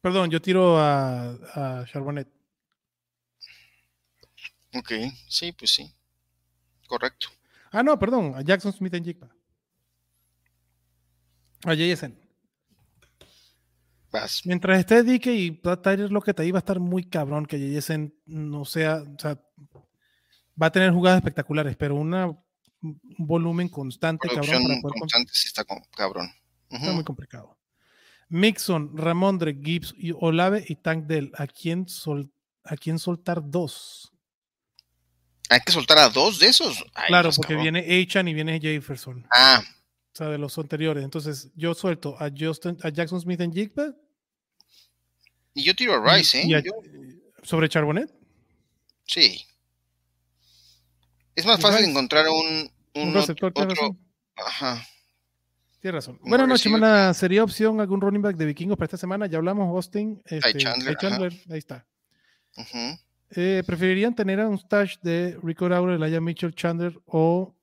Perdón, 0.00 0.30
yo 0.30 0.40
tiro 0.42 0.78
a, 0.78 1.30
a 1.30 1.84
Charbonnet. 1.86 2.28
ok. 4.74 4.92
Sí, 5.28 5.52
pues 5.52 5.70
sí. 5.70 5.94
Correcto. 6.86 7.28
Ah, 7.70 7.82
no, 7.82 7.98
perdón, 7.98 8.34
a 8.34 8.42
Jackson 8.42 8.72
Smith 8.72 8.94
en 8.94 9.04
Jigba. 9.04 9.28
A 11.64 11.74
JSN. 11.74 12.16
Vas. 14.10 14.42
Mientras 14.46 14.78
esté 14.78 15.02
DK 15.02 15.26
y 15.26 15.60
Tyler 15.82 16.10
Lockett 16.10 16.40
ahí 16.40 16.50
va 16.50 16.58
a 16.58 16.60
estar 16.60 16.80
muy 16.80 17.04
cabrón 17.04 17.44
que 17.44 17.58
JSN 17.58 18.14
no 18.26 18.64
sea, 18.64 19.02
o 19.02 19.18
sea, 19.18 19.38
va 20.60 20.66
a 20.66 20.72
tener 20.72 20.90
jugadas 20.92 21.18
espectaculares, 21.18 21.76
pero 21.76 21.94
una, 21.94 22.26
un 22.26 23.00
volumen 23.18 23.68
constante, 23.68 24.28
cabrón, 24.28 24.42
Producción 24.46 24.62
para 24.68 24.80
poder 24.80 24.92
con- 24.92 25.00
constante 25.00 25.30
sí 25.34 25.46
está 25.48 25.64
con- 25.64 25.82
cabrón. 25.96 26.30
está 26.70 26.92
muy 26.92 27.04
complicado. 27.04 27.56
Mixon, 28.30 28.96
Ramondre, 28.96 29.54
Gibbs, 29.62 29.94
y 29.96 30.12
Olave 30.14 30.64
y 30.68 30.74
Tank 30.76 31.06
Dell. 31.06 31.32
¿A 31.36 31.46
quién, 31.46 31.88
sol- 31.88 32.30
¿A 32.64 32.76
quién 32.76 32.98
soltar 32.98 33.40
dos? 33.42 34.12
Hay 35.48 35.60
que 35.60 35.72
soltar 35.72 35.96
a 35.98 36.10
dos 36.10 36.38
de 36.38 36.48
esos. 36.48 36.84
Ay, 36.94 37.06
claro, 37.08 37.30
porque 37.34 37.54
cabrón. 37.54 37.72
viene 37.72 38.02
Achan 38.02 38.28
y 38.28 38.34
viene 38.34 38.60
Jefferson. 38.60 39.26
Ah, 39.32 39.62
O 40.12 40.16
sea, 40.18 40.28
de 40.28 40.36
los 40.36 40.58
anteriores. 40.58 41.02
Entonces, 41.04 41.50
yo 41.54 41.72
suelto 41.74 42.16
a, 42.20 42.28
Justin, 42.36 42.76
a 42.82 42.90
Jackson 42.90 43.18
Smith 43.20 43.40
en 43.40 43.52
Jigba. 43.52 43.94
y 45.54 45.62
yo 45.64 45.74
tiro 45.74 45.94
a 45.94 46.16
Rice, 46.16 46.42
¿eh? 46.42 46.46
y 46.48 46.54
a- 46.54 46.60
Yo- 46.60 46.72
sobre 47.42 47.68
Charbonnet. 47.70 48.12
sí. 49.06 49.42
Es 51.38 51.46
más 51.46 51.60
fácil 51.60 51.84
encontrar 51.88 52.26
un, 52.28 52.70
Un 52.94 53.08
un 53.08 53.14
receptor, 53.14 53.52
otro. 53.54 53.68
razón. 53.68 53.98
Ajá. 54.36 54.84
Tienes 55.80 55.94
razón. 55.94 56.18
Buenas 56.22 56.48
noches, 56.48 56.64
receiver. 56.64 56.80
mana. 56.80 57.14
¿Sería 57.14 57.44
opción 57.44 57.80
algún 57.80 58.00
running 58.00 58.22
back 58.22 58.36
de 58.36 58.44
vikingos 58.46 58.76
para 58.76 58.86
esta 58.86 58.96
semana? 58.96 59.26
Ya 59.26 59.38
hablamos, 59.38 59.68
Austin. 59.68 60.20
Este, 60.24 60.54
Chandler, 60.58 60.96
Chandler, 60.96 61.32
ahí 61.50 61.58
está. 61.58 61.86
Eh, 63.30 63.62
¿Preferirían 63.64 64.14
tener 64.16 64.40
a 64.40 64.48
un 64.48 64.58
stash 64.58 64.96
de 65.02 65.38
Rico 65.42 65.68
Lauro, 65.68 65.94
Elijah 65.94 66.20
Mitchell, 66.20 66.54
Chandler 66.54 66.98
o 67.06 67.54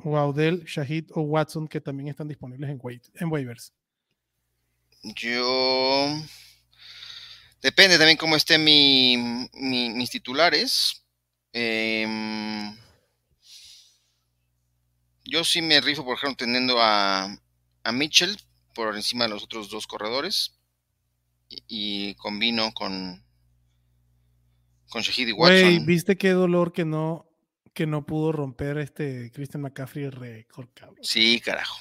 Waudel, 0.00 0.64
Shahid 0.64 1.06
o 1.14 1.22
Watson 1.22 1.66
que 1.66 1.80
también 1.80 2.08
están 2.10 2.28
disponibles 2.28 2.68
en, 2.68 2.78
wait, 2.82 3.04
en 3.14 3.32
waivers? 3.32 3.72
Yo. 5.02 6.08
Depende 7.62 7.96
también 7.96 8.18
cómo 8.18 8.36
estén 8.36 8.62
mi, 8.62 9.16
mi- 9.54 9.90
mis 9.90 10.10
titulares. 10.10 11.02
Em, 11.52 12.76
yo 15.30 15.44
sí 15.44 15.60
me 15.62 15.80
rifo, 15.80 16.04
por 16.04 16.16
ejemplo, 16.16 16.36
teniendo 16.46 16.80
a, 16.80 17.24
a 17.84 17.92
Mitchell 17.92 18.36
por 18.74 18.96
encima 18.96 19.24
de 19.24 19.30
los 19.30 19.44
otros 19.44 19.68
dos 19.70 19.86
corredores. 19.86 20.58
Y, 21.48 21.62
y 21.68 22.14
combino 22.14 22.72
con. 22.72 23.24
Con 24.90 25.02
Shahid 25.02 25.28
y 25.28 25.32
Güey, 25.32 25.64
Watson. 25.64 25.86
¿viste 25.86 26.16
qué 26.16 26.30
dolor 26.30 26.72
que 26.72 26.84
no, 26.86 27.26
que 27.74 27.86
no 27.86 28.06
pudo 28.06 28.32
romper 28.32 28.78
este 28.78 29.30
Christian 29.32 29.62
McCaffrey 29.62 30.04
el 30.04 30.12
récord, 30.12 30.68
cabrón? 30.74 30.96
Sí, 31.02 31.40
carajo. 31.40 31.76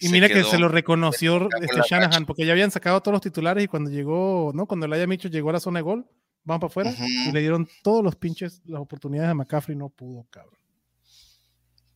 Y 0.00 0.06
Se 0.08 0.12
mira 0.12 0.28
que 0.28 0.42
se 0.42 0.58
lo 0.58 0.68
reconoció 0.68 1.48
este 1.60 1.80
Shanahan, 1.88 2.10
racha. 2.12 2.26
porque 2.26 2.44
ya 2.44 2.52
habían 2.52 2.72
sacado 2.72 3.00
todos 3.00 3.12
los 3.12 3.22
titulares 3.22 3.62
y 3.64 3.68
cuando 3.68 3.90
llegó, 3.90 4.50
¿no? 4.52 4.66
Cuando 4.66 4.86
Elijah 4.86 5.06
Mitchell 5.06 5.30
llegó 5.30 5.50
a 5.50 5.54
la 5.54 5.60
zona 5.60 5.78
de 5.78 5.82
gol, 5.84 6.10
van 6.42 6.58
para 6.58 6.66
afuera 6.68 6.92
y 6.98 7.30
le 7.30 7.40
dieron 7.40 7.68
todos 7.84 8.02
los 8.02 8.16
pinches, 8.16 8.60
las 8.66 8.80
oportunidades 8.80 9.30
a 9.30 9.34
McCaffrey, 9.34 9.76
no 9.76 9.88
pudo, 9.90 10.26
cabrón. 10.30 10.58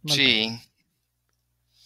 Mal 0.02 0.16
Sí. 0.16 0.60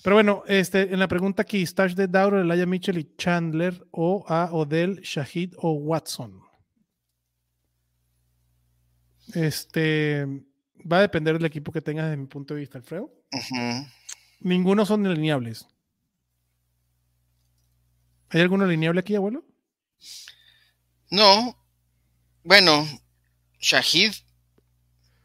Pero 0.03 0.17
bueno, 0.17 0.43
este, 0.49 0.93
en 0.93 0.99
la 0.99 1.07
pregunta 1.07 1.43
aquí, 1.43 1.65
stash 1.65 1.95
de 1.95 2.09
Dauro, 2.09 2.41
Elijah 2.41 2.67
Mitchell 2.67 2.99
y 2.99 3.15
Chandler 3.17 3.87
o 3.93 4.25
a 4.29 4.49
Odell, 4.53 5.01
Shahid 5.01 5.55
o 5.59 5.73
Watson. 5.73 6.43
Este 9.35 10.27
va 10.91 10.99
a 10.99 11.03
depender 11.03 11.35
del 11.35 11.45
equipo 11.45 11.71
que 11.71 11.81
tengas 11.81 12.07
desde 12.07 12.17
mi 12.17 12.27
punto 12.27 12.55
de 12.55 12.61
vista, 12.61 12.79
Alfredo. 12.79 13.13
Ninguno 14.41 14.85
son 14.85 15.07
alineables. 15.07 15.69
¿Hay 18.31 18.41
alguno 18.41 18.65
alineable 18.65 19.01
aquí, 19.01 19.15
abuelo? 19.15 19.45
No. 21.11 21.57
Bueno, 22.43 22.89
Shahid 23.61 24.13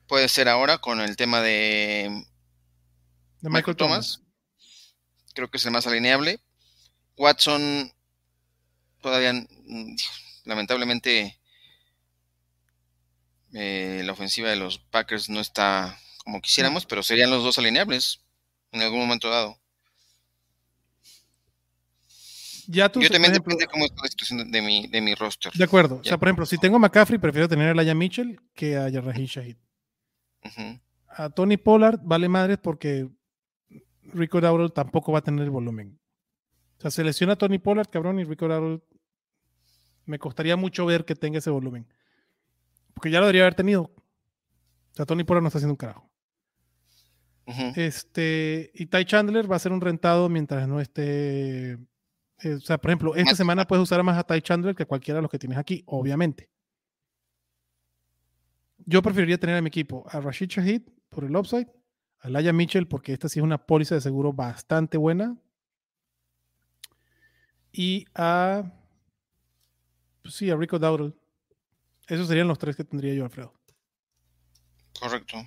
puede 0.06 0.30
ser 0.30 0.50
ahora 0.50 0.78
con 0.78 1.02
el 1.02 1.16
tema 1.16 1.42
de 1.42 2.24
De 3.42 3.50
Michael 3.50 3.54
Michael, 3.54 3.78
Thomas. 3.78 4.18
Thomas. 4.18 4.27
Creo 5.38 5.52
que 5.52 5.58
es 5.58 5.66
el 5.66 5.72
más 5.72 5.86
alineable. 5.86 6.40
Watson 7.16 7.94
todavía, 9.02 9.34
mm, 9.34 9.96
lamentablemente, 10.46 11.38
eh, 13.54 14.02
la 14.04 14.14
ofensiva 14.14 14.50
de 14.50 14.56
los 14.56 14.80
Packers 14.80 15.30
no 15.30 15.40
está 15.40 15.96
como 16.24 16.42
quisiéramos, 16.42 16.86
pero 16.88 17.04
serían 17.04 17.30
los 17.30 17.44
dos 17.44 17.58
alineables 17.60 18.20
en 18.72 18.82
algún 18.82 19.00
momento 19.00 19.30
dado. 19.30 19.58
Ya 22.68 22.90
tú, 22.90 23.00
Yo 23.00 23.10
también 23.10 23.32
ejemplo- 23.32 23.54
depende 23.54 23.72
cómo 23.72 23.86
está 23.86 24.02
la 24.02 24.10
situación 24.10 24.52
de 24.52 24.62
mi, 24.62 24.88
de 24.88 25.00
mi 25.02 25.14
roster. 25.16 25.54
De 25.54 25.64
acuerdo. 25.64 26.00
O 26.02 26.04
sea, 26.04 26.18
por 26.18 26.28
ejemplo, 26.28 26.46
si 26.48 26.58
tengo 26.58 26.76
a 26.78 26.80
McCaffrey, 26.80 27.18
prefiero 27.20 27.48
tener 27.48 27.68
a 27.70 27.72
Elijah 27.72 27.94
Mitchell 27.94 28.42
que 28.56 28.76
a 28.76 28.90
Raheem 28.90 29.26
Shahid. 29.28 29.56
A 31.10 31.30
Tony 31.30 31.58
Pollard 31.58 32.00
vale 32.04 32.28
madres 32.28 32.58
porque 32.62 33.08
Rico 34.14 34.42
Dowdle 34.42 34.70
tampoco 34.70 35.12
va 35.12 35.20
a 35.20 35.24
tener 35.24 35.44
el 35.44 35.50
volumen. 35.50 36.00
O 36.78 36.82
sea, 36.82 36.92
se 36.92 37.04
lesiona 37.04 37.36
Tony 37.36 37.60
Pollard, 37.60 37.90
cabrón, 37.90 38.20
y 38.20 38.24
Rico 38.24 38.48
Dowdle. 38.48 38.82
Me 40.06 40.20
costaría 40.20 40.56
mucho 40.56 40.86
ver 40.86 41.06
que 41.06 41.16
tenga 41.16 41.40
ese 41.40 41.50
volumen. 41.50 41.88
Porque 42.94 43.12
ya 43.12 43.20
lo 43.20 43.26
debería 43.26 43.44
haber 43.44 43.56
tenido. 43.56 43.84
O 43.84 44.94
sea, 44.94 45.06
Tony 45.06 45.24
Pollard 45.24 45.44
no 45.44 45.48
está 45.48 45.60
haciendo 45.60 45.74
un 45.74 45.78
carajo. 45.78 46.10
Este, 47.76 48.72
y 48.74 48.88
Ty 48.88 49.06
Chandler 49.06 49.50
va 49.50 49.56
a 49.56 49.60
ser 49.60 49.72
un 49.72 49.80
rentado 49.80 50.28
mientras 50.28 50.68
no 50.68 50.82
esté. 50.82 51.74
Eh, 51.74 52.54
o 52.56 52.60
sea, 52.60 52.78
por 52.78 52.92
ejemplo, 52.92 53.16
esta 53.16 53.36
semana 53.36 53.66
puedes 53.66 53.84
usar 53.84 54.04
más 54.04 54.18
a 54.18 54.24
Ty 54.24 54.42
Chandler 54.42 54.76
que 54.76 54.86
cualquiera 54.86 55.20
de 55.20 55.22
los 55.22 55.32
que 55.32 55.40
tienes 55.40 55.58
aquí, 55.58 55.84
obviamente. 55.86 56.50
Yo 58.86 59.02
preferiría 59.02 59.38
tener 59.38 59.56
a 59.56 59.62
mi 59.62 59.70
equipo 59.70 60.06
a 60.10 60.20
Rashid 60.20 60.50
Shahid 60.50 60.82
por 61.10 61.24
el 61.24 61.36
upside, 61.36 61.68
a 62.28 62.30
Laia 62.30 62.54
Mitchell 62.54 62.88
porque 62.88 63.14
esta 63.14 63.30
sí 63.30 63.40
es 63.40 63.44
una 63.44 63.66
póliza 63.66 63.96
de 63.96 64.02
seguro 64.02 64.34
bastante 64.34 64.98
buena, 64.98 65.38
y 67.72 68.06
a. 68.16 68.64
Pues 70.24 70.36
sí, 70.36 70.50
a 70.50 70.56
Rico 70.56 70.80
Dowdle. 70.80 71.14
Esos 72.08 72.28
serían 72.28 72.48
los 72.48 72.58
tres 72.58 72.76
que 72.76 72.84
tendría 72.84 73.14
yo, 73.14 73.26
Alfredo. 73.26 73.54
Correcto. 75.00 75.38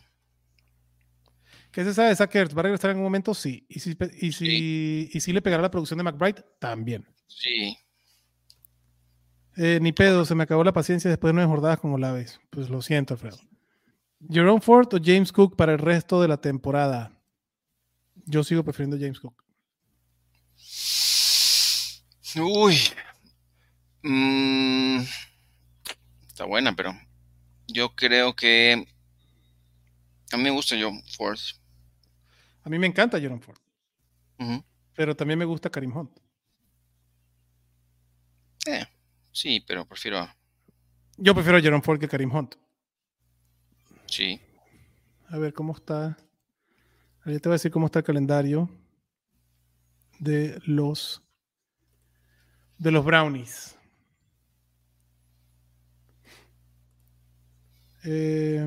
¿Qué 1.73 1.85
se 1.85 1.95
sabe 1.95 2.11
de 2.11 2.17
Sackers? 2.17 2.55
¿Va 2.55 2.61
a 2.61 2.63
regresar 2.65 2.91
en 2.91 2.99
un 2.99 3.03
momento? 3.03 3.35
Sí. 3.35 3.67
¿Y 3.69 3.81
si, 3.81 3.97
y 4.21 4.33
si, 4.33 5.11
y 5.13 5.21
si 5.21 5.33
le 5.33 5.43
pegará 5.43 5.63
la 5.63 5.71
producción 5.71 5.99
de 5.99 6.05
McBride? 6.05 6.45
También. 6.59 7.07
Sí. 7.27 7.77
Eh, 9.57 9.79
ni 9.81 9.93
pedo, 9.93 10.25
se 10.25 10.35
me 10.35 10.45
acabó 10.45 10.63
la 10.63 10.73
paciencia 10.73 11.11
después 11.11 11.31
de 11.31 11.35
nueve 11.35 11.51
jornadas 11.51 11.81
como 11.81 11.99
la 11.99 12.13
ves. 12.13 12.41
Pues 12.51 12.71
lo 12.71 12.83
siento, 12.83 13.15
Alfredo. 13.15 13.39
¿Jerome 14.29 14.61
Ford 14.61 14.93
o 14.95 14.99
James 15.03 15.33
Cook 15.33 15.57
para 15.57 15.73
el 15.73 15.79
resto 15.79 16.21
de 16.21 16.29
la 16.29 16.41
temporada? 16.41 17.13
Yo 18.27 18.45
sigo 18.45 18.63
prefiriendo 18.63 18.99
James 18.99 19.19
Cook. 19.19 19.45
Uy. 22.37 22.77
Mm, 24.03 25.01
está 26.27 26.45
buena, 26.45 26.75
pero 26.75 26.95
yo 27.67 27.95
creo 27.95 28.35
que 28.35 28.87
a 30.33 30.37
mí 30.37 30.43
me 30.43 30.51
gusta 30.51 30.77
John 30.81 31.03
Ford. 31.17 31.39
A 32.63 32.69
mí 32.69 32.79
me 32.79 32.87
encanta 32.87 33.21
Jerome 33.21 33.43
Ford. 33.43 33.59
Pero 34.95 35.17
también 35.17 35.39
me 35.39 35.45
gusta 35.45 35.71
Karim 35.71 35.97
Hunt. 35.97 36.19
Eh, 38.67 38.87
sí, 39.33 39.63
pero 39.67 39.87
prefiero. 39.87 40.29
Yo 41.17 41.35
prefiero 41.35 41.59
a 41.59 41.61
Jerome 41.61 41.83
Ford 41.83 41.99
que 41.99 42.09
Karim 42.09 42.35
Hunt. 42.35 42.55
Sí. 44.11 44.41
A 45.29 45.39
ver 45.39 45.55
cómo 45.55 45.73
está. 45.73 46.19
Ya 47.25 47.39
te 47.39 47.49
voy 47.49 47.53
a 47.53 47.61
decir 47.61 47.71
cómo 47.71 47.87
está 47.87 48.01
el 48.01 48.05
calendario 48.05 48.69
de 50.19 50.61
los 50.67 51.23
de 52.77 52.91
los 52.91 53.05
brownies. 53.05 53.77
Eh, 58.03 58.67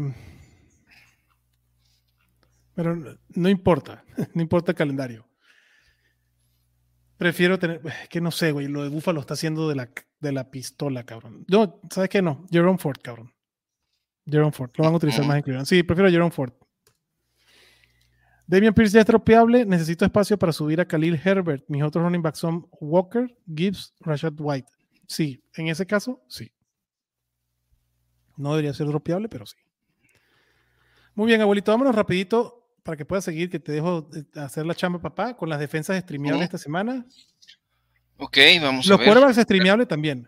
pero 2.75 3.17
no 3.29 3.49
importa, 3.49 4.03
no 4.33 4.41
importa 4.41 4.71
el 4.71 4.77
calendario. 4.77 5.27
Prefiero 7.17 7.59
tener, 7.59 7.81
que 8.09 8.21
no 8.21 8.31
sé, 8.31 8.51
güey, 8.51 8.67
lo 8.67 8.83
de 8.83 8.89
Buffalo 8.89 9.19
está 9.19 9.33
haciendo 9.33 9.67
de 9.67 9.75
la, 9.75 9.89
de 10.19 10.31
la 10.31 10.49
pistola, 10.51 11.03
cabrón. 11.05 11.45
No, 11.47 11.79
¿sabes 11.89 12.09
qué? 12.09 12.21
No, 12.21 12.45
Jerome 12.51 12.77
Ford, 12.77 12.97
cabrón. 13.01 13.33
Jerome 14.25 14.51
Ford, 14.51 14.71
lo 14.75 14.83
van 14.83 14.93
a 14.93 14.97
utilizar 14.97 15.25
más 15.25 15.37
en 15.37 15.43
Cleveland. 15.43 15.67
Sí, 15.67 15.83
prefiero 15.83 16.09
Jerome 16.09 16.31
Ford. 16.31 16.53
Damian 18.45 18.73
Pierce 18.73 18.93
ya 18.93 19.01
es 19.01 19.05
tropeable. 19.05 19.65
Necesito 19.65 20.05
espacio 20.05 20.37
para 20.37 20.51
subir 20.51 20.79
a 20.81 20.85
Khalil 20.85 21.19
Herbert. 21.23 21.63
Mis 21.67 21.83
otros 21.83 22.03
running 22.03 22.21
backs 22.21 22.39
son 22.39 22.67
Walker, 22.79 23.35
Gibbs, 23.47 23.93
Rashad 23.99 24.33
White. 24.37 24.69
Sí, 25.07 25.43
en 25.55 25.67
ese 25.67 25.85
caso, 25.85 26.21
sí. 26.27 26.51
No 28.37 28.51
debería 28.51 28.73
ser 28.73 28.87
dropeable, 28.87 29.29
pero 29.29 29.45
sí. 29.45 29.57
Muy 31.15 31.27
bien, 31.27 31.41
abuelito, 31.41 31.71
vámonos 31.71 31.95
rapidito 31.95 32.67
para 32.81 32.97
que 32.97 33.05
puedas 33.05 33.23
seguir, 33.23 33.49
que 33.49 33.59
te 33.59 33.71
dejo 33.71 34.09
hacer 34.35 34.65
la 34.65 34.75
chamba, 34.75 34.99
papá, 34.99 35.37
con 35.37 35.47
las 35.47 35.59
defensas 35.59 35.97
streameables 36.01 36.43
esta 36.43 36.57
semana. 36.57 37.05
Ok, 38.17 38.37
vamos 38.61 38.85
a 38.85 38.89
ver. 38.89 38.99
Los 38.99 39.07
quarterbacks 39.07 39.41
streameables 39.41 39.87
también. 39.87 40.27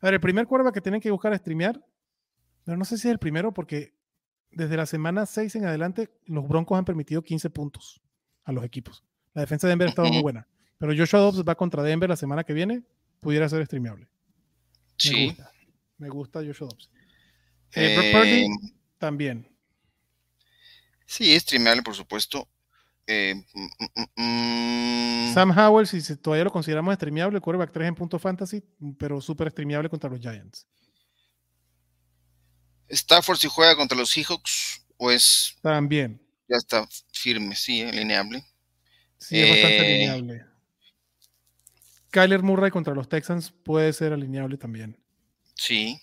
A 0.00 0.06
ver, 0.06 0.14
el 0.14 0.20
primer 0.20 0.46
quarterback 0.46 0.74
que 0.74 0.80
tienen 0.80 1.00
que 1.00 1.10
buscar 1.10 1.32
a 1.32 1.38
streamear, 1.38 1.80
pero 2.64 2.76
no 2.76 2.84
sé 2.84 2.98
si 2.98 3.08
es 3.08 3.12
el 3.12 3.18
primero 3.18 3.52
porque 3.52 3.94
desde 4.50 4.76
la 4.76 4.86
semana 4.86 5.26
6 5.26 5.54
en 5.56 5.64
adelante 5.66 6.10
los 6.26 6.46
Broncos 6.48 6.78
han 6.78 6.84
permitido 6.84 7.22
15 7.22 7.50
puntos 7.50 8.00
a 8.44 8.52
los 8.52 8.64
equipos. 8.64 9.04
La 9.34 9.42
defensa 9.42 9.66
de 9.66 9.72
Denver 9.72 9.88
ha 9.88 9.90
estado 9.90 10.08
muy 10.08 10.22
buena, 10.22 10.48
pero 10.78 10.92
Joshua 10.96 11.20
Dobbs 11.20 11.44
va 11.44 11.54
contra 11.54 11.82
Denver 11.82 12.08
la 12.08 12.16
semana 12.16 12.44
que 12.44 12.52
viene, 12.52 12.82
pudiera 13.20 13.48
ser 13.48 13.64
streameable. 13.66 14.08
Sí. 14.96 15.14
Me 15.14 15.26
gusta, 15.26 15.52
me 15.98 16.08
gusta 16.08 16.44
Joshua 16.44 16.68
Dobbs. 16.68 16.90
Eh, 17.74 18.12
Purdy 18.12 18.48
también. 18.98 19.48
Sí, 21.06 21.32
es 21.34 21.42
streameable, 21.42 21.82
por 21.82 21.94
supuesto. 21.94 22.48
Eh, 23.06 23.34
mm, 23.54 23.64
mm, 23.96 25.28
mm. 25.28 25.34
Sam 25.34 25.50
Howell, 25.56 25.86
si 25.86 26.16
todavía 26.16 26.44
lo 26.44 26.52
consideramos 26.52 26.94
streameable, 26.94 27.40
quarterback 27.40 27.72
3 27.72 27.88
en 27.88 27.94
punto 27.94 28.18
fantasy, 28.18 28.62
pero 28.98 29.20
súper 29.20 29.50
streameable 29.50 29.88
contra 29.88 30.10
los 30.10 30.20
Giants. 30.20 30.66
Stafford 32.90 33.38
si 33.38 33.48
juega 33.48 33.76
contra 33.76 33.96
los 33.96 34.10
Seahawks, 34.10 34.84
pues... 34.96 35.56
También. 35.62 36.20
Ya 36.48 36.56
está 36.56 36.86
firme, 37.12 37.54
sí, 37.54 37.82
alineable. 37.82 38.44
Sí, 39.18 39.40
es 39.40 39.48
bastante 39.50 39.76
eh, 39.76 40.08
alineable. 40.08 40.44
Kyler 42.10 42.42
Murray 42.42 42.70
contra 42.70 42.94
los 42.94 43.08
Texans 43.08 43.52
puede 43.52 43.92
ser 43.92 44.12
alineable 44.12 44.56
también. 44.56 44.98
Sí. 45.54 46.00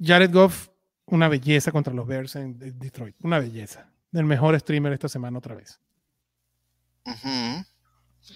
Jared 0.00 0.32
Goff 0.32 0.68
una 1.06 1.28
belleza 1.28 1.72
contra 1.72 1.92
los 1.92 2.06
Bears 2.06 2.36
en 2.36 2.58
Detroit. 2.78 3.16
Una 3.22 3.38
belleza. 3.38 3.90
El 4.12 4.24
mejor 4.24 4.58
streamer 4.58 4.92
esta 4.92 5.08
semana 5.08 5.38
otra 5.38 5.54
vez. 5.54 5.78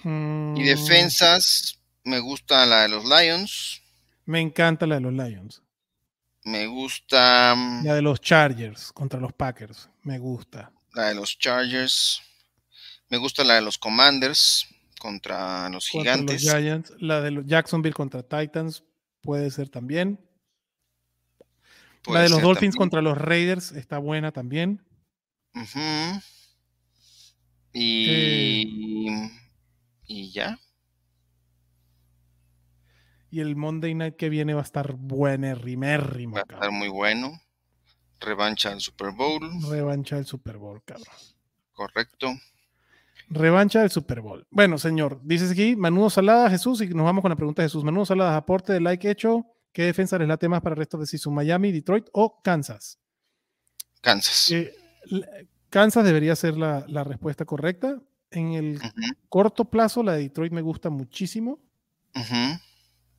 Mm. 0.02 0.56
Y 0.56 0.62
defensas, 0.64 1.80
me 2.04 2.18
gusta 2.18 2.66
la 2.66 2.82
de 2.82 2.88
los 2.88 3.04
Lions. 3.04 3.82
Me 4.26 4.40
encanta 4.40 4.86
la 4.86 4.96
de 4.96 5.00
los 5.00 5.12
Lions. 5.12 5.62
Me 6.44 6.66
gusta. 6.66 7.54
Mm, 7.56 7.84
la 7.84 7.94
de 7.94 8.02
los 8.02 8.20
Chargers 8.20 8.92
contra 8.92 9.20
los 9.20 9.32
Packers. 9.32 9.88
Me 10.02 10.18
gusta. 10.18 10.72
La 10.94 11.08
de 11.08 11.14
los 11.14 11.38
Chargers. 11.38 12.20
Me 13.08 13.16
gusta 13.16 13.44
la 13.44 13.54
de 13.54 13.62
los 13.62 13.78
Commanders 13.78 14.66
contra 14.98 15.68
los 15.68 15.88
Gigantes. 15.88 16.44
La 16.98 17.20
de 17.20 17.30
los 17.30 17.46
Jacksonville 17.46 17.94
contra 17.94 18.22
Titans 18.22 18.84
puede 19.20 19.50
ser 19.50 19.68
también 19.68 20.18
la 22.12 22.22
de 22.22 22.28
los 22.28 22.42
Dolphins 22.42 22.76
contra 22.76 23.02
los 23.02 23.16
Raiders 23.16 23.72
está 23.72 23.98
buena 23.98 24.32
también. 24.32 24.84
y, 27.72 29.08
eh. 29.08 29.30
y 30.06 30.30
ya. 30.32 30.58
Y 33.30 33.40
el 33.40 33.56
Monday 33.56 33.94
Night 33.94 34.16
que 34.16 34.28
viene 34.28 34.54
va 34.54 34.60
a 34.60 34.64
estar 34.64 34.94
buenérrimo. 34.94 36.34
Va 36.36 36.40
a 36.40 36.54
estar 36.54 36.70
muy 36.70 36.88
bueno. 36.88 37.40
Revancha 38.20 38.70
del 38.70 38.80
Super 38.80 39.12
Bowl. 39.12 39.40
Revancha 39.68 40.16
del 40.16 40.26
Super 40.26 40.56
Bowl, 40.56 40.82
cabrón. 40.84 41.06
Correcto. 41.72 42.34
Revancha 43.28 43.80
del 43.80 43.90
Super 43.90 44.20
Bowl. 44.20 44.46
Bueno, 44.50 44.78
señor, 44.78 45.20
dices 45.22 45.50
aquí, 45.50 45.76
Manudo 45.76 46.08
Salada, 46.10 46.48
Jesús, 46.48 46.80
y 46.80 46.88
nos 46.88 47.04
vamos 47.04 47.22
con 47.22 47.28
la 47.28 47.36
pregunta 47.36 47.62
de 47.62 47.68
Jesús. 47.68 47.84
Manudo 47.84 48.06
Salada, 48.06 48.36
aporte 48.36 48.72
de 48.72 48.80
like 48.80 49.08
hecho. 49.10 49.46
¿Qué 49.72 49.84
defensa 49.84 50.18
les 50.18 50.26
late 50.26 50.48
más 50.48 50.62
para 50.62 50.72
el 50.72 50.78
resto 50.78 50.98
de 50.98 51.06
season? 51.06 51.34
¿Miami, 51.34 51.70
Detroit 51.70 52.08
o 52.12 52.40
Kansas? 52.42 52.98
Kansas. 54.00 54.50
Eh, 54.50 54.72
Kansas 55.70 56.04
debería 56.04 56.34
ser 56.34 56.56
la, 56.56 57.04
respuesta 57.04 57.44
correcta. 57.44 58.00
En 58.30 58.54
el 58.54 58.80
corto 59.28 59.66
plazo, 59.66 60.02
la 60.02 60.12
de 60.14 60.22
Detroit 60.22 60.52
me 60.52 60.62
gusta 60.62 60.90
muchísimo. 60.90 61.60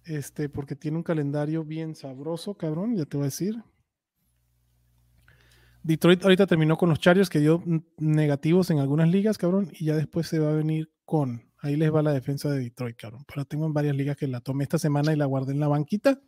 Este, 0.05 0.49
porque 0.49 0.75
tiene 0.75 0.97
un 0.97 1.03
calendario 1.03 1.63
bien 1.63 1.95
sabroso, 1.95 2.55
cabrón, 2.55 2.95
ya 2.95 3.05
te 3.05 3.17
voy 3.17 3.25
a 3.25 3.27
decir. 3.27 3.61
Detroit 5.83 6.23
ahorita 6.23 6.47
terminó 6.47 6.77
con 6.77 6.89
los 6.89 6.99
Chargers 6.99 7.29
que 7.29 7.39
dio 7.39 7.63
negativos 7.97 8.69
en 8.69 8.79
algunas 8.79 9.09
ligas, 9.09 9.37
cabrón, 9.37 9.71
y 9.73 9.85
ya 9.85 9.95
después 9.95 10.27
se 10.27 10.39
va 10.39 10.49
a 10.49 10.53
venir 10.53 10.91
con. 11.05 11.49
Ahí 11.61 11.75
les 11.75 11.93
va 11.93 12.01
la 12.01 12.13
defensa 12.13 12.49
de 12.49 12.59
Detroit, 12.59 12.97
cabrón. 12.97 13.25
Pero 13.27 13.45
tengo 13.45 13.65
en 13.65 13.73
varias 13.73 13.95
ligas 13.95 14.17
que 14.17 14.27
la 14.27 14.41
tomé 14.41 14.63
esta 14.63 14.77
semana 14.77 15.13
y 15.13 15.15
la 15.15 15.25
guardé 15.25 15.53
en 15.53 15.59
la 15.59 15.67
banquita. 15.67 16.19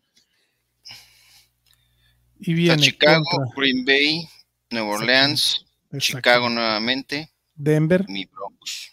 Y 2.39 2.53
viene 2.53 2.82
Chicago, 2.82 3.24
Green 3.55 3.86
Bay, 3.86 4.28
Nueva 4.72 4.95
Orleans, 4.95 5.65
Chicago 5.99 6.49
nuevamente, 6.49 7.30
Denver, 7.53 8.05
mi 8.09 8.26
Broncos. 8.26 8.89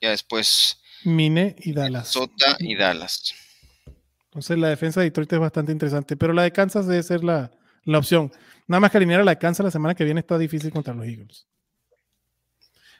Ya 0.00 0.10
después 0.10 0.80
Mine 1.04 1.56
y 1.58 1.72
Dallas. 1.72 2.08
Sota 2.08 2.56
y 2.58 2.76
Dallas. 2.76 3.34
Entonces 4.32 4.56
la 4.56 4.68
defensa 4.68 5.00
de 5.00 5.10
Detroit 5.10 5.30
es 5.30 5.38
bastante 5.38 5.72
interesante, 5.72 6.16
pero 6.16 6.32
la 6.32 6.44
de 6.44 6.52
Kansas 6.52 6.86
debe 6.86 7.02
ser 7.02 7.22
la, 7.22 7.50
opción. 7.94 8.32
Nada 8.66 8.80
más 8.80 8.90
que 8.90 8.96
alinear 8.96 9.20
a 9.20 9.24
la 9.24 9.32
de 9.32 9.38
Kansas 9.38 9.62
la 9.62 9.70
semana 9.70 9.94
que 9.94 10.04
viene 10.04 10.20
está 10.20 10.38
difícil 10.38 10.72
contra 10.72 10.94
los 10.94 11.04
Eagles. 11.06 11.46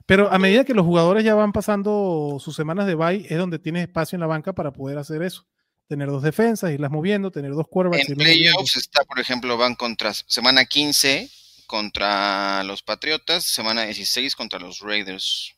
Pero 0.04 0.30
a 0.30 0.38
medida 0.38 0.64
que 0.64 0.74
los 0.74 0.84
jugadores 0.84 1.24
ya 1.24 1.34
van 1.34 1.52
pasando 1.52 2.36
sus 2.38 2.54
semanas 2.54 2.86
de 2.86 2.96
bye, 2.96 3.24
es 3.30 3.38
donde 3.38 3.58
tienes 3.58 3.84
espacio 3.84 4.16
en 4.16 4.20
la 4.20 4.26
banca 4.26 4.52
para 4.52 4.72
poder 4.72 4.98
hacer 4.98 5.22
eso. 5.22 5.46
Tener 5.88 6.08
dos 6.08 6.22
defensas, 6.22 6.70
irlas 6.70 6.90
moviendo, 6.90 7.30
tener 7.30 7.52
dos 7.52 7.66
quarterbacks. 7.66 8.10
En 8.10 8.16
playoffs 8.16 8.76
está, 8.76 9.02
por 9.04 9.18
ejemplo, 9.18 9.56
van 9.56 9.74
contra 9.74 10.12
semana 10.12 10.66
15 10.66 11.30
contra 11.66 12.62
los 12.64 12.82
Patriotas, 12.82 13.44
semana 13.44 13.84
16 13.84 14.36
contra 14.36 14.58
los 14.58 14.80
Raiders. 14.80 15.54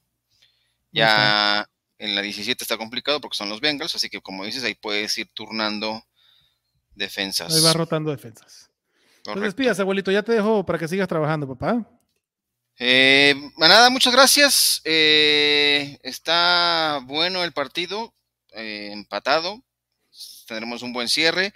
Ya 0.93 1.69
en 2.05 2.15
la 2.15 2.21
17 2.21 2.63
está 2.63 2.77
complicado 2.77 3.21
porque 3.21 3.37
son 3.37 3.49
los 3.49 3.61
Bengals, 3.61 3.95
así 3.95 4.11
que 4.11 4.21
como 4.21 4.45
dices, 4.45 4.63
ahí 4.63 4.75
puedes 4.75 5.17
ir 5.17 5.29
turnando 5.33 6.05
defensas. 6.95 7.55
Ahí 7.55 7.63
va 7.63 7.73
rotando 7.73 8.11
defensas. 8.11 8.71
Entonces, 9.19 9.43
despidas, 9.43 9.81
abuelito, 9.81 10.11
ya 10.11 10.23
te 10.23 10.33
dejo 10.33 10.67
para 10.67 10.79
que 10.79 10.87
sigas 10.87 11.09
trabajando, 11.09 11.49
papá. 11.49 11.89
Eh, 12.79 13.35
nada, 13.57 13.89
muchas 13.89 14.13
gracias. 14.13 14.83
Eh, 14.85 15.99
está 16.03 17.01
bueno 17.05 17.43
el 17.43 17.53
partido, 17.53 18.13
eh, 18.53 18.91
empatado. 18.93 19.63
Tendremos 20.47 20.83
un 20.83 20.93
buen 20.93 21.09
cierre. 21.09 21.55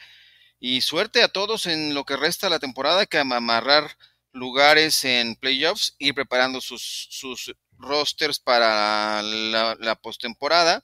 Y 0.58 0.80
suerte 0.80 1.22
a 1.22 1.28
todos 1.28 1.66
en 1.66 1.92
lo 1.92 2.04
que 2.04 2.16
resta 2.16 2.48
la 2.48 2.58
temporada, 2.58 3.04
que 3.04 3.18
amarrar 3.18 3.98
lugares 4.32 5.04
en 5.04 5.36
playoffs, 5.36 5.94
y 5.98 6.14
preparando 6.14 6.62
sus, 6.62 7.08
sus 7.10 7.54
rosters 7.78 8.38
para 8.38 9.22
la, 9.22 9.76
la 9.78 9.94
postemporada. 9.96 10.82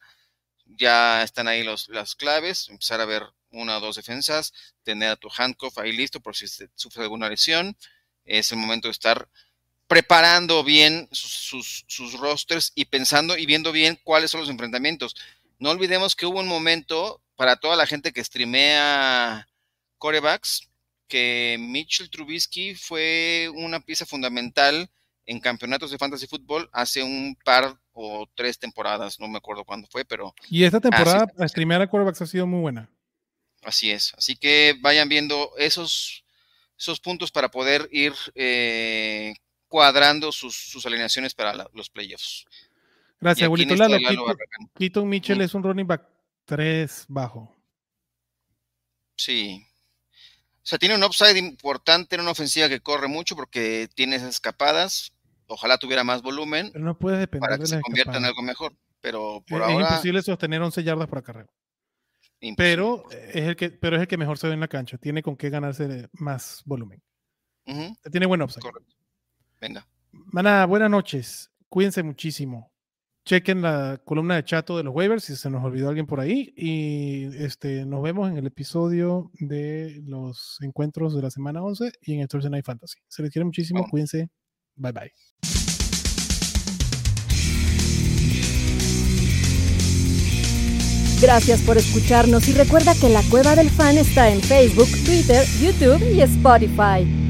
Ya 0.67 1.23
están 1.23 1.49
ahí 1.49 1.63
los, 1.63 1.89
las 1.89 2.15
claves, 2.15 2.69
empezar 2.69 3.01
a 3.01 3.05
ver 3.05 3.23
una 3.51 3.77
o 3.77 3.81
dos 3.81 3.97
defensas, 3.97 4.53
tener 4.83 5.11
a 5.11 5.17
tu 5.17 5.29
handcuff 5.37 5.79
ahí 5.79 5.93
listo 5.93 6.21
por 6.21 6.37
si 6.37 6.47
sufre 6.75 7.03
alguna 7.03 7.29
lesión. 7.29 7.77
Es 8.25 8.53
el 8.53 8.59
momento 8.59 8.89
de 8.89 8.93
estar 8.93 9.29
preparando 9.87 10.65
bien 10.65 11.09
sus, 11.13 11.85
sus, 11.87 12.19
rosters 12.19 12.73
y 12.75 12.87
pensando 12.87 13.37
y 13.37 13.47
viendo 13.47 13.71
bien 13.71 13.99
cuáles 14.03 14.31
son 14.31 14.41
los 14.41 14.51
enfrentamientos. 14.51 15.15
No 15.59 15.71
olvidemos 15.71 16.17
que 16.17 16.27
hubo 16.27 16.41
un 16.41 16.49
momento 16.49 17.21
para 17.37 17.57
toda 17.57 17.77
la 17.77 17.87
gente 17.87 18.13
que 18.13 18.25
streamea 18.25 19.47
corebacks 19.99 20.69
que 21.07 21.57
Mitchell 21.61 22.11
Trubisky 22.11 22.75
fue 22.75 23.51
una 23.55 23.81
pieza 23.81 24.07
fundamental 24.07 24.91
en 25.27 25.41
campeonatos 25.41 25.91
de 25.91 25.99
fantasy 25.99 26.27
fútbol 26.27 26.69
hace 26.73 27.03
un 27.03 27.37
par 27.45 27.79
o 27.93 28.27
tres 28.35 28.59
temporadas, 28.59 29.21
no 29.21 29.29
me 29.29 29.39
acuerdo 29.39 29.65
cuándo 29.65 29.89
fue, 29.91 30.05
pero... 30.05 30.35
Y 30.51 30.65
esta 30.65 30.81
temporada 30.81 31.27
a 31.39 31.49
streamear 31.49 31.83
a 31.83 31.87
corebacks 31.89 32.23
ha 32.23 32.27
sido 32.27 32.47
muy 32.47 32.61
buena. 32.61 32.91
Así 33.63 33.91
es, 33.91 34.13
así 34.17 34.37
que 34.37 34.77
vayan 34.81 35.09
viendo 35.09 35.53
esos, 35.57 36.25
esos 36.79 37.01
puntos 37.01 37.31
para 37.31 37.51
poder 37.51 37.89
ir 37.91 38.13
eh, 38.35 39.35
cuadrando 39.69 40.33
sus, 40.33 40.85
alineaciones 40.85 41.35
para 41.35 41.69
los 41.73 41.89
playoffs. 41.89 42.47
Gracias, 43.21 43.47
abuelito 43.47 43.75
Lalo. 43.75 43.99
Keaton, 44.75 45.09
Mitchell 45.09 45.41
es 45.41 45.55
un 45.55 45.63
running 45.63 45.87
back 45.87 46.07
3 46.45 47.07
bajo. 47.09 47.57
Sí, 49.17 49.67
o 50.65 50.67
sea, 50.67 50.79
tiene 50.79 50.95
un 50.95 51.05
upside 51.05 51.37
importante 51.37 52.15
en 52.15 52.23
una 52.23 52.31
ofensiva 52.31 52.71
que 52.71 52.81
corre 52.81 53.07
mucho 53.07 53.37
porque 53.37 53.87
tiene 53.95 54.17
esas 54.17 54.31
escapadas. 54.31 55.13
Ojalá 55.47 55.77
tuviera 55.77 56.05
más 56.05 56.23
volumen. 56.23 56.71
Pero 56.73 56.87
no 56.87 56.99
puede 56.99 57.19
depender 57.19 57.47
para 57.47 57.59
que 57.59 57.67
se 57.67 57.83
convierta 57.83 58.17
en 58.17 58.25
algo 58.25 58.41
mejor. 58.41 58.75
Pero 59.03 59.45
por 59.47 59.61
es, 59.61 59.69
ahora. 59.69 59.85
Es 59.85 59.91
imposible 59.91 60.23
sostener 60.23 60.63
11 60.63 60.83
yardas 60.83 61.07
por 61.07 61.19
acarreo. 61.19 61.53
Pero 62.57 63.05
es, 63.11 63.45
el 63.45 63.57
que, 63.57 63.69
pero 63.69 63.97
es 63.97 64.03
el 64.03 64.09
que 64.09 64.17
mejor 64.17 64.39
se 64.39 64.47
ve 64.47 64.55
en 64.55 64.61
la 64.61 64.69
cancha. 64.69 64.97
Tiene 64.97 65.23
con 65.23 65.37
qué 65.37 65.51
ganarse 65.51 66.09
más 66.13 66.63
volumen. 66.65 67.03
Tiene 68.11 68.25
buen 68.25 68.41
upside. 68.41 68.63
Correcto. 68.63 68.97
Venga. 69.61 69.87
Mana, 70.13 70.65
buenas 70.65 70.91
noches. 70.91 71.51
Cuídense 71.69 72.03
muchísimo 72.03 72.74
chequen 73.25 73.63
la 73.63 74.01
columna 74.05 74.37
de 74.37 74.45
chato 74.45 74.77
de 74.77 74.85
los 74.85 74.95
waivers 74.95 75.25
si 75.25 75.37
se 75.37 75.51
nos 75.51 75.65
olvidó 75.65 75.89
alguien 75.89 76.07
por 76.07 76.21
ahí. 76.21 76.53
Y 76.57 77.25
este, 77.43 77.87
nos 77.87 78.03
vemos 78.03 78.31
en 78.31 78.37
el 78.37 78.47
episodio 78.47 79.31
de 79.35 80.03
los 80.07 80.59
encuentros 80.61 81.15
de 81.15 81.23
la 81.23 81.31
semana 81.31 81.63
11 81.63 81.93
y 82.03 82.15
en 82.15 82.21
el 82.21 82.29
Thursday 82.29 82.51
Night 82.51 82.65
Fantasy. 82.65 82.99
Se 83.09 83.23
les 83.23 83.33
quiere 83.33 83.45
muchísimo. 83.45 83.87
Cuídense. 83.89 84.29
Bye 84.77 84.93
bye. 84.93 85.13
Gracias 91.21 91.63
por 91.63 91.79
escucharnos 91.79 92.49
y 92.49 92.53
recuerda 92.53 92.93
que 93.01 93.09
la 93.09 93.23
Cueva 93.31 93.57
del 93.57 93.71
Fan 93.71 93.97
está 93.97 94.31
en 94.31 94.43
Facebook, 94.43 94.89
Twitter, 95.07 95.47
YouTube 95.59 96.03
y 96.13 96.21
Spotify. 96.21 97.24